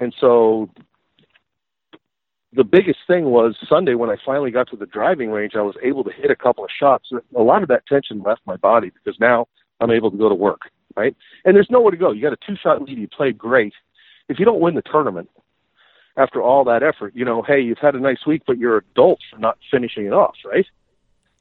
And 0.00 0.14
so 0.20 0.70
the 2.52 2.64
biggest 2.64 3.00
thing 3.06 3.26
was 3.26 3.56
Sunday 3.68 3.94
when 3.94 4.10
I 4.10 4.16
finally 4.24 4.50
got 4.50 4.68
to 4.70 4.76
the 4.76 4.86
driving 4.86 5.30
range, 5.30 5.52
I 5.54 5.60
was 5.62 5.76
able 5.82 6.02
to 6.04 6.10
hit 6.12 6.30
a 6.30 6.36
couple 6.36 6.64
of 6.64 6.70
shots. 6.78 7.10
A 7.36 7.42
lot 7.42 7.62
of 7.62 7.68
that 7.68 7.86
tension 7.86 8.22
left 8.22 8.40
my 8.46 8.56
body 8.56 8.90
because 8.90 9.18
now 9.20 9.46
I'm 9.80 9.90
able 9.90 10.10
to 10.10 10.16
go 10.16 10.28
to 10.28 10.34
work, 10.34 10.62
right? 10.96 11.14
And 11.44 11.54
there's 11.54 11.68
nowhere 11.70 11.90
to 11.90 11.96
go. 11.96 12.10
You 12.10 12.22
got 12.22 12.32
a 12.32 12.38
two 12.46 12.56
shot 12.56 12.80
lead, 12.82 12.98
you 12.98 13.08
played 13.08 13.36
great. 13.36 13.74
If 14.28 14.38
you 14.38 14.44
don't 14.44 14.60
win 14.60 14.74
the 14.74 14.82
tournament, 14.82 15.28
after 16.16 16.42
all 16.42 16.64
that 16.64 16.82
effort, 16.82 17.14
you 17.14 17.24
know, 17.24 17.42
hey, 17.42 17.60
you've 17.60 17.78
had 17.78 17.94
a 17.94 18.00
nice 18.00 18.26
week, 18.26 18.42
but 18.46 18.58
you're 18.58 18.78
adults 18.78 19.22
for 19.30 19.38
not 19.38 19.56
finishing 19.70 20.06
it 20.06 20.12
off, 20.12 20.34
right? 20.44 20.66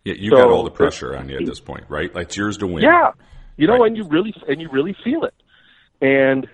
Yeah, 0.06 0.14
you 0.14 0.30
So- 0.32 0.38
got 0.38 0.50
all 0.50 0.64
the 0.64 0.70
pressure 0.72 1.16
on 1.18 1.30
you 1.30 1.38
at 1.38 1.46
this 1.46 1.60
point, 1.60 1.86
right? 1.90 2.14
Like 2.14 2.28
it's 2.28 2.38
yours 2.38 2.58
to 2.58 2.68
win. 2.68 2.84
Yeah, 2.84 3.12
you 3.58 3.66
know, 3.68 3.78
Right. 3.78 3.88
and 3.88 3.98
you 3.98 4.04
really 4.04 4.34
and 4.48 4.62
you 4.62 4.70
really 4.70 4.96
feel 5.04 5.24
it. 5.24 5.34
And 6.02 6.48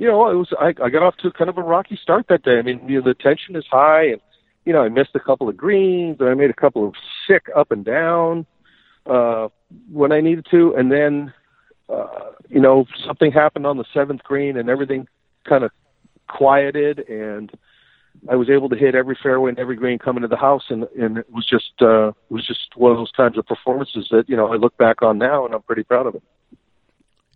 you 0.00 0.06
know, 0.06 0.30
it 0.30 0.34
was 0.34 0.48
I, 0.58 0.68
I 0.82 0.88
got 0.88 1.02
off 1.02 1.18
to 1.18 1.30
kind 1.30 1.50
of 1.50 1.58
a 1.58 1.62
rocky 1.62 1.98
start 2.02 2.24
that 2.30 2.42
day. 2.42 2.58
I 2.58 2.62
mean, 2.62 2.80
you 2.88 3.00
know, 3.00 3.04
the 3.04 3.12
tension 3.12 3.54
is 3.54 3.66
high, 3.70 4.04
and 4.04 4.20
you 4.64 4.72
know, 4.72 4.80
I 4.80 4.88
missed 4.88 5.10
a 5.14 5.20
couple 5.20 5.46
of 5.46 5.58
greens, 5.58 6.16
and 6.20 6.28
I 6.30 6.32
made 6.32 6.48
a 6.48 6.54
couple 6.54 6.88
of 6.88 6.94
sick 7.28 7.48
up 7.54 7.70
and 7.70 7.84
down 7.84 8.46
uh, 9.04 9.48
when 9.92 10.10
I 10.10 10.22
needed 10.22 10.46
to, 10.52 10.74
and 10.74 10.90
then 10.90 11.34
uh, 11.90 12.30
you 12.48 12.62
know, 12.62 12.86
something 13.06 13.30
happened 13.30 13.66
on 13.66 13.76
the 13.76 13.84
seventh 13.92 14.22
green, 14.22 14.56
and 14.56 14.70
everything 14.70 15.06
kind 15.46 15.64
of 15.64 15.70
quieted, 16.28 17.00
and 17.00 17.50
I 18.30 18.36
was 18.36 18.48
able 18.48 18.70
to 18.70 18.76
hit 18.76 18.94
every 18.94 19.18
fairway 19.22 19.50
and 19.50 19.58
every 19.58 19.76
green 19.76 19.98
coming 19.98 20.22
to 20.22 20.28
the 20.28 20.36
house, 20.36 20.64
and 20.70 20.84
and 20.98 21.18
it 21.18 21.30
was 21.30 21.46
just 21.46 21.72
uh, 21.82 22.08
it 22.08 22.30
was 22.30 22.46
just 22.46 22.74
one 22.74 22.90
of 22.90 22.96
those 22.96 23.12
kinds 23.14 23.36
of 23.36 23.44
performances 23.44 24.08
that 24.12 24.30
you 24.30 24.36
know 24.36 24.50
I 24.50 24.56
look 24.56 24.78
back 24.78 25.02
on 25.02 25.18
now, 25.18 25.44
and 25.44 25.54
I'm 25.54 25.60
pretty 25.60 25.82
proud 25.82 26.06
of 26.06 26.14
it. 26.14 26.22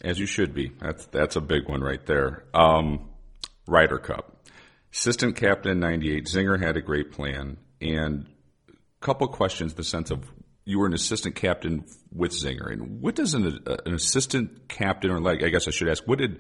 As 0.05 0.19
you 0.19 0.27
should 0.27 0.55
be. 0.55 0.71
That's 0.81 1.07
that's 1.07 1.35
a 1.37 1.41
big 1.41 1.67
one 1.67 1.81
right 1.81 2.05
there. 2.05 2.45
Um, 2.53 3.09
Ryder 3.67 3.99
Cup, 3.99 4.47
assistant 4.93 5.35
captain 5.37 5.81
'98. 5.81 6.27
Zinger 6.27 6.63
had 6.63 6.77
a 6.77 6.83
great 6.83 7.11
plan, 7.11 7.57
and 7.81 8.27
a 8.69 9.05
couple 9.05 9.27
questions. 9.29 9.73
in 9.73 9.77
The 9.77 9.85
sense 9.85 10.11
of 10.11 10.31
you 10.67 10.79
were 10.79 10.87
an 10.87 10.93
assistant 10.93 11.37
captain 11.37 11.87
with 12.13 12.33
Zinger, 12.33 12.71
and 12.71 13.01
what 13.01 13.15
does 13.15 13.33
an, 13.33 13.61
an 13.87 13.95
assistant 13.95 14.69
captain, 14.69 15.11
or 15.11 15.21
like 15.21 15.43
I 15.43 15.49
guess 15.49 15.67
I 15.67 15.71
should 15.71 15.89
ask, 15.89 16.07
what 16.07 16.19
did 16.19 16.39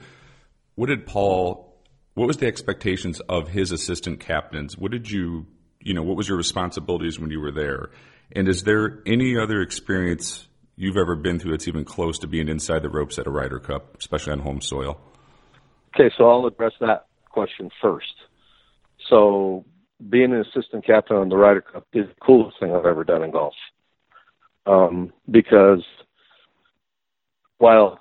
what 0.74 0.88
did 0.88 1.06
Paul? 1.06 1.82
What 2.14 2.26
was 2.26 2.36
the 2.36 2.46
expectations 2.46 3.20
of 3.20 3.48
his 3.48 3.72
assistant 3.72 4.20
captains? 4.20 4.78
What 4.78 4.92
did 4.92 5.10
you, 5.10 5.46
you 5.80 5.94
know, 5.94 6.02
what 6.02 6.16
was 6.16 6.28
your 6.28 6.36
responsibilities 6.36 7.18
when 7.18 7.30
you 7.30 7.40
were 7.40 7.50
there? 7.50 7.90
And 8.30 8.46
is 8.46 8.62
there 8.62 9.02
any 9.04 9.36
other 9.36 9.60
experience 9.62 10.46
you've 10.76 10.96
ever 10.96 11.14
been 11.14 11.38
through 11.38 11.52
that's 11.52 11.68
even 11.68 11.84
close 11.84 12.18
to 12.20 12.26
being 12.26 12.48
inside 12.48 12.82
the 12.82 12.88
ropes 12.88 13.18
at 13.18 13.26
a 13.26 13.30
Ryder 13.30 13.58
Cup, 13.58 13.96
especially 13.98 14.32
on 14.32 14.40
home 14.40 14.60
soil? 14.60 15.00
Okay, 15.94 16.12
so 16.16 16.28
I'll 16.28 16.46
address 16.46 16.72
that 16.80 17.06
question 17.30 17.70
first. 17.80 18.14
So, 19.08 19.64
being 20.08 20.32
an 20.32 20.40
assistant 20.40 20.84
captain 20.84 21.16
on 21.16 21.28
the 21.28 21.36
Ryder 21.36 21.60
Cup 21.60 21.86
is 21.92 22.06
the 22.08 22.14
coolest 22.20 22.58
thing 22.58 22.74
I've 22.74 22.86
ever 22.86 23.04
done 23.04 23.22
in 23.22 23.30
golf. 23.30 23.54
Um, 24.66 25.12
because 25.30 25.84
while 27.58 28.00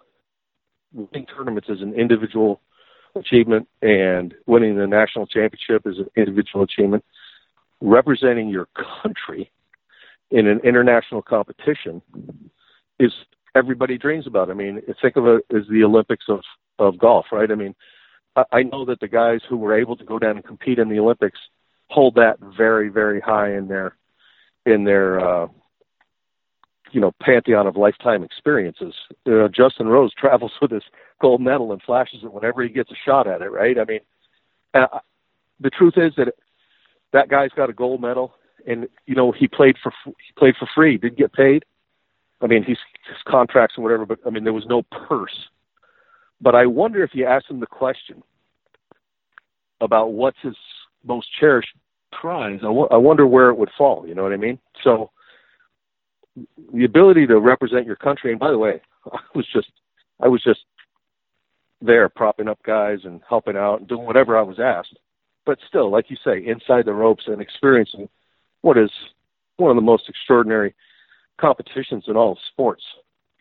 winning 0.93 1.25
tournaments 1.25 1.69
is 1.69 1.81
an 1.81 1.93
individual 1.93 2.61
achievement 3.15 3.67
and 3.81 4.33
winning 4.47 4.77
the 4.77 4.87
national 4.87 5.27
championship 5.27 5.85
is 5.85 5.99
an 5.99 6.09
individual 6.15 6.63
achievement, 6.63 7.03
representing 7.81 8.49
your 8.49 8.67
country 9.03 9.51
in 10.31 10.47
an 10.47 10.59
international 10.63 11.21
competition 11.21 12.01
is 12.99 13.11
everybody 13.55 13.97
dreams 13.97 14.27
about. 14.27 14.49
I 14.49 14.53
mean, 14.53 14.81
think 15.01 15.15
of 15.15 15.25
it 15.27 15.45
as 15.55 15.63
the 15.69 15.83
Olympics 15.83 16.25
of 16.29 16.41
of 16.79 16.97
golf, 16.97 17.27
right? 17.31 17.51
I 17.51 17.55
mean, 17.55 17.75
I, 18.35 18.43
I 18.51 18.63
know 18.63 18.85
that 18.85 18.99
the 18.99 19.07
guys 19.07 19.41
who 19.47 19.57
were 19.57 19.77
able 19.77 19.95
to 19.95 20.03
go 20.03 20.19
down 20.19 20.37
and 20.37 20.45
compete 20.45 20.79
in 20.79 20.89
the 20.89 20.99
Olympics 20.99 21.39
hold 21.89 22.15
that 22.15 22.37
very, 22.39 22.89
very 22.89 23.21
high 23.21 23.53
in 23.53 23.67
their 23.67 23.95
in 24.65 24.83
their 24.83 25.19
uh, 25.19 25.47
you 26.91 27.01
know 27.01 27.11
pantheon 27.21 27.67
of 27.67 27.75
lifetime 27.75 28.23
experiences. 28.23 28.93
You 29.25 29.33
know, 29.33 29.47
Justin 29.47 29.87
Rose 29.87 30.13
travels 30.17 30.51
with 30.61 30.71
his 30.71 30.83
gold 31.21 31.41
medal 31.41 31.71
and 31.71 31.81
flashes 31.81 32.19
it 32.23 32.33
whenever 32.33 32.63
he 32.63 32.69
gets 32.69 32.91
a 32.91 32.95
shot 33.05 33.27
at 33.27 33.41
it, 33.41 33.51
right? 33.51 33.77
I 33.77 33.85
mean, 33.85 33.99
uh, 34.73 34.99
the 35.59 35.69
truth 35.69 35.93
is 35.97 36.13
that 36.17 36.33
that 37.13 37.29
guy's 37.29 37.51
got 37.55 37.69
a 37.69 37.73
gold 37.73 38.01
medal, 38.01 38.33
and 38.65 38.87
you 39.05 39.15
know 39.15 39.31
he 39.31 39.47
played 39.47 39.75
for 39.81 39.91
he 40.05 40.33
played 40.37 40.55
for 40.57 40.67
free, 40.73 40.97
didn't 40.97 41.17
get 41.17 41.33
paid. 41.33 41.65
I 42.43 42.47
mean, 42.47 42.63
he's 42.63 42.77
his 43.07 43.17
contracts 43.27 43.75
and 43.77 43.83
whatever, 43.83 44.05
but 44.05 44.19
I 44.25 44.29
mean, 44.29 44.43
there 44.43 44.53
was 44.53 44.65
no 44.67 44.83
purse. 44.83 45.35
But 46.41 46.55
I 46.55 46.65
wonder 46.65 47.03
if 47.03 47.11
you 47.13 47.25
ask 47.25 47.49
him 47.49 47.61
the 47.61 47.65
question 47.65 48.21
about 49.79 50.11
what's 50.11 50.37
his 50.41 50.55
most 51.05 51.27
cherished 51.39 51.73
prize, 52.11 52.59
I 52.63 52.69
wo- 52.69 52.89
I 52.91 52.97
wonder 52.97 53.25
where 53.25 53.49
it 53.49 53.57
would 53.57 53.71
fall. 53.77 54.05
You 54.07 54.13
know 54.13 54.23
what 54.23 54.33
I 54.33 54.37
mean? 54.37 54.59
So 54.83 55.11
the 56.73 56.85
ability 56.85 57.27
to 57.27 57.39
represent 57.39 57.85
your 57.85 57.95
country, 57.95 58.31
and 58.31 58.39
by 58.39 58.51
the 58.51 58.57
way, 58.57 58.81
I 59.11 59.19
was 59.35 59.47
just, 59.53 59.71
I 60.21 60.27
was 60.27 60.43
just 60.43 60.61
there 61.81 62.09
propping 62.09 62.47
up 62.47 62.61
guys 62.63 62.99
and 63.03 63.21
helping 63.27 63.57
out 63.57 63.79
and 63.79 63.87
doing 63.87 64.05
whatever 64.05 64.37
I 64.37 64.41
was 64.41 64.59
asked. 64.59 64.97
But 65.45 65.59
still, 65.67 65.89
like 65.89 66.09
you 66.09 66.17
say, 66.23 66.45
inside 66.45 66.85
the 66.85 66.93
ropes 66.93 67.23
and 67.27 67.41
experiencing 67.41 68.07
what 68.61 68.77
is 68.77 68.91
one 69.57 69.69
of 69.69 69.75
the 69.75 69.81
most 69.81 70.07
extraordinary 70.07 70.73
competitions 71.39 72.05
in 72.07 72.15
all 72.15 72.37
sports. 72.51 72.83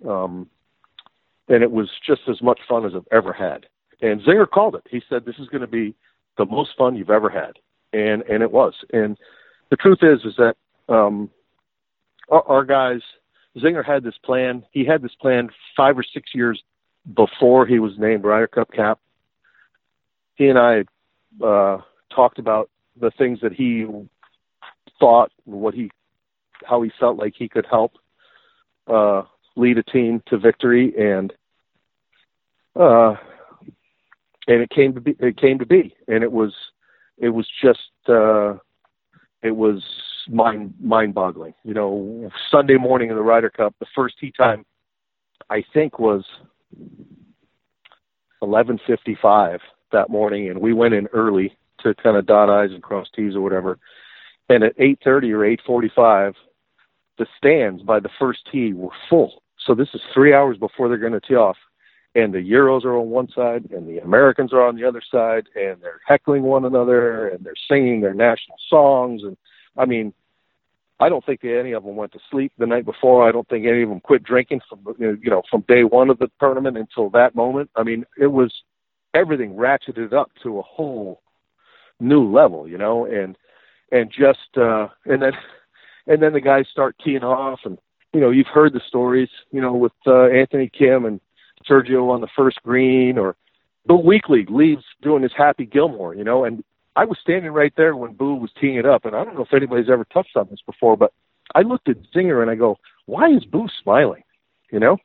Um, 0.09 0.49
and 1.49 1.63
it 1.63 1.71
was 1.71 1.89
just 2.07 2.23
as 2.29 2.41
much 2.43 2.61
fun 2.69 2.87
as 2.87 2.93
I've 2.95 3.07
ever 3.13 3.33
had. 3.33 3.67
And 4.01 4.21
Zinger 4.23 4.49
called 4.49 4.75
it. 4.75 4.83
He 4.91 5.03
said, 5.09 5.25
"This 5.25 5.39
is 5.39 5.49
going 5.49 5.61
to 5.61 5.67
be 5.67 5.95
the 6.39 6.47
most 6.47 6.71
fun 6.77 6.97
you've 6.97 7.11
ever 7.11 7.29
had," 7.29 7.53
and 7.93 8.23
and 8.23 8.43
it 8.43 8.51
was. 8.51 8.75
And 8.93 9.17
the 9.71 9.77
truth 9.77 9.99
is, 10.03 10.25
is 10.25 10.35
that 10.39 10.57
um, 10.89 11.31
our, 12.29 12.43
our 12.49 12.65
guys, 12.65 13.01
Zinger 13.57 13.85
had 13.85 14.03
this 14.03 14.19
plan. 14.25 14.65
He 14.73 14.85
had 14.85 15.03
this 15.03 15.15
plan 15.21 15.51
five 15.77 15.97
or 15.99 16.03
six 16.03 16.31
years 16.35 16.63
before 17.15 17.67
he 17.67 17.79
was 17.79 17.93
named 17.99 18.25
Ryder 18.25 18.49
Cup 18.49 18.73
cap. 18.73 18.99
He 20.35 20.49
and 20.49 20.59
I 20.59 20.85
uh, 21.45 21.79
talked 22.15 22.39
about 22.39 22.71
the 23.01 23.11
things 23.11 23.41
that 23.43 23.53
he 23.53 23.87
thought, 24.99 25.31
what 25.45 25.75
he, 25.75 25.91
how 26.67 26.83
he 26.83 26.91
felt 26.99 27.19
like 27.19 27.35
he 27.37 27.49
could 27.49 27.67
help 27.71 27.93
uh, 28.87 29.23
lead 29.57 29.79
a 29.79 29.83
team 29.83 30.23
to 30.27 30.39
victory, 30.39 30.93
and 30.99 31.33
uh, 32.75 33.15
and 34.47 34.63
it 34.63 34.71
came 34.71 34.95
to 34.95 35.01
be. 35.01 35.17
It 35.19 35.37
came 35.37 35.59
to 35.59 35.67
be, 35.67 35.95
and 36.09 36.25
it 36.25 36.33
was, 36.33 36.53
it 37.19 37.29
was 37.29 37.47
just, 37.63 37.81
uh, 38.09 38.55
it 39.43 39.55
was 39.55 39.83
mind 40.29 40.75
mind 40.81 41.15
boggling. 41.15 41.55
You 41.65 41.75
know, 41.75 42.31
Sunday 42.51 42.77
morning 42.77 43.11
in 43.11 43.17
the 43.17 43.23
Ryder 43.23 43.51
Cup, 43.51 43.75
the 43.79 43.87
first 43.95 44.19
tee 44.19 44.33
time, 44.37 44.65
I 45.51 45.63
think 45.73 45.99
was 45.99 46.25
eleven 48.41 48.79
fifty 48.87 49.17
five 49.21 49.61
that 49.93 50.11
morning, 50.11 50.49
and 50.49 50.61
we 50.61 50.73
went 50.73 50.95
in 50.95 51.07
early 51.09 51.57
to 51.81 51.95
kind 51.95 52.17
of 52.17 52.27
dot 52.27 52.49
i's 52.49 52.71
and 52.71 52.83
cross 52.83 53.09
t's 53.15 53.35
or 53.37 53.41
whatever. 53.41 53.79
And 54.49 54.65
at 54.65 54.75
eight 54.79 54.99
thirty 55.05 55.33
or 55.33 55.45
eight 55.45 55.61
forty 55.67 55.91
five, 55.95 56.35
the 57.19 57.27
stands 57.37 57.83
by 57.83 58.01
the 58.01 58.11
first 58.19 58.41
tee 58.51 58.73
were 58.73 58.91
full. 59.09 59.43
So 59.67 59.75
this 59.75 59.89
is 59.95 60.01
three 60.13 60.35
hours 60.35 60.57
before 60.59 60.89
they're 60.89 60.99
going 60.99 61.13
to 61.13 61.21
tee 61.21 61.35
off, 61.35 61.57
and 62.15 62.33
the 62.33 62.39
Euros 62.39 62.85
are 62.85 62.97
on 62.97 63.11
one 63.11 63.29
side 63.35 63.71
and 63.71 63.89
the 63.89 63.99
Americans 63.99 64.53
are 64.53 64.63
on 64.63 64.77
the 64.77 64.85
other 64.85 65.03
side, 65.11 65.47
and 65.55 65.81
they're 65.81 66.01
heckling 66.07 66.43
one 66.43 66.65
another 66.65 67.29
and 67.29 67.45
they're 67.45 67.55
singing 67.69 68.01
their 68.01 68.15
national 68.15 68.57
songs. 68.69 69.23
And 69.23 69.37
I 69.77 69.87
mean, 69.87 70.13
I 71.01 71.09
don't 71.09 71.25
think 71.25 71.45
any 71.45 71.73
of 71.73 71.85
them 71.85 71.97
went 71.97 72.13
to 72.13 72.21
sleep 72.31 72.53
the 72.59 72.67
night 72.67 72.85
before. 72.85 73.27
I 73.27 73.33
don't 73.33 73.49
think 73.49 73.67
any 73.67 73.83
of 73.83 73.89
them 73.89 74.01
quit 74.01 74.23
drinking 74.23 74.61
from 74.69 74.81
you 74.99 75.19
know 75.31 75.43
from 75.51 75.65
day 75.67 75.85
one 75.85 76.11
of 76.11 76.19
the 76.19 76.31
tournament 76.39 76.77
until 76.77 77.11
that 77.11 77.35
moment. 77.35 77.71
I 77.77 77.83
mean, 77.83 78.05
it 78.19 78.29
was 78.29 78.53
everything 79.15 79.55
ratcheted 79.55 80.13
up 80.13 80.31
to 80.43 80.59
a 80.59 80.63
whole 80.63 81.21
new 81.99 82.31
level, 82.31 82.69
you 82.69 82.79
know, 82.79 83.07
and 83.07 83.37
and 83.91 84.11
just 84.11 84.57
uh, 84.57 84.89
and 85.07 85.23
then 85.23 85.33
and 86.07 86.23
then 86.23 86.33
the 86.33 86.41
guys 86.41 86.67
start 86.71 86.97
teeing 87.05 87.25
off, 87.25 87.61
and 87.65 87.79
you 88.13 88.21
know 88.21 88.31
you've 88.31 88.47
heard 88.47 88.73
the 88.73 88.81
stories, 88.87 89.29
you 89.51 89.61
know, 89.61 89.73
with 89.73 89.93
uh, 90.07 90.27
Anthony 90.27 90.69
Kim 90.69 91.05
and 91.05 91.21
Sergio 91.69 92.11
on 92.11 92.21
the 92.21 92.29
first 92.37 92.63
green, 92.63 93.19
or 93.19 93.37
Bill 93.87 94.03
Weekley 94.03 94.49
leaves 94.49 94.85
doing 95.03 95.23
his 95.23 95.33
Happy 95.37 95.67
Gilmore, 95.67 96.15
you 96.15 96.25
know, 96.25 96.45
and 96.45 96.63
I 96.97 97.05
was 97.05 97.19
standing 97.21 97.53
right 97.53 97.73
there 97.77 97.97
when 97.97 98.13
Boo 98.13 98.35
was 98.35 98.51
teeing 98.61 98.77
it 98.77 98.87
up, 98.87 99.05
and 99.05 99.17
I 99.17 99.25
don't 99.25 99.35
know 99.35 99.45
if 99.45 99.55
anybody's 99.55 99.91
ever 99.91 100.05
touched 100.05 100.37
on 100.37 100.49
this 100.51 100.61
before, 100.67 100.97
but 100.97 101.13
I 101.55 101.63
looked 101.63 101.89
at 101.89 101.97
Zinger 102.15 102.43
and 102.43 102.51
I 102.51 102.55
go, 102.55 102.79
"Why 103.07 103.31
is 103.31 103.45
Boo 103.45 103.69
smiling?" 103.83 104.25
You 104.71 104.81
know, 104.81 104.99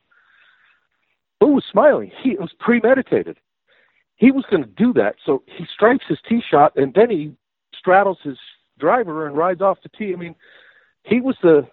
Boo 1.40 1.48
was 1.48 1.64
smiling. 1.70 2.10
He 2.22 2.32
it 2.32 2.40
was 2.40 2.52
premeditated. 2.58 3.38
He 4.16 4.32
was 4.32 4.44
going 4.50 4.64
to 4.64 4.70
do 4.70 4.92
that, 4.94 5.14
so 5.24 5.42
he 5.46 5.64
strikes 5.72 6.04
his 6.08 6.18
tee 6.28 6.42
shot, 6.50 6.72
and 6.76 6.92
then 6.92 7.08
he 7.08 7.32
straddles 7.78 8.18
his 8.22 8.36
driver 8.78 9.26
and 9.26 9.36
rides 9.36 9.62
off 9.62 9.78
the 9.82 9.88
tee. 9.90 10.12
I 10.12 10.16
mean, 10.16 10.34
he 11.08 11.20
was 11.20 11.36
the 11.42 11.66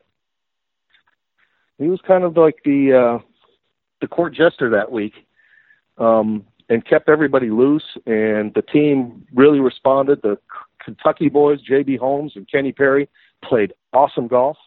he 1.78 1.88
was 1.88 2.00
kind 2.08 2.24
of 2.24 2.38
like 2.38 2.58
the 2.64 2.94
uh, 2.94 3.26
the 4.02 4.08
court 4.08 4.34
jester 4.34 4.70
that 4.72 4.92
week. 4.92 5.14
Um, 5.98 6.46
and 6.70 6.86
kept 6.86 7.10
everybody 7.10 7.50
loose. 7.50 7.98
And 8.06 8.54
the 8.54 8.62
team 8.62 9.26
really 9.34 9.60
responded. 9.60 10.22
The 10.22 10.38
Kentucky 10.84 11.30
boys, 11.30 11.62
J.B. 11.62 11.98
Holmes 11.98 12.34
and 12.36 12.50
Kenny 12.50 12.72
Perry, 12.72 13.10
played 13.44 13.74
awesome 13.94 14.28
golf. 14.28 14.58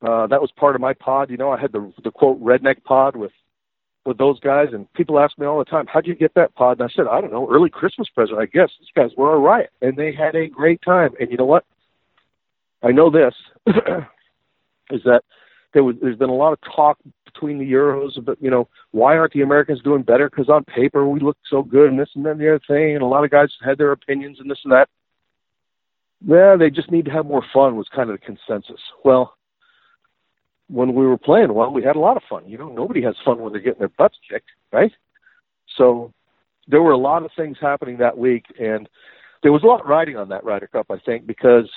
Uh, 0.00 0.28
that 0.28 0.40
was 0.40 0.50
part 0.52 0.76
of 0.76 0.80
my 0.80 0.94
pod. 0.94 1.30
You 1.30 1.36
know, 1.36 1.50
I 1.50 1.60
had 1.60 1.72
the 1.72 1.92
the 2.04 2.12
quote 2.12 2.40
redneck 2.40 2.84
pod 2.84 3.16
with 3.16 3.32
with 4.06 4.16
those 4.16 4.38
guys, 4.38 4.68
and 4.72 4.90
people 4.92 5.18
ask 5.18 5.36
me 5.38 5.46
all 5.46 5.58
the 5.58 5.64
time, 5.64 5.86
"How'd 5.88 6.06
you 6.06 6.14
get 6.14 6.34
that 6.34 6.54
pod?" 6.54 6.78
And 6.78 6.88
I 6.88 6.92
said, 6.94 7.06
"I 7.10 7.20
don't 7.20 7.32
know, 7.32 7.50
early 7.50 7.68
Christmas 7.68 8.08
present, 8.08 8.38
I 8.38 8.46
guess." 8.46 8.70
These 8.78 8.90
guys 8.94 9.10
were 9.16 9.34
a 9.34 9.38
riot, 9.38 9.70
and 9.82 9.96
they 9.96 10.12
had 10.12 10.36
a 10.36 10.46
great 10.46 10.80
time. 10.82 11.14
And 11.18 11.32
you 11.32 11.36
know 11.36 11.46
what? 11.46 11.64
I 12.82 12.92
know 12.92 13.10
this 13.10 13.34
is 14.90 15.02
that 15.04 15.22
there 15.74 15.84
was 15.84 15.96
there's 16.00 16.16
been 16.16 16.30
a 16.30 16.34
lot 16.34 16.52
of 16.52 16.58
talk 16.74 16.98
between 17.24 17.58
the 17.58 17.70
Euros 17.70 18.16
about 18.16 18.40
you 18.40 18.50
know 18.50 18.68
why 18.92 19.16
aren't 19.16 19.32
the 19.32 19.42
Americans 19.42 19.82
doing 19.82 20.02
better? 20.02 20.30
Because 20.30 20.48
on 20.48 20.64
paper 20.64 21.06
we 21.06 21.20
look 21.20 21.36
so 21.50 21.62
good, 21.62 21.90
and 21.90 21.98
this 21.98 22.10
and 22.14 22.24
then 22.24 22.38
the 22.38 22.48
other 22.48 22.60
thing, 22.66 22.94
and 22.94 23.02
a 23.02 23.06
lot 23.06 23.24
of 23.24 23.30
guys 23.30 23.48
had 23.64 23.78
their 23.78 23.92
opinions 23.92 24.38
and 24.40 24.50
this 24.50 24.60
and 24.64 24.72
that. 24.72 24.88
Yeah, 26.24 26.56
they 26.58 26.70
just 26.70 26.90
need 26.90 27.04
to 27.04 27.12
have 27.12 27.26
more 27.26 27.44
fun 27.52 27.76
was 27.76 27.86
kind 27.94 28.10
of 28.10 28.18
the 28.18 28.26
consensus. 28.26 28.80
Well, 29.04 29.34
when 30.68 30.94
we 30.94 31.06
were 31.06 31.18
playing 31.18 31.54
well, 31.54 31.72
we 31.72 31.82
had 31.82 31.96
a 31.96 32.00
lot 32.00 32.16
of 32.16 32.22
fun. 32.28 32.48
You 32.48 32.58
know, 32.58 32.68
nobody 32.68 33.02
has 33.02 33.14
fun 33.24 33.40
when 33.40 33.52
they're 33.52 33.62
getting 33.62 33.78
their 33.78 33.88
butts 33.88 34.16
kicked, 34.28 34.50
right? 34.72 34.92
So 35.76 36.12
there 36.66 36.82
were 36.82 36.92
a 36.92 36.98
lot 36.98 37.24
of 37.24 37.30
things 37.36 37.56
happening 37.60 37.98
that 37.98 38.18
week, 38.18 38.46
and 38.58 38.88
there 39.42 39.52
was 39.52 39.62
a 39.62 39.66
lot 39.66 39.86
riding 39.86 40.16
on 40.16 40.28
that 40.30 40.44
Ryder 40.44 40.66
Cup, 40.66 40.86
I 40.90 40.98
think, 40.98 41.26
because 41.26 41.70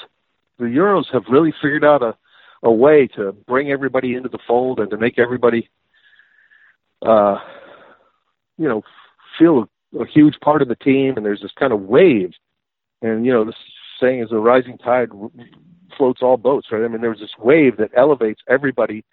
the 0.62 0.68
Euros 0.68 1.06
have 1.12 1.24
really 1.30 1.54
figured 1.62 1.84
out 1.84 2.02
a 2.02 2.16
a 2.64 2.72
way 2.72 3.08
to 3.16 3.32
bring 3.48 3.72
everybody 3.72 4.16
into 4.16 4.30
the 4.30 4.40
fold 4.48 4.80
and 4.80 4.90
to 4.92 4.98
make 4.98 5.18
everybody, 5.18 5.70
uh, 7.02 7.38
you 8.58 8.68
know, 8.68 8.84
feel 9.40 9.68
a, 10.00 10.06
huge 10.06 10.40
part 10.42 10.62
of 10.62 10.68
the 10.68 10.76
team. 10.76 11.16
And 11.18 11.26
there's 11.26 11.42
this 11.42 11.52
kind 11.58 11.74
of 11.74 11.82
wave, 11.82 12.34
and 13.02 13.26
you 13.26 13.34
know, 13.34 13.46
this 13.46 13.56
saying 14.00 14.22
is 14.22 14.32
a 14.32 14.38
rising 14.38 14.78
tide 14.78 15.10
floats 15.98 16.22
all 16.22 16.38
boats, 16.38 16.68
right? 16.72 16.84
I 16.84 16.88
mean, 16.88 17.02
there's 17.02 17.20
this 17.20 17.38
wave 17.40 17.78
that 17.78 17.92
elevates 17.98 18.42
everybody 18.48 19.04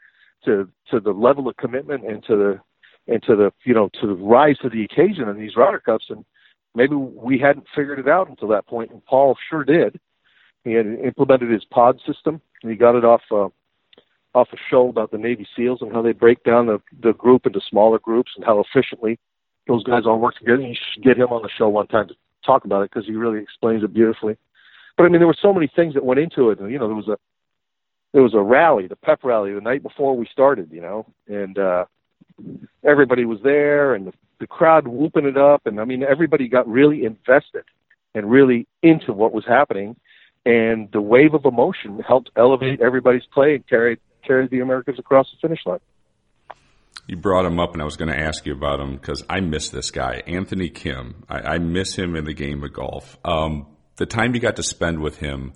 to 0.44 0.68
to 0.90 1.00
the 1.00 1.10
level 1.10 1.48
of 1.48 1.56
commitment 1.56 2.04
and 2.04 2.22
to 2.24 2.36
the 2.36 2.60
and 3.12 3.22
to 3.22 3.34
the 3.34 3.52
you 3.64 3.74
know 3.74 3.88
to 4.00 4.06
the 4.06 4.14
rise 4.14 4.58
to 4.58 4.68
the 4.68 4.84
occasion 4.84 5.28
in 5.28 5.38
these 5.38 5.56
Ryder 5.56 5.80
Cups. 5.80 6.06
And 6.10 6.24
maybe 6.74 6.94
we 6.94 7.38
hadn't 7.38 7.66
figured 7.74 7.98
it 7.98 8.08
out 8.08 8.28
until 8.28 8.48
that 8.48 8.66
point, 8.66 8.90
and 8.90 9.04
Paul 9.06 9.36
sure 9.48 9.64
did. 9.64 9.98
He 10.64 10.72
had 10.72 10.86
implemented 10.86 11.50
his 11.50 11.64
pod 11.64 12.00
system, 12.06 12.40
and 12.62 12.70
he 12.70 12.76
got 12.76 12.96
it 12.96 13.04
off 13.04 13.22
uh, 13.30 13.48
off 14.34 14.48
a 14.52 14.56
show 14.70 14.88
about 14.88 15.10
the 15.10 15.18
Navy 15.18 15.46
SEALs 15.56 15.80
and 15.82 15.92
how 15.92 16.02
they 16.02 16.12
break 16.12 16.42
down 16.44 16.66
the 16.66 16.80
the 17.02 17.12
group 17.14 17.46
into 17.46 17.60
smaller 17.68 17.98
groups 17.98 18.32
and 18.36 18.44
how 18.44 18.60
efficiently 18.60 19.18
those 19.66 19.84
guys 19.84 20.02
all 20.06 20.18
work 20.18 20.36
together. 20.36 20.62
You 20.62 20.74
should 20.94 21.04
get 21.04 21.18
him 21.18 21.28
on 21.28 21.42
the 21.42 21.50
show 21.56 21.68
one 21.68 21.86
time 21.86 22.08
to 22.08 22.14
talk 22.44 22.64
about 22.64 22.82
it 22.82 22.90
because 22.90 23.06
he 23.06 23.12
really 23.12 23.40
explains 23.40 23.84
it 23.84 23.92
beautifully. 23.92 24.36
But 24.96 25.04
I 25.04 25.08
mean, 25.08 25.20
there 25.20 25.28
were 25.28 25.36
so 25.40 25.52
many 25.52 25.70
things 25.74 25.94
that 25.94 26.04
went 26.04 26.20
into 26.20 26.50
it. 26.50 26.58
You 26.60 26.78
know, 26.78 26.88
there 26.88 26.96
was 26.96 27.08
a 27.08 27.18
there 28.12 28.22
was 28.22 28.34
a 28.34 28.40
rally, 28.40 28.86
the 28.86 28.96
pep 28.96 29.20
rally, 29.22 29.52
the 29.52 29.60
night 29.60 29.82
before 29.82 30.16
we 30.16 30.26
started. 30.32 30.70
You 30.72 30.80
know, 30.80 31.06
and 31.28 31.58
uh, 31.58 31.84
everybody 32.84 33.24
was 33.24 33.38
there, 33.42 33.94
and 33.94 34.08
the, 34.08 34.12
the 34.40 34.46
crowd 34.46 34.88
whooping 34.88 35.26
it 35.26 35.36
up, 35.36 35.66
and 35.66 35.80
I 35.80 35.84
mean, 35.84 36.02
everybody 36.02 36.48
got 36.48 36.68
really 36.68 37.04
invested 37.04 37.64
and 38.14 38.30
really 38.30 38.66
into 38.82 39.12
what 39.12 39.32
was 39.32 39.44
happening. 39.46 39.96
And 40.46 40.88
the 40.92 41.00
wave 41.00 41.34
of 41.34 41.44
emotion 41.44 42.00
helped 42.06 42.30
elevate 42.36 42.80
everybody's 42.80 43.26
play 43.32 43.54
and 43.54 43.68
carried 43.68 43.98
carried 44.26 44.50
the 44.50 44.60
Americans 44.60 44.98
across 44.98 45.26
the 45.30 45.48
finish 45.48 45.60
line. 45.66 45.80
You 47.06 47.16
brought 47.16 47.46
him 47.46 47.58
up, 47.58 47.72
and 47.72 47.80
I 47.80 47.86
was 47.86 47.96
going 47.96 48.10
to 48.10 48.18
ask 48.18 48.44
you 48.44 48.52
about 48.52 48.80
him 48.80 48.96
because 48.96 49.24
I 49.30 49.40
miss 49.40 49.70
this 49.70 49.90
guy, 49.90 50.22
Anthony 50.26 50.68
Kim. 50.68 51.24
I, 51.28 51.54
I, 51.54 51.58
miss 51.58 51.96
him 51.96 52.14
in 52.14 52.26
the 52.26 52.34
game 52.34 52.62
of 52.62 52.74
golf. 52.74 53.16
Um, 53.24 53.66
the 53.96 54.04
time 54.04 54.34
you 54.34 54.40
got 54.40 54.56
to 54.56 54.62
spend 54.62 55.00
with 55.00 55.16
him, 55.16 55.54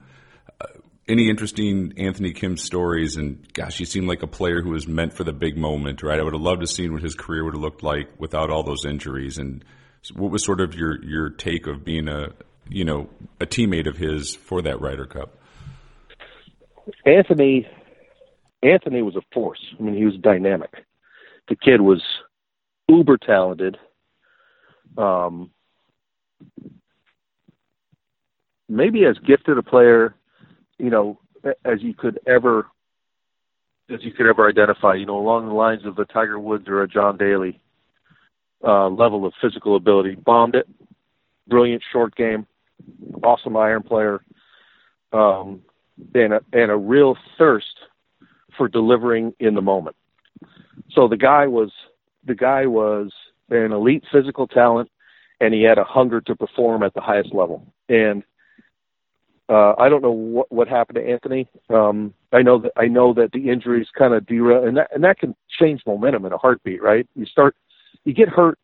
uh, 0.58 0.66
any 1.06 1.28
interesting 1.28 1.92
Anthony 1.98 2.32
Kim 2.32 2.56
stories? 2.56 3.16
And 3.16 3.52
gosh, 3.52 3.76
he 3.76 3.84
seemed 3.84 4.08
like 4.08 4.22
a 4.22 4.26
player 4.26 4.62
who 4.62 4.70
was 4.70 4.88
meant 4.88 5.12
for 5.12 5.24
the 5.24 5.32
big 5.34 5.58
moment, 5.58 6.02
right? 6.02 6.18
I 6.18 6.22
would 6.22 6.32
have 6.32 6.42
loved 6.42 6.62
to 6.62 6.66
see 6.66 6.88
what 6.88 7.02
his 7.02 7.14
career 7.14 7.44
would 7.44 7.54
have 7.54 7.62
looked 7.62 7.82
like 7.82 8.08
without 8.18 8.48
all 8.48 8.62
those 8.62 8.86
injuries. 8.86 9.36
And 9.36 9.62
what 10.14 10.30
was 10.30 10.42
sort 10.42 10.62
of 10.62 10.74
your 10.74 11.04
your 11.04 11.28
take 11.28 11.66
of 11.66 11.84
being 11.84 12.08
a 12.08 12.32
you 12.68 12.84
know 12.84 13.08
a 13.40 13.46
teammate 13.46 13.88
of 13.88 13.96
his 13.96 14.34
for 14.34 14.62
that 14.62 14.80
Ryder 14.80 15.06
Cup? 15.06 15.38
Anthony, 17.04 17.66
Anthony 18.62 19.02
was 19.02 19.16
a 19.16 19.22
force. 19.32 19.60
I 19.78 19.82
mean, 19.82 19.96
he 19.96 20.04
was 20.04 20.16
dynamic. 20.16 20.70
The 21.48 21.56
kid 21.56 21.80
was 21.80 22.02
uber 22.88 23.18
talented. 23.18 23.76
Um, 24.96 25.50
maybe 28.68 29.04
as 29.04 29.16
gifted 29.18 29.58
a 29.58 29.62
player, 29.62 30.14
you 30.78 30.90
know, 30.90 31.18
as 31.64 31.80
you 31.82 31.94
could 31.94 32.18
ever 32.26 32.66
as 33.90 34.02
you 34.02 34.12
could 34.12 34.26
ever 34.26 34.48
identify, 34.48 34.94
you 34.94 35.04
know, 35.04 35.18
along 35.18 35.46
the 35.46 35.54
lines 35.54 35.84
of 35.84 35.98
a 35.98 36.04
Tiger 36.04 36.38
Woods 36.38 36.66
or 36.68 36.82
a 36.82 36.88
John 36.88 37.16
Daly 37.18 37.60
uh, 38.66 38.88
level 38.88 39.26
of 39.26 39.34
physical 39.40 39.76
ability. 39.76 40.14
Bombed 40.14 40.54
it, 40.54 40.66
brilliant 41.48 41.82
short 41.92 42.14
game, 42.14 42.46
awesome 43.22 43.56
iron 43.56 43.82
player, 43.82 44.24
um, 45.12 45.62
and 46.14 46.34
a, 46.34 46.40
and 46.52 46.70
a 46.70 46.76
real 46.76 47.16
thirst 47.38 47.78
for 48.56 48.68
delivering 48.68 49.34
in 49.38 49.54
the 49.54 49.62
moment. 49.62 49.96
So 50.90 51.08
the 51.08 51.16
guy 51.16 51.46
was 51.46 51.70
the 52.24 52.34
guy 52.34 52.66
was 52.66 53.12
an 53.50 53.72
elite 53.72 54.04
physical 54.12 54.46
talent, 54.46 54.90
and 55.40 55.52
he 55.52 55.62
had 55.62 55.78
a 55.78 55.84
hunger 55.84 56.20
to 56.22 56.36
perform 56.36 56.82
at 56.82 56.94
the 56.94 57.00
highest 57.00 57.34
level. 57.34 57.66
And 57.88 58.22
uh, 59.48 59.74
I 59.78 59.88
don't 59.88 60.02
know 60.02 60.12
what 60.12 60.50
what 60.50 60.68
happened 60.68 60.96
to 60.96 61.06
Anthony. 61.08 61.48
Um, 61.68 62.14
I 62.32 62.42
know 62.42 62.58
that 62.58 62.72
I 62.76 62.86
know 62.86 63.12
that 63.14 63.32
the 63.32 63.50
injuries 63.50 63.88
kind 63.96 64.14
of 64.14 64.26
derail, 64.26 64.64
and 64.64 64.76
that 64.76 64.90
and 64.94 65.04
that 65.04 65.18
can 65.18 65.34
change 65.60 65.82
momentum 65.86 66.24
in 66.24 66.32
a 66.32 66.38
heartbeat, 66.38 66.82
right? 66.82 67.06
You 67.14 67.26
start, 67.26 67.56
you 68.04 68.14
get 68.14 68.28
hurt, 68.28 68.58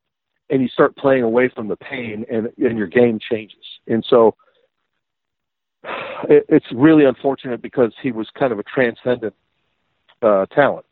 and 0.50 0.62
you 0.62 0.68
start 0.68 0.96
playing 0.96 1.22
away 1.22 1.50
from 1.54 1.68
the 1.68 1.76
pain, 1.76 2.24
and 2.30 2.48
and 2.58 2.78
your 2.78 2.86
game 2.86 3.18
changes. 3.18 3.64
And 3.86 4.04
so, 4.08 4.34
it, 6.28 6.46
it's 6.48 6.66
really 6.72 7.04
unfortunate 7.04 7.62
because 7.62 7.92
he 8.02 8.12
was 8.12 8.28
kind 8.38 8.52
of 8.52 8.58
a 8.58 8.64
transcendent 8.64 9.34
uh, 10.22 10.46
talent, 10.46 10.86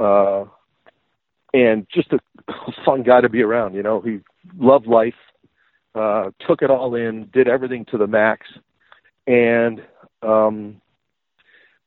uh, 0.00 0.44
and 1.52 1.86
just 1.92 2.12
a 2.12 2.18
fun 2.84 3.02
guy 3.02 3.20
to 3.20 3.28
be 3.28 3.42
around. 3.42 3.74
You 3.74 3.82
know, 3.82 4.00
he 4.00 4.20
loved 4.56 4.86
life, 4.86 5.14
uh, 5.94 6.30
took 6.46 6.62
it 6.62 6.70
all 6.70 6.94
in, 6.94 7.28
did 7.32 7.48
everything 7.48 7.84
to 7.86 7.98
the 7.98 8.06
max 8.06 8.46
and 9.26 9.80
um, 10.22 10.80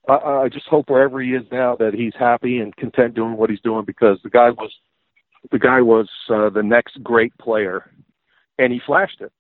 I, 0.08 0.14
I 0.14 0.50
just 0.50 0.68
hope 0.68 0.90
wherever 0.90 1.22
he 1.22 1.30
is 1.32 1.44
now 1.52 1.76
that 1.78 1.94
he's 1.94 2.14
happy 2.18 2.60
and 2.60 2.76
content 2.76 3.14
doing 3.14 3.38
what 3.38 3.50
he's 3.50 3.62
doing 3.62 3.86
because 3.86 4.20
the 4.24 4.30
guy 4.30 4.50
was 4.50 4.72
the 5.52 5.60
guy 5.60 5.82
was 5.82 6.10
uh, 6.30 6.50
the 6.50 6.64
next 6.64 7.02
great 7.04 7.38
player, 7.38 7.92
and 8.58 8.74
he 8.74 8.82
flashed 8.86 9.22
it. 9.22 9.32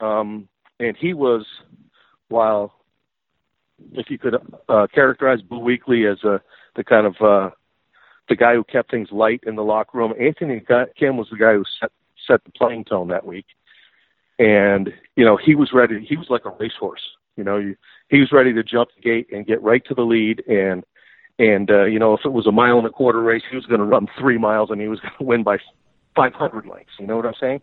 Um, 0.00 0.48
and 0.78 0.96
he 0.96 1.14
was, 1.14 1.46
while 2.28 2.74
if 3.92 4.10
you 4.10 4.18
could 4.18 4.36
uh, 4.68 4.86
characterize 4.94 5.42
Boo 5.42 5.60
Weekley 5.60 6.10
as 6.10 6.22
a 6.24 6.40
the 6.76 6.84
kind 6.84 7.06
of 7.06 7.14
uh, 7.20 7.50
the 8.28 8.36
guy 8.36 8.54
who 8.54 8.64
kept 8.64 8.90
things 8.90 9.08
light 9.10 9.40
in 9.46 9.56
the 9.56 9.64
locker 9.64 9.98
room, 9.98 10.14
Anthony 10.18 10.62
Kim 10.96 11.16
was 11.16 11.28
the 11.30 11.36
guy 11.36 11.54
who 11.54 11.64
set 11.80 11.90
set 12.26 12.44
the 12.44 12.52
playing 12.52 12.84
tone 12.84 13.08
that 13.08 13.26
week. 13.26 13.46
And 14.38 14.92
you 15.16 15.24
know 15.24 15.36
he 15.36 15.54
was 15.54 15.72
ready. 15.72 16.04
He 16.06 16.16
was 16.16 16.30
like 16.30 16.44
a 16.44 16.54
racehorse. 16.58 17.02
You 17.36 17.44
know, 17.44 17.74
he 18.08 18.20
was 18.20 18.32
ready 18.32 18.52
to 18.52 18.62
jump 18.62 18.90
the 18.94 19.00
gate 19.00 19.28
and 19.32 19.46
get 19.46 19.62
right 19.62 19.82
to 19.86 19.94
the 19.94 20.02
lead. 20.02 20.42
And 20.46 20.84
and 21.40 21.70
uh, 21.70 21.84
you 21.86 21.98
know, 21.98 22.12
if 22.12 22.20
it 22.26 22.32
was 22.32 22.46
a 22.46 22.52
mile 22.52 22.76
and 22.76 22.86
a 22.86 22.90
quarter 22.90 23.20
race, 23.20 23.42
he 23.48 23.56
was 23.56 23.64
going 23.64 23.80
to 23.80 23.86
run 23.86 24.06
three 24.18 24.36
miles 24.36 24.70
and 24.70 24.78
he 24.78 24.88
was 24.88 25.00
going 25.00 25.14
to 25.18 25.24
win 25.24 25.42
by 25.42 25.56
500 26.14 26.66
lengths. 26.66 26.92
You 26.98 27.06
know 27.06 27.16
what 27.16 27.24
I'm 27.24 27.34
saying? 27.40 27.62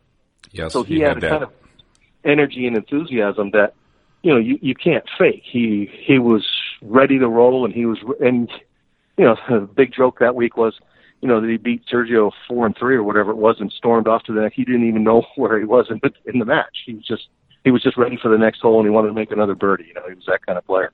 Yes. 0.51 0.73
So 0.73 0.81
he, 0.81 0.99
had, 0.99 1.21
had 1.21 1.23
a 1.23 1.29
kind 1.29 1.43
of 1.43 1.51
energy 2.25 2.65
and 2.65 2.75
enthusiasm 2.75 3.51
that 3.51 3.75
you 4.23 4.33
know 4.33 4.39
you 4.39 4.57
you 4.61 4.73
can't 4.73 5.05
fake. 5.17 5.43
He 5.49 5.91
he 5.93 6.17
was 6.17 6.45
ready 6.81 7.19
to 7.19 7.27
roll, 7.27 7.65
and 7.65 7.73
he 7.73 7.85
was 7.85 7.99
and 8.19 8.49
you 9.15 9.25
know 9.25 9.35
the 9.49 9.59
big 9.59 9.93
joke 9.93 10.19
that 10.19 10.33
week 10.33 10.57
was 10.57 10.73
you 11.21 11.27
know 11.27 11.39
that 11.39 11.47
he 11.47 11.57
beat 11.57 11.83
Sergio 11.85 12.31
four 12.47 12.65
and 12.65 12.75
three 12.75 12.95
or 12.95 13.03
whatever 13.03 13.29
it 13.29 13.37
was 13.37 13.57
and 13.59 13.71
stormed 13.71 14.07
off 14.07 14.23
to 14.23 14.33
the 14.33 14.41
next. 14.41 14.55
He 14.55 14.65
didn't 14.65 14.87
even 14.87 15.03
know 15.03 15.23
where 15.35 15.59
he 15.59 15.65
was 15.65 15.85
in 15.91 15.99
the, 16.01 16.11
in 16.25 16.39
the 16.39 16.45
match. 16.45 16.83
He 16.85 16.95
was 16.95 17.05
just 17.05 17.27
he 17.63 17.69
was 17.69 17.83
just 17.83 17.97
ready 17.97 18.17
for 18.19 18.29
the 18.29 18.39
next 18.39 18.61
hole 18.61 18.79
and 18.79 18.87
he 18.87 18.91
wanted 18.91 19.09
to 19.09 19.13
make 19.13 19.31
another 19.31 19.53
birdie. 19.53 19.85
You 19.87 19.93
know, 19.93 20.07
he 20.07 20.15
was 20.15 20.25
that 20.25 20.43
kind 20.45 20.57
of 20.57 20.65
player. 20.65 20.91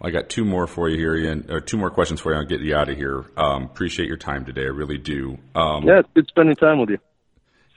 I 0.00 0.10
got 0.10 0.28
two 0.28 0.44
more 0.44 0.66
for 0.66 0.88
you 0.88 0.98
here, 0.98 1.16
Ian, 1.16 1.46
or 1.50 1.60
two 1.60 1.78
more 1.78 1.90
questions 1.90 2.20
for 2.20 2.32
you. 2.32 2.38
I'll 2.38 2.44
get 2.44 2.60
you 2.60 2.76
out 2.76 2.88
of 2.88 2.96
here. 2.96 3.24
Um, 3.36 3.64
appreciate 3.64 4.08
your 4.08 4.18
time 4.18 4.44
today. 4.44 4.62
I 4.62 4.66
really 4.66 4.98
do. 4.98 5.38
Um, 5.54 5.84
yeah, 5.84 6.00
it's 6.00 6.08
good 6.14 6.28
spending 6.28 6.56
time 6.56 6.78
with 6.78 6.90
you. 6.90 6.98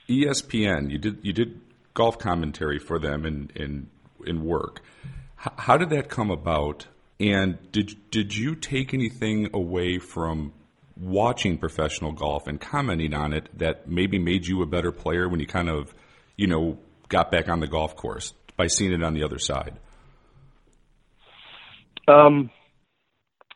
ESPN, 0.08 0.90
you 0.90 0.98
did 0.98 1.18
you 1.22 1.32
did 1.32 1.60
golf 1.94 2.18
commentary 2.18 2.78
for 2.78 2.98
them 2.98 3.24
in 3.24 3.50
in 3.54 3.88
in 4.26 4.44
work. 4.44 4.82
H- 5.40 5.52
how 5.56 5.76
did 5.76 5.90
that 5.90 6.08
come 6.08 6.30
about? 6.30 6.86
And 7.18 7.58
did 7.72 7.96
did 8.10 8.36
you 8.36 8.54
take 8.54 8.92
anything 8.92 9.50
away 9.54 9.98
from 9.98 10.52
watching 10.96 11.56
professional 11.56 12.12
golf 12.12 12.46
and 12.46 12.60
commenting 12.60 13.14
on 13.14 13.32
it 13.32 13.48
that 13.58 13.88
maybe 13.88 14.18
made 14.18 14.46
you 14.46 14.62
a 14.62 14.66
better 14.66 14.92
player 14.92 15.28
when 15.28 15.40
you 15.40 15.46
kind 15.46 15.70
of 15.70 15.94
you 16.36 16.46
know 16.46 16.78
got 17.08 17.30
back 17.30 17.48
on 17.48 17.60
the 17.60 17.66
golf 17.66 17.96
course 17.96 18.34
by 18.56 18.66
seeing 18.66 18.92
it 18.92 19.02
on 19.02 19.14
the 19.14 19.22
other 19.22 19.38
side? 19.38 19.78
Um, 22.10 22.50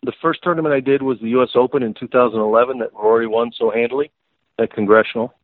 the 0.05 0.13
first 0.23 0.43
tournament 0.43 0.75
I 0.75 0.81
did 0.81 1.03
was 1.03 1.19
the 1.21 1.31
U.S. 1.31 1.51
Open 1.55 1.83
in 1.83 1.95
2011 1.95 2.79
that 2.79 2.93
Rory 2.93 3.27
won 3.27 3.51
so 3.57 3.71
handily 3.71 4.11
at 4.59 4.73
Congressional. 4.73 5.35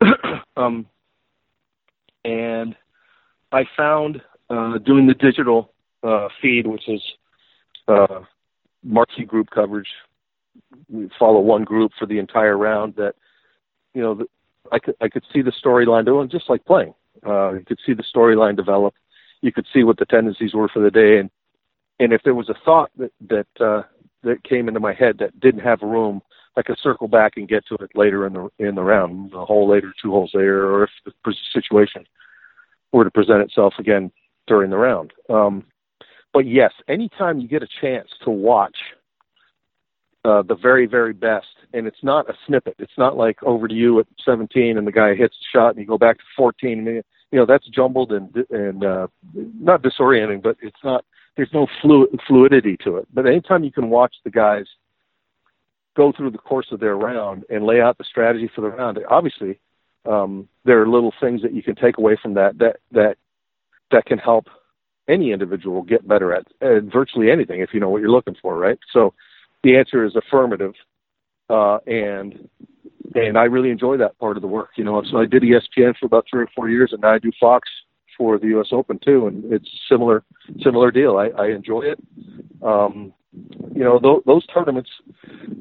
um, 0.56 0.86
and 2.24 2.74
I 3.52 3.64
found 3.76 4.22
uh, 4.48 4.78
doing 4.78 5.06
the 5.06 5.14
digital 5.14 5.72
uh, 6.02 6.28
feed, 6.40 6.66
which 6.66 6.88
is 6.88 7.02
uh, 7.86 8.20
marquee 8.82 9.24
group 9.24 9.50
coverage. 9.50 9.88
We 10.88 11.10
follow 11.18 11.40
one 11.40 11.64
group 11.64 11.92
for 11.98 12.06
the 12.06 12.18
entire 12.18 12.56
round. 12.56 12.94
That 12.96 13.14
you 13.94 14.02
know, 14.02 14.24
I 14.72 14.78
could 14.78 14.96
I 15.00 15.08
could 15.08 15.24
see 15.32 15.42
the 15.42 15.52
storyline 15.64 16.04
doing 16.04 16.28
just 16.30 16.48
like 16.48 16.64
playing. 16.64 16.94
Uh, 17.26 17.52
you 17.52 17.64
could 17.66 17.78
see 17.84 17.92
the 17.92 18.04
storyline 18.14 18.56
develop. 18.56 18.94
You 19.42 19.52
could 19.52 19.66
see 19.72 19.84
what 19.84 19.98
the 19.98 20.06
tendencies 20.06 20.54
were 20.54 20.68
for 20.68 20.80
the 20.80 20.90
day, 20.90 21.18
and 21.18 21.30
and 22.00 22.12
if 22.12 22.22
there 22.24 22.34
was 22.34 22.48
a 22.48 22.54
thought 22.64 22.90
that 22.96 23.12
that 23.28 23.46
uh, 23.60 23.82
that 24.24 24.42
came 24.42 24.66
into 24.66 24.80
my 24.80 24.92
head 24.92 25.18
that 25.18 25.38
didn't 25.38 25.60
have 25.60 25.80
room, 25.82 26.20
I 26.56 26.62
could 26.62 26.78
circle 26.82 27.06
back 27.06 27.34
and 27.36 27.48
get 27.48 27.64
to 27.66 27.76
it 27.76 27.90
later 27.94 28.26
in 28.26 28.32
the 28.32 28.48
in 28.58 28.74
the 28.74 28.82
round, 28.82 29.32
a 29.34 29.44
hole 29.44 29.68
later, 29.70 29.94
two 30.02 30.10
holes 30.10 30.32
later, 30.34 30.68
or 30.68 30.84
if 30.84 30.90
the 31.04 31.34
situation 31.52 32.04
were 32.92 33.04
to 33.04 33.10
present 33.10 33.42
itself 33.42 33.74
again 33.78 34.10
during 34.48 34.70
the 34.70 34.76
round. 34.76 35.12
Um, 35.28 35.64
but 36.32 36.46
yes, 36.46 36.72
anytime 36.88 37.38
you 37.38 37.46
get 37.46 37.62
a 37.62 37.68
chance 37.80 38.08
to 38.24 38.30
watch 38.30 38.76
uh, 40.24 40.42
the 40.42 40.54
very, 40.54 40.86
very 40.86 41.12
best, 41.12 41.46
and 41.72 41.86
it's 41.86 42.02
not 42.02 42.28
a 42.28 42.34
snippet. 42.46 42.74
It's 42.78 42.98
not 42.98 43.16
like 43.16 43.42
over 43.42 43.68
to 43.68 43.74
you 43.74 44.00
at 44.00 44.06
17 44.24 44.76
and 44.76 44.86
the 44.86 44.92
guy 44.92 45.14
hits 45.14 45.34
a 45.34 45.56
shot 45.56 45.70
and 45.70 45.78
you 45.78 45.86
go 45.86 45.98
back 45.98 46.18
to 46.18 46.24
14 46.36 46.78
and 46.78 46.86
you 46.86 47.38
know 47.38 47.46
that's 47.46 47.66
jumbled 47.68 48.12
and 48.12 48.34
and 48.50 48.84
uh, 48.84 49.06
not 49.34 49.82
disorienting, 49.82 50.42
but 50.42 50.56
it's 50.62 50.82
not. 50.82 51.04
There's 51.36 51.50
no 51.52 51.66
fluid, 51.80 52.10
fluidity 52.26 52.76
to 52.84 52.96
it. 52.96 53.08
But 53.12 53.26
anytime 53.26 53.64
you 53.64 53.72
can 53.72 53.88
watch 53.88 54.14
the 54.24 54.30
guys 54.30 54.66
go 55.96 56.12
through 56.16 56.30
the 56.30 56.38
course 56.38 56.66
of 56.72 56.80
their 56.80 56.96
round 56.96 57.44
and 57.50 57.64
lay 57.64 57.80
out 57.80 57.98
the 57.98 58.04
strategy 58.04 58.50
for 58.54 58.60
the 58.60 58.68
round, 58.68 58.98
obviously 59.08 59.58
um, 60.06 60.48
there 60.64 60.80
are 60.80 60.88
little 60.88 61.12
things 61.20 61.42
that 61.42 61.54
you 61.54 61.62
can 61.62 61.74
take 61.74 61.98
away 61.98 62.16
from 62.20 62.34
that 62.34 62.58
that 62.58 62.76
that 62.92 63.16
that 63.90 64.06
can 64.06 64.18
help 64.18 64.46
any 65.08 65.32
individual 65.32 65.82
get 65.82 66.06
better 66.06 66.32
at, 66.32 66.46
at 66.62 66.84
virtually 66.84 67.30
anything 67.30 67.60
if 67.60 67.70
you 67.72 67.80
know 67.80 67.88
what 67.88 68.00
you're 68.00 68.10
looking 68.10 68.36
for, 68.40 68.56
right? 68.56 68.78
So 68.92 69.12
the 69.62 69.76
answer 69.76 70.04
is 70.04 70.14
affirmative, 70.16 70.72
uh, 71.48 71.78
and 71.86 72.48
and 73.14 73.36
I 73.36 73.44
really 73.44 73.70
enjoy 73.70 73.96
that 73.98 74.18
part 74.18 74.36
of 74.36 74.42
the 74.42 74.48
work. 74.48 74.70
You 74.76 74.84
know, 74.84 75.02
so 75.10 75.18
I 75.18 75.26
did 75.26 75.42
ESPN 75.42 75.96
for 75.98 76.06
about 76.06 76.26
three 76.30 76.42
or 76.42 76.48
four 76.54 76.68
years, 76.68 76.92
and 76.92 77.02
now 77.02 77.14
I 77.14 77.18
do 77.18 77.30
Fox 77.38 77.68
for 78.20 78.38
the 78.38 78.48
U.S. 78.48 78.66
Open 78.70 78.98
too, 79.02 79.28
and 79.28 79.50
it's 79.50 79.66
similar 79.88 80.22
similar 80.62 80.90
deal. 80.90 81.16
I, 81.16 81.28
I 81.42 81.46
enjoy 81.52 81.80
it. 81.80 81.98
Um, 82.62 83.14
you 83.74 83.82
know, 83.82 83.98
th- 83.98 84.24
those 84.26 84.44
tournaments, 84.48 84.90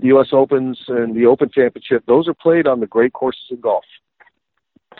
the 0.01 0.07
U.S. 0.07 0.27
Opens 0.33 0.77
and 0.89 1.15
the 1.15 1.25
Open 1.25 1.49
Championship, 1.49 2.03
those 2.05 2.27
are 2.27 2.33
played 2.33 2.67
on 2.67 2.81
the 2.81 2.87
great 2.87 3.13
courses 3.13 3.45
in 3.49 3.61
golf. 3.61 3.85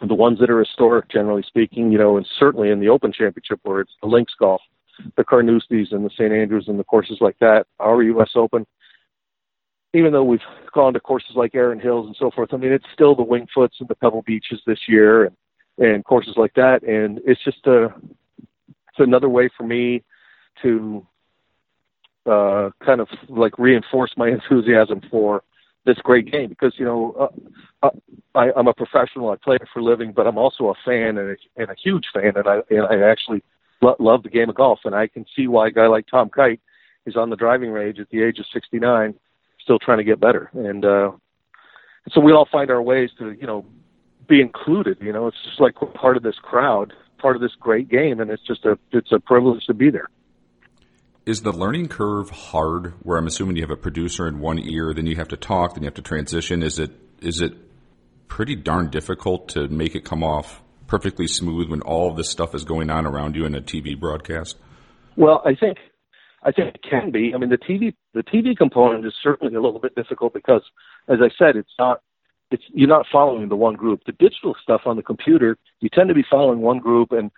The 0.08 0.16
ones 0.16 0.40
that 0.40 0.50
are 0.50 0.60
historic, 0.60 1.10
generally 1.10 1.44
speaking, 1.46 1.92
you 1.92 1.98
know, 1.98 2.16
and 2.16 2.26
certainly 2.40 2.70
in 2.70 2.80
the 2.80 2.88
Open 2.88 3.12
Championship 3.12 3.60
where 3.64 3.82
it's 3.82 3.92
the 4.02 4.08
links 4.08 4.32
golf, 4.40 4.62
the 5.18 5.26
Carnousties 5.26 5.92
and 5.92 6.06
the 6.06 6.12
St. 6.12 6.32
Andrews 6.32 6.70
and 6.70 6.80
the 6.80 6.86
courses 6.86 7.18
like 7.20 7.38
that, 7.40 7.66
our 7.82 8.02
U.S. 8.04 8.30
Open, 8.36 8.66
even 9.94 10.14
though 10.14 10.24
we've 10.24 10.40
gone 10.74 10.94
to 10.94 11.02
courses 11.02 11.32
like 11.36 11.56
Erin 11.56 11.82
Hills 11.82 12.06
and 12.06 12.16
so 12.18 12.32
forth, 12.32 12.54
I 12.54 12.58
mean, 12.58 12.72
it's 12.72 12.86
still 12.94 13.16
the 13.16 13.24
Winged-Foots 13.24 13.76
and 13.82 13.90
the 13.90 13.96
Pebble 13.96 14.22
Beaches 14.22 14.62
this 14.66 14.80
year 14.88 15.26
and, 15.26 15.36
and 15.80 16.04
courses 16.06 16.34
like 16.38 16.54
that. 16.56 16.84
And 16.84 17.20
it's 17.26 17.44
just 17.44 17.66
a, 17.66 17.86
it's 17.86 19.00
another 19.00 19.30
way 19.30 19.50
for 19.58 19.66
me 19.66 20.04
to 20.62 21.06
uh, 22.26 22.70
kind 22.86 23.02
of 23.02 23.08
like 23.30 23.58
reinforce 23.58 24.12
my 24.18 24.30
enthusiasm 24.38 25.02
for 25.10 25.44
this 25.86 25.98
great 26.04 26.32
game 26.32 26.50
because, 26.50 26.74
you 26.78 26.86
know, 26.86 27.16
uh, 27.84 27.88
uh, 27.88 27.90
I, 28.36 28.50
I'm 28.56 28.68
a 28.68 28.74
professional. 28.74 29.32
I 29.32 29.36
play 29.42 29.56
it 29.56 29.68
for 29.74 29.80
a 29.80 29.84
living, 29.84 30.12
but 30.12 30.28
I'm 30.28 30.38
also 30.38 30.68
a 30.68 30.74
fan 30.86 31.18
and 31.18 31.32
a, 31.32 31.36
and 31.56 31.70
a 31.70 31.76
huge 31.82 32.06
fan. 32.14 32.34
And 32.36 32.48
I, 32.48 32.60
and 32.70 32.86
I 32.86 33.10
actually 33.10 33.42
lo- 33.82 33.96
love 34.00 34.24
the 34.24 34.30
game 34.30 34.50
of 34.50 34.56
golf. 34.56 34.80
And 34.84 34.94
I 34.94 35.08
can 35.08 35.26
see 35.36 35.48
why 35.48 35.68
a 35.68 35.72
guy 35.72 35.88
like 35.88 36.06
Tom 36.08 36.30
Kite 36.30 36.60
is 37.06 37.16
on 37.16 37.30
the 37.30 37.36
driving 37.36 37.72
range 37.72 38.00
at 38.00 38.10
the 38.10 38.22
age 38.22 38.40
of 38.40 38.46
69 38.54 39.16
still 39.62 39.80
trying 39.80 40.00
to 40.00 40.04
get 40.04 40.20
better. 40.20 40.50
And 40.54 40.84
uh, 40.84 41.12
so 42.12 42.22
we 42.22 42.32
all 42.32 42.48
find 42.52 42.70
our 42.70 42.82
ways 42.82 43.10
to, 43.20 43.32
you 43.32 43.48
know, 43.48 43.66
be 44.30 44.42
included. 44.42 44.98
You 45.02 45.12
know, 45.12 45.28
it's 45.28 45.38
just 45.44 45.60
like 45.60 45.82
we're 45.82 45.90
part 45.90 46.16
of 46.16 46.24
this 46.24 46.36
crowd, 46.42 46.94
part 47.18 47.36
of 47.36 47.42
this 47.42 47.52
great 47.60 47.90
game, 47.90 48.20
and 48.20 48.32
it's 48.32 48.46
just 48.46 48.66
a 48.66 48.78
it's 48.92 49.12
a 49.12 49.20
privilege 49.20 49.66
to 49.66 49.74
be 49.74 49.90
there. 49.90 50.08
Is 51.26 51.42
the 51.42 51.52
learning 51.52 51.90
curve 51.90 52.30
hard? 52.30 52.94
Where 53.04 53.18
I'm 53.18 53.28
assuming 53.28 53.58
you 53.58 53.64
have 53.64 53.72
a 53.72 53.76
producer 53.76 54.28
in 54.28 54.40
one 54.40 54.60
ear, 54.60 54.94
then 54.94 55.06
you 55.06 55.16
have 55.18 55.28
to 55.30 55.38
talk, 55.38 55.74
then 55.74 55.84
you 55.84 55.88
have 55.88 55.96
to 55.96 56.02
transition. 56.02 56.64
Is 56.64 56.80
it 56.80 56.92
is 57.22 57.42
it 57.42 57.54
pretty 58.28 58.56
darn 58.56 58.90
difficult 58.90 59.50
to 59.50 59.68
make 59.68 59.96
it 59.96 60.06
come 60.06 60.24
off 60.24 60.62
perfectly 60.88 61.28
smooth 61.28 61.70
when 61.70 61.82
all 61.82 62.10
of 62.10 62.16
this 62.16 62.30
stuff 62.30 62.56
is 62.56 62.64
going 62.64 62.90
on 62.90 63.06
around 63.06 63.36
you 63.36 63.46
in 63.46 63.56
a 63.56 63.62
TV 63.62 64.00
broadcast? 64.00 64.58
Well, 65.16 65.42
I 65.46 65.56
think 65.56 65.78
I 66.44 66.52
think 66.52 66.76
it 66.76 66.82
can 66.90 67.12
be. 67.12 67.34
I 67.36 67.38
mean, 67.38 67.50
the 67.50 67.58
TV 67.58 67.94
the 68.14 68.24
TV 68.24 68.56
component 68.56 69.06
is 69.06 69.14
certainly 69.22 69.56
a 69.56 69.62
little 69.62 69.80
bit 69.80 69.96
difficult 69.96 70.34
because, 70.34 70.62
as 71.08 71.18
I 71.22 71.30
said, 71.38 71.56
it's 71.56 71.74
not 71.78 72.02
it's 72.52 72.64
you're 72.70 72.90
not 72.90 73.06
following 73.12 73.48
the 73.50 73.56
one 73.56 73.76
group. 73.76 74.02
The 74.06 74.12
digital 74.14 74.56
stuff 74.62 74.82
on 74.86 74.96
the 74.96 75.04
computer, 75.04 75.58
you 75.82 75.90
tend 75.90 76.10
to 76.10 76.16
be 76.16 76.26
following 76.30 76.60
one 76.60 76.80
group, 76.80 77.12
and 77.12 77.32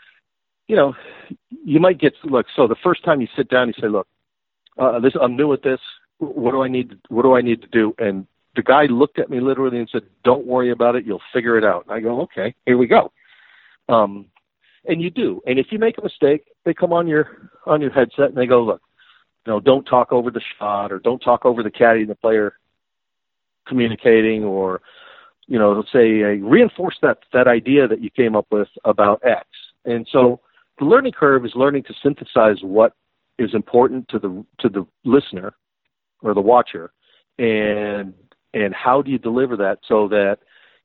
you 0.68 0.76
know, 0.76 0.94
you 1.66 1.80
might 1.80 2.00
get 2.00 2.14
look. 2.24 2.46
So 2.56 2.68
the 2.68 2.76
first 2.84 3.04
time 3.04 3.22
you 3.22 3.28
sit 3.36 3.50
down, 3.50 3.68
you 3.68 3.74
say, 3.80 3.88
"Look, 3.88 4.08
uh, 4.78 5.00
this 5.00 5.14
I'm 5.20 5.36
new 5.36 5.52
at 5.54 5.64
this. 5.64 5.80
What 6.20 6.52
do 6.52 6.64
I 6.64 6.68
need? 6.68 6.98
What 7.10 7.24
do 7.24 7.36
I 7.36 7.42
need 7.42 7.62
to 7.62 7.68
do?" 7.68 7.94
And 8.00 8.26
the 8.56 8.64
guy 8.64 8.86
looked 8.86 9.20
at 9.20 9.30
me 9.30 9.40
literally 9.40 9.80
and 9.80 9.90
said, 9.90 10.04
"Don't 10.24 10.46
worry 10.46 10.72
about 10.72 10.96
it. 10.96 11.06
You'll 11.06 11.22
figure 11.34 11.58
it 11.58 11.66
out." 11.66 11.86
And 11.86 11.94
I 11.94 12.00
go, 12.00 12.22
"Okay, 12.22 12.56
here 12.66 12.78
we 12.78 12.88
go." 12.88 13.12
Um, 13.90 14.26
and 14.86 15.02
you 15.02 15.10
do. 15.10 15.42
And 15.46 15.60
if 15.60 15.72
you 15.72 15.80
make 15.80 15.98
a 15.98 16.04
mistake, 16.04 16.46
they 16.64 16.74
come 16.74 16.94
on 16.94 17.08
your 17.08 17.50
on 17.66 17.82
your 17.82 17.92
headset 17.92 18.30
and 18.30 18.38
they 18.38 18.48
go, 18.48 18.64
"Look, 18.64 18.82
you 19.46 19.52
know, 19.52 19.60
don't 19.60 19.86
talk 19.86 20.14
over 20.14 20.32
the 20.32 20.42
shot 20.58 20.92
or 20.92 21.00
don't 21.00 21.20
talk 21.20 21.46
over 21.46 21.64
the 21.64 21.72
caddy 21.72 22.02
and 22.02 22.10
the 22.10 22.16
player 22.16 22.58
communicating 23.68 24.44
or, 24.44 24.82
you 25.52 25.60
know, 25.60 25.84
say 25.92 26.24
uh, 26.24 26.28
reinforce 26.48 26.96
that 27.02 27.18
that 27.34 27.46
idea 27.46 27.86
that 27.86 28.02
you 28.02 28.10
came 28.10 28.38
up 28.38 28.48
with 28.52 28.70
about 28.86 29.22
X. 29.26 29.46
And 29.84 30.08
so 30.10 30.40
the 30.80 30.86
learning 30.86 31.12
curve 31.12 31.46
is 31.46 31.52
learning 31.56 31.84
to 31.84 31.94
synthesize 32.02 32.60
what 32.62 32.94
is 33.38 33.54
important 33.54 34.08
to 34.08 34.18
the 34.18 34.46
to 34.60 34.70
the 34.70 34.88
listener 35.04 35.52
or 36.22 36.34
the 36.34 36.40
watcher 36.40 36.94
and 37.38 38.14
and 38.54 38.74
how 38.74 39.02
do 39.02 39.12
you 39.12 39.18
deliver 39.18 39.58
that 39.58 39.80
so 39.86 40.08
that 40.08 40.38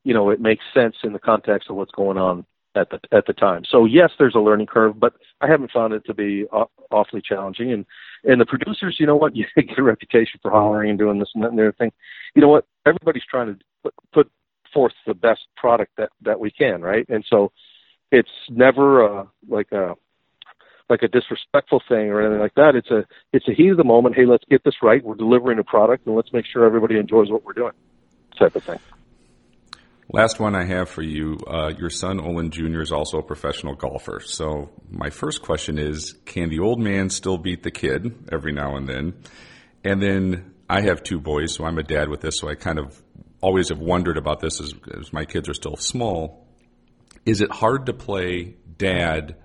you 0.03 0.13
know 0.13 0.31
it 0.31 0.41
makes 0.41 0.65
sense 0.73 0.97
in 1.01 1.13
the 1.13 1.19
context 1.19 1.69
of 1.69 1.77
what's 1.77 1.93
going 1.93 2.17
on 2.17 2.45
at 2.75 2.89
the 2.89 2.99
at 3.13 3.25
the 3.25 3.33
time. 3.33 3.63
So 3.71 3.85
yes, 3.85 4.11
there's 4.19 4.35
a 4.35 4.39
learning 4.39 4.67
curve, 4.67 4.99
but 4.99 5.13
I 5.39 5.47
haven't 5.47 5.71
found 5.71 5.93
it 5.93 6.03
to 6.07 6.13
be 6.13 6.45
awfully 6.91 7.21
challenging. 7.21 7.71
And 7.71 7.85
and 8.25 8.41
the 8.41 8.45
producers, 8.45 8.97
you 8.99 9.05
know 9.05 9.15
what, 9.15 9.33
you 9.37 9.45
get 9.55 9.79
a 9.79 9.83
reputation 9.83 10.41
for 10.41 10.51
hollering 10.51 10.89
and 10.89 10.99
doing 10.99 11.19
this 11.19 11.29
and 11.35 11.43
that 11.45 11.51
and 11.51 11.57
the 11.57 11.63
other 11.63 11.75
thing. 11.77 11.93
You 12.35 12.41
know 12.41 12.49
what, 12.49 12.65
everybody's 12.85 13.23
trying 13.29 13.47
to 13.47 13.59
put, 13.81 13.93
put 14.11 14.31
forth 14.77 14.93
the 15.07 15.15
best 15.15 15.41
product 15.55 15.91
that 15.97 16.09
that 16.21 16.39
we 16.39 16.51
can, 16.51 16.83
right? 16.83 17.03
And 17.09 17.25
so 17.27 17.51
it's 18.11 18.29
never 18.47 19.21
uh, 19.21 19.25
like 19.49 19.71
a 19.71 19.95
like 20.87 21.01
a 21.01 21.07
disrespectful 21.07 21.81
thing 21.89 22.09
or 22.11 22.21
anything 22.21 22.39
like 22.39 22.53
that. 22.53 22.75
It's 22.75 22.91
a 22.91 23.05
it's 23.33 23.47
a 23.47 23.53
heat 23.53 23.69
of 23.69 23.77
the 23.77 23.83
moment. 23.83 24.15
Hey, 24.15 24.27
let's 24.27 24.43
get 24.51 24.63
this 24.63 24.75
right. 24.83 25.03
We're 25.03 25.15
delivering 25.15 25.57
a 25.57 25.63
product, 25.63 26.05
and 26.05 26.15
let's 26.15 26.31
make 26.31 26.45
sure 26.45 26.63
everybody 26.63 26.99
enjoys 26.99 27.31
what 27.31 27.43
we're 27.43 27.53
doing, 27.53 27.73
type 28.37 28.55
of 28.55 28.63
thing. 28.63 28.77
Last 30.13 30.39
one 30.39 30.55
I 30.55 30.65
have 30.65 30.89
for 30.89 31.01
you. 31.01 31.39
Uh, 31.47 31.71
your 31.75 31.89
son 31.89 32.19
Olin 32.19 32.51
Jr. 32.51 32.81
is 32.81 32.91
also 32.91 33.17
a 33.17 33.23
professional 33.23 33.73
golfer. 33.73 34.21
So 34.23 34.69
my 34.91 35.09
first 35.09 35.41
question 35.41 35.79
is, 35.79 36.13
can 36.25 36.49
the 36.49 36.59
old 36.59 36.79
man 36.79 37.09
still 37.09 37.39
beat 37.39 37.63
the 37.63 37.71
kid 37.71 38.29
every 38.31 38.51
now 38.51 38.75
and 38.75 38.87
then? 38.87 39.15
And 39.83 40.01
then 40.01 40.53
I 40.69 40.81
have 40.81 41.01
two 41.01 41.19
boys, 41.19 41.55
so 41.55 41.65
I'm 41.65 41.77
a 41.77 41.83
dad 41.83 42.09
with 42.09 42.21
this. 42.21 42.35
So 42.37 42.47
I 42.47 42.55
kind 42.55 42.79
of 42.79 43.01
always 43.41 43.69
have 43.69 43.79
wondered 43.79 44.17
about 44.17 44.39
this 44.39 44.59
as, 44.59 44.73
as 44.99 45.13
my 45.13 45.25
kids 45.25 45.47
are 45.49 45.53
still 45.53 45.75
small. 45.77 46.45
Is 47.25 47.41
it 47.41 47.51
hard 47.51 47.85
to 47.87 47.93
play 47.93 48.55
dad, 48.77 49.35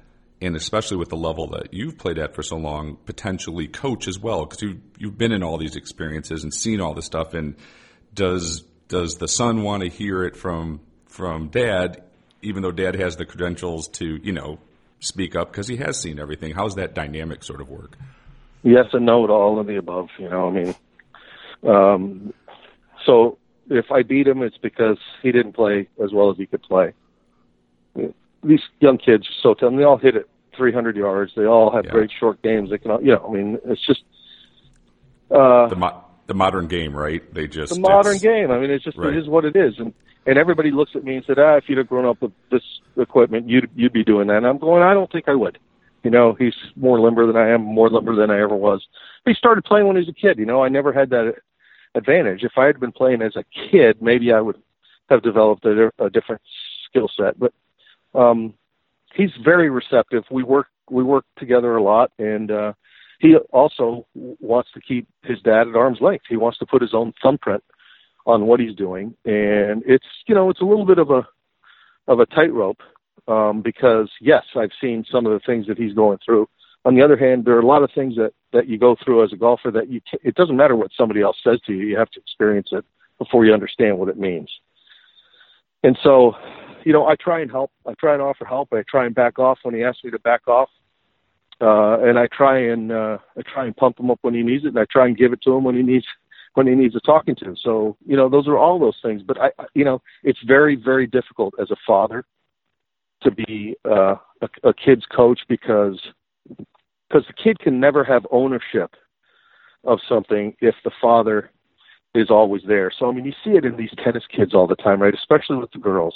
and 0.40 0.57
especially 0.57 0.97
with 0.97 1.09
the 1.09 1.16
level 1.16 1.49
that 1.49 1.72
you've 1.72 1.99
played 1.99 2.18
at 2.18 2.34
for 2.34 2.43
so 2.43 2.57
long, 2.57 2.97
potentially 3.05 3.66
coach 3.66 4.09
as 4.09 4.18
well? 4.18 4.45
Because 4.45 4.62
you, 4.62 4.80
you've 4.99 5.18
been 5.18 5.32
in 5.32 5.43
all 5.43 5.59
these 5.59 5.76
experiences 5.76 6.43
and 6.43 6.55
seen 6.55 6.80
all 6.80 6.95
this 6.95 7.07
stuff. 7.07 7.34
And 7.34 7.57
does 8.14 8.62
does 8.88 9.16
the 9.16 9.28
son 9.28 9.62
want 9.62 9.82
to 9.82 9.88
hear 9.88 10.24
it 10.24 10.36
from 10.36 10.80
from 11.07 11.49
dad, 11.49 12.03
even 12.43 12.62
though 12.62 12.72
dad 12.72 12.95
has 12.95 13.16
the 13.16 13.24
credentials 13.24 13.88
to 13.88 14.20
you 14.22 14.32
know 14.32 14.59
speak 15.01 15.34
up 15.34 15.51
because 15.51 15.66
he 15.66 15.76
has 15.78 16.01
seen 16.01 16.18
everything? 16.18 16.53
How's 16.55 16.76
that 16.76 16.95
dynamic 16.95 17.43
sort 17.43 17.61
of 17.61 17.68
work? 17.68 17.97
Yes 18.62 18.86
and 18.93 19.07
no 19.07 19.26
to 19.26 19.32
all 19.32 19.59
of 19.59 19.66
the 19.66 19.76
above. 19.76 20.09
You 20.18 20.28
know, 20.28 20.49
I 20.49 20.51
mean, 20.53 20.74
um, 21.66 22.34
so 23.05 23.38
if 23.72 23.90
I 23.90 24.02
beat 24.02 24.26
him, 24.26 24.42
it's 24.42 24.58
because 24.58 24.98
he 25.22 25.32
didn't 25.32 25.52
play 25.54 25.88
as 26.02 26.12
well 26.12 26.30
as 26.30 26.36
he 26.36 26.46
could 26.46 26.62
play. 26.62 26.92
These 28.44 28.60
young 28.80 28.98
kids 28.98 29.26
are 29.26 29.40
so 29.42 29.54
talented. 29.54 29.80
They 29.80 29.84
all 29.84 29.98
hit 29.98 30.16
it 30.16 30.28
300 30.56 30.96
yards. 30.96 31.32
They 31.36 31.46
all 31.46 31.70
have 31.74 31.84
yeah. 31.86 31.92
great 31.92 32.10
short 32.18 32.42
games. 32.42 32.70
They 32.70 32.78
can, 32.78 32.90
all, 32.90 33.00
you 33.02 33.12
know, 33.12 33.26
I 33.28 33.32
mean, 33.32 33.58
it's 33.64 33.84
just 33.86 34.02
uh, 35.30 35.68
the 35.68 35.76
mo- 35.76 36.04
the 36.26 36.34
modern 36.34 36.66
game, 36.68 36.94
right? 36.94 37.22
They 37.32 37.46
just 37.48 37.74
the 37.74 37.80
modern 37.80 38.18
game. 38.18 38.50
I 38.50 38.58
mean, 38.58 38.70
it's 38.70 38.84
just 38.84 38.98
Right. 38.98 39.14
it 39.14 39.18
is 39.18 39.28
what 39.28 39.44
it 39.44 39.56
is, 39.56 39.74
and 39.78 39.92
and 40.26 40.38
everybody 40.38 40.70
looks 40.70 40.92
at 40.94 41.04
me 41.04 41.16
and 41.16 41.24
said, 41.24 41.38
ah, 41.38 41.56
if 41.56 41.64
you'd 41.68 41.78
have 41.78 41.88
grown 41.88 42.04
up 42.04 42.20
with 42.20 42.32
this 42.50 42.62
equipment, 42.96 43.48
you'd 43.48 43.70
you'd 43.74 43.92
be 43.92 44.04
doing 44.04 44.28
that. 44.28 44.38
And 44.38 44.46
I'm 44.46 44.58
going, 44.58 44.82
I 44.82 44.94
don't 44.94 45.10
think 45.10 45.28
I 45.28 45.34
would. 45.34 45.58
You 46.02 46.10
know, 46.10 46.34
he's 46.38 46.54
more 46.74 47.00
limber 47.00 47.26
than 47.26 47.36
I 47.36 47.50
am, 47.50 47.62
more 47.62 47.88
limber 47.88 48.14
than 48.16 48.30
I 48.30 48.40
ever 48.40 48.56
was. 48.56 48.84
He 49.24 49.34
started 49.34 49.64
playing 49.64 49.86
when 49.86 49.96
he 49.96 50.00
was 50.00 50.08
a 50.08 50.12
kid. 50.12 50.38
You 50.38 50.46
know, 50.46 50.62
I 50.62 50.68
never 50.68 50.92
had 50.92 51.10
that 51.10 51.36
advantage. 51.95 52.43
If 52.43 52.53
I 52.57 52.66
had 52.66 52.80
been 52.80 52.93
playing 52.93 53.22
as 53.22 53.36
a 53.36 53.45
kid, 53.70 54.01
maybe 54.01 54.32
I 54.32 54.40
would 54.40 54.61
have 55.09 55.22
developed 55.22 55.64
a, 55.64 55.90
a 55.99 56.11
different 56.11 56.43
skill 56.88 57.09
set. 57.16 57.38
But 57.38 57.53
um, 58.14 58.55
he's 59.14 59.30
very 59.45 59.70
receptive. 59.70 60.24
We 60.30 60.43
work 60.43 60.68
we 60.90 61.05
work 61.05 61.24
together 61.38 61.76
a 61.76 61.82
lot, 61.82 62.11
and 62.18 62.51
uh, 62.51 62.72
he 63.18 63.36
also 63.53 64.07
wants 64.14 64.70
to 64.74 64.80
keep 64.80 65.07
his 65.22 65.40
dad 65.43 65.68
at 65.68 65.76
arm's 65.76 66.01
length. 66.01 66.24
He 66.28 66.36
wants 66.36 66.59
to 66.59 66.66
put 66.66 66.82
his 66.82 66.93
own 66.93 67.12
thumbprint 67.22 67.62
on 68.26 68.47
what 68.47 68.61
he's 68.61 68.74
doing, 68.74 69.14
and 69.24 69.82
it's 69.86 70.07
you 70.26 70.34
know 70.34 70.51
it's 70.51 70.61
a 70.61 70.64
little 70.64 70.86
bit 70.86 70.99
of 70.99 71.11
a 71.11 71.26
of 72.09 72.20
a 72.20 72.26
tightrope 72.26 72.80
um, 73.28 73.62
because 73.62 74.11
yes, 74.20 74.45
I've 74.57 74.70
seen 74.80 75.05
some 75.11 75.26
of 75.26 75.32
the 75.32 75.40
things 75.47 75.66
that 75.66 75.78
he's 75.78 75.95
going 75.95 76.18
through. 76.24 76.49
On 76.85 76.95
the 76.95 77.03
other 77.03 77.16
hand, 77.16 77.45
there 77.45 77.55
are 77.55 77.61
a 77.61 77.66
lot 77.66 77.83
of 77.83 77.91
things 77.95 78.16
that 78.16 78.33
that 78.53 78.66
you 78.68 78.76
go 78.78 78.97
through 79.05 79.24
as 79.24 79.33
a 79.33 79.37
golfer 79.37 79.70
that 79.70 79.89
you 79.89 80.01
ca 80.11 80.18
it 80.22 80.35
doesn't 80.35 80.57
matter 80.57 80.76
what 80.76 80.91
somebody 80.97 81.22
else 81.22 81.37
says 81.45 81.61
to 81.66 81.72
you. 81.72 81.87
You 81.87 81.97
have 81.97 82.11
to 82.11 82.20
experience 82.20 82.68
it 82.72 82.85
before 83.18 83.45
you 83.45 83.55
understand 83.55 83.99
what 83.99 84.09
it 84.09 84.18
means. 84.18 84.51
And 85.85 85.97
so, 86.03 86.33
you 86.85 86.93
know, 86.93 87.07
I 87.07 87.14
try 87.16 87.41
and 87.41 87.51
help. 87.51 87.70
I 87.87 87.95
try 87.95 88.14
and 88.14 88.22
offer 88.22 88.45
help. 88.45 88.68
I 88.72 88.83
try 88.89 89.07
and 89.07 89.14
back 89.14 89.39
off 89.39 89.59
when 89.62 89.74
he 89.74 89.83
asks 89.85 90.05
me 90.05 90.11
to 90.11 90.18
back 90.18 90.47
off. 90.49 90.68
Uh, 91.61 92.01
and 92.01 92.18
I 92.18 92.26
try 92.33 92.59
and 92.72 92.91
uh, 92.91 93.18
I 93.39 93.43
try 93.43 93.66
and 93.66 93.76
pump 93.76 94.01
him 94.01 94.11
up 94.11 94.18
when 94.22 94.35
he 94.35 94.43
needs 94.43 94.64
it, 94.64 94.68
and 94.68 94.78
I 94.78 94.87
try 94.91 95.07
and 95.07 95.16
give 95.16 95.33
it 95.33 95.43
to 95.43 95.53
him 95.55 95.62
when 95.64 95.76
he 95.76 95.83
needs 95.83 96.07
when 96.55 96.66
he 96.66 96.74
needs 96.74 96.97
a 96.97 97.01
talking 97.01 97.37
to. 97.37 97.55
So 97.62 97.97
you 98.05 98.16
know, 98.16 98.28
those 98.28 98.49
are 98.49 98.59
all 98.59 98.78
those 98.80 98.99
things. 99.03 99.22
But 99.22 99.41
I, 99.41 99.47
I- 99.59 99.66
you 99.74 99.85
know, 99.85 100.03
it's 100.24 100.41
very 100.45 100.74
very 100.74 101.07
difficult 101.07 101.55
as 101.61 101.70
a 101.70 101.76
father 101.87 102.24
to 103.22 103.30
be 103.30 103.76
uh, 103.89 104.16
a, 104.41 104.49
a 104.64 104.74
kid's 104.74 105.07
coach 105.14 105.41
because 105.49 106.01
because 107.12 107.26
the 107.26 107.32
kid 107.34 107.58
can 107.58 107.78
never 107.78 108.04
have 108.04 108.26
ownership 108.30 108.94
of 109.84 109.98
something 110.08 110.56
if 110.60 110.74
the 110.84 110.90
father 111.00 111.50
is 112.14 112.30
always 112.30 112.62
there. 112.66 112.90
So 112.96 113.08
I 113.08 113.12
mean, 113.12 113.24
you 113.24 113.32
see 113.44 113.50
it 113.50 113.64
in 113.64 113.76
these 113.76 113.90
tennis 114.02 114.24
kids 114.34 114.54
all 114.54 114.66
the 114.66 114.76
time, 114.76 115.00
right? 115.00 115.14
Especially 115.14 115.56
with 115.56 115.70
the 115.72 115.78
girls. 115.78 116.14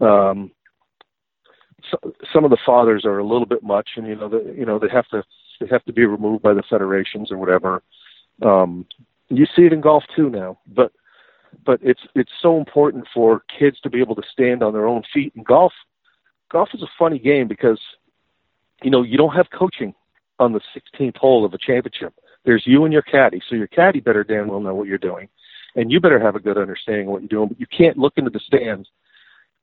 Um, 0.00 0.50
so, 1.90 1.98
some 2.32 2.44
of 2.44 2.50
the 2.50 2.58
fathers 2.64 3.04
are 3.04 3.18
a 3.18 3.26
little 3.26 3.46
bit 3.46 3.62
much, 3.62 3.90
and 3.96 4.06
you 4.06 4.14
know, 4.14 4.28
the, 4.28 4.54
you 4.56 4.64
know, 4.64 4.78
they 4.78 4.88
have 4.88 5.08
to 5.08 5.22
they 5.60 5.66
have 5.68 5.84
to 5.84 5.92
be 5.92 6.04
removed 6.04 6.42
by 6.42 6.54
the 6.54 6.62
federations 6.68 7.30
or 7.30 7.38
whatever. 7.38 7.82
Um, 8.42 8.86
you 9.28 9.46
see 9.56 9.62
it 9.62 9.72
in 9.72 9.80
golf 9.80 10.04
too 10.14 10.30
now, 10.30 10.58
but 10.66 10.92
but 11.64 11.80
it's 11.82 12.00
it's 12.14 12.30
so 12.40 12.58
important 12.58 13.06
for 13.12 13.42
kids 13.58 13.80
to 13.80 13.90
be 13.90 14.00
able 14.00 14.14
to 14.14 14.22
stand 14.32 14.62
on 14.62 14.72
their 14.72 14.86
own 14.86 15.02
feet. 15.12 15.32
And 15.34 15.44
golf, 15.44 15.72
golf 16.50 16.68
is 16.74 16.82
a 16.82 16.90
funny 16.98 17.18
game 17.18 17.48
because 17.48 17.80
you 18.82 18.90
know 18.90 19.02
you 19.02 19.16
don't 19.16 19.34
have 19.34 19.50
coaching 19.50 19.94
on 20.42 20.52
the 20.52 20.60
16th 20.76 21.16
hole 21.16 21.44
of 21.44 21.54
a 21.54 21.58
championship. 21.58 22.14
There's 22.44 22.64
you 22.66 22.84
and 22.84 22.92
your 22.92 23.02
caddy, 23.02 23.40
so 23.48 23.54
your 23.54 23.68
caddy 23.68 24.00
better 24.00 24.24
damn 24.24 24.48
well 24.48 24.60
know 24.60 24.74
what 24.74 24.88
you're 24.88 24.98
doing, 24.98 25.28
and 25.76 25.90
you 25.90 26.00
better 26.00 26.18
have 26.18 26.34
a 26.34 26.40
good 26.40 26.58
understanding 26.58 27.06
of 27.06 27.12
what 27.12 27.22
you're 27.22 27.28
doing. 27.28 27.48
But 27.48 27.60
you 27.60 27.66
can't 27.66 27.96
look 27.96 28.14
into 28.16 28.30
the 28.30 28.40
stands 28.40 28.88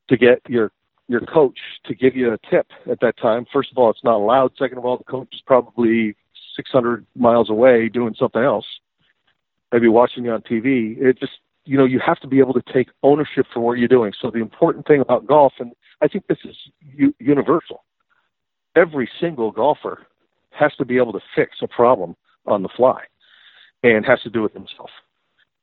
to 0.07 0.17
get 0.17 0.41
your 0.47 0.71
your 1.07 1.21
coach 1.21 1.57
to 1.85 1.95
give 1.95 2.15
you 2.15 2.33
a 2.33 2.37
tip 2.49 2.67
at 2.89 2.99
that 3.01 3.17
time. 3.17 3.45
First 3.51 3.71
of 3.71 3.77
all, 3.77 3.89
it's 3.89 4.03
not 4.03 4.15
allowed. 4.15 4.51
Second 4.57 4.77
of 4.77 4.85
all, 4.85 4.97
the 4.97 5.03
coach 5.03 5.27
is 5.33 5.41
probably 5.45 6.15
600 6.55 7.05
miles 7.15 7.49
away 7.49 7.89
doing 7.89 8.15
something 8.17 8.43
else, 8.43 8.65
maybe 9.71 9.87
watching 9.87 10.23
you 10.23 10.31
on 10.31 10.41
TV. 10.41 10.95
It 11.01 11.19
just, 11.19 11.31
you 11.65 11.77
know, 11.77 11.85
you 11.85 11.99
have 12.05 12.19
to 12.19 12.27
be 12.27 12.37
able 12.37 12.53
to 12.53 12.61
take 12.71 12.89
ownership 13.01 13.47
for 13.51 13.59
what 13.59 13.79
you're 13.79 13.87
doing. 13.87 14.13
So 14.21 14.29
the 14.29 14.39
important 14.39 14.85
thing 14.85 15.01
about 15.01 15.25
golf, 15.25 15.53
and 15.59 15.71
I 16.01 16.07
think 16.07 16.27
this 16.27 16.37
is 16.45 16.55
u- 16.95 17.15
universal, 17.19 17.83
every 18.75 19.09
single 19.19 19.51
golfer 19.51 20.05
has 20.59 20.75
to 20.75 20.85
be 20.85 20.97
able 20.97 21.13
to 21.13 21.19
fix 21.35 21.57
a 21.61 21.67
problem 21.67 22.15
on 22.45 22.63
the 22.63 22.69
fly 22.75 23.01
and 23.83 24.05
has 24.05 24.21
to 24.21 24.29
do 24.29 24.45
it 24.45 24.53
himself. 24.53 24.89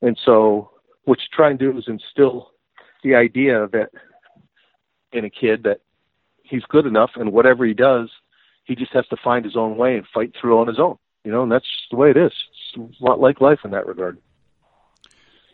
And 0.02 0.18
so 0.24 0.70
what 1.04 1.18
you 1.18 1.26
try 1.32 1.50
and 1.50 1.58
do 1.58 1.76
is 1.76 1.84
instill 1.86 2.50
the 3.02 3.14
idea 3.14 3.68
that 3.72 3.90
in 5.12 5.24
a 5.24 5.30
kid 5.30 5.62
that 5.64 5.80
he's 6.42 6.62
good 6.68 6.86
enough 6.86 7.10
and 7.16 7.32
whatever 7.32 7.64
he 7.64 7.74
does, 7.74 8.10
he 8.64 8.74
just 8.74 8.92
has 8.92 9.06
to 9.08 9.16
find 9.22 9.44
his 9.44 9.56
own 9.56 9.76
way 9.76 9.96
and 9.96 10.06
fight 10.12 10.32
through 10.40 10.58
on 10.58 10.66
his 10.66 10.78
own. 10.78 10.96
You 11.24 11.32
know, 11.32 11.42
and 11.42 11.50
that's 11.50 11.64
just 11.64 11.90
the 11.90 11.96
way 11.96 12.10
it 12.10 12.16
is. 12.16 12.32
It's 12.76 13.00
a 13.00 13.04
lot 13.04 13.20
like 13.20 13.40
life 13.40 13.60
in 13.64 13.72
that 13.72 13.86
regard. 13.86 14.18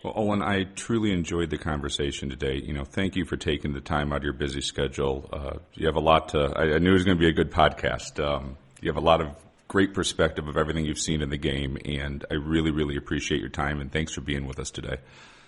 Well, 0.03 0.12
Olin, 0.16 0.43
I 0.43 0.64
truly 0.64 1.12
enjoyed 1.12 1.51
the 1.51 1.59
conversation 1.59 2.28
today. 2.28 2.57
You 2.57 2.72
know, 2.72 2.84
thank 2.84 3.14
you 3.14 3.24
for 3.24 3.36
taking 3.36 3.72
the 3.72 3.80
time 3.80 4.12
out 4.12 4.18
of 4.18 4.24
your 4.24 4.32
busy 4.32 4.61
schedule. 4.61 5.28
Uh, 5.32 5.59
you 5.74 5.86
have 5.86 5.97
a 5.97 6.01
lot 6.01 6.30
to. 6.30 6.53
I, 6.57 6.74
I 6.74 6.78
knew 6.78 6.90
it 6.90 6.95
was 6.95 7.05
going 7.05 7.16
to 7.16 7.20
be 7.20 7.28
a 7.28 7.32
good 7.32 7.53
podcast. 7.53 8.22
Um, 8.22 8.57
you 8.83 8.91
have 8.91 8.97
a 8.97 9.01
lot 9.01 9.22
of 9.22 9.28
great 9.68 9.95
perspective 9.95 10.49
of 10.49 10.59
everything 10.59 10.85
you've 10.85 10.99
seen 10.99 11.22
in 11.22 11.30
the 11.30 11.39
game, 11.39 11.78
and 11.87 12.26
I 12.30 12.35
really, 12.35 12.70
really 12.70 12.97
appreciate 12.97 13.41
your 13.41 13.49
time. 13.49 13.80
And 13.80 13.91
thanks 13.91 14.12
for 14.12 14.20
being 14.20 14.47
with 14.47 14.59
us 14.59 14.70
today. 14.70 14.99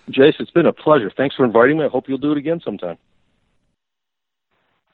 Jace, 0.09 0.39
it's 0.39 0.51
been 0.51 0.65
a 0.65 0.73
pleasure. 0.73 1.11
Thanks 1.15 1.35
for 1.35 1.45
inviting 1.45 1.77
me. 1.77 1.85
I 1.85 1.89
hope 1.89 2.05
you'll 2.07 2.17
do 2.17 2.31
it 2.31 2.37
again 2.37 2.61
sometime. 2.63 2.97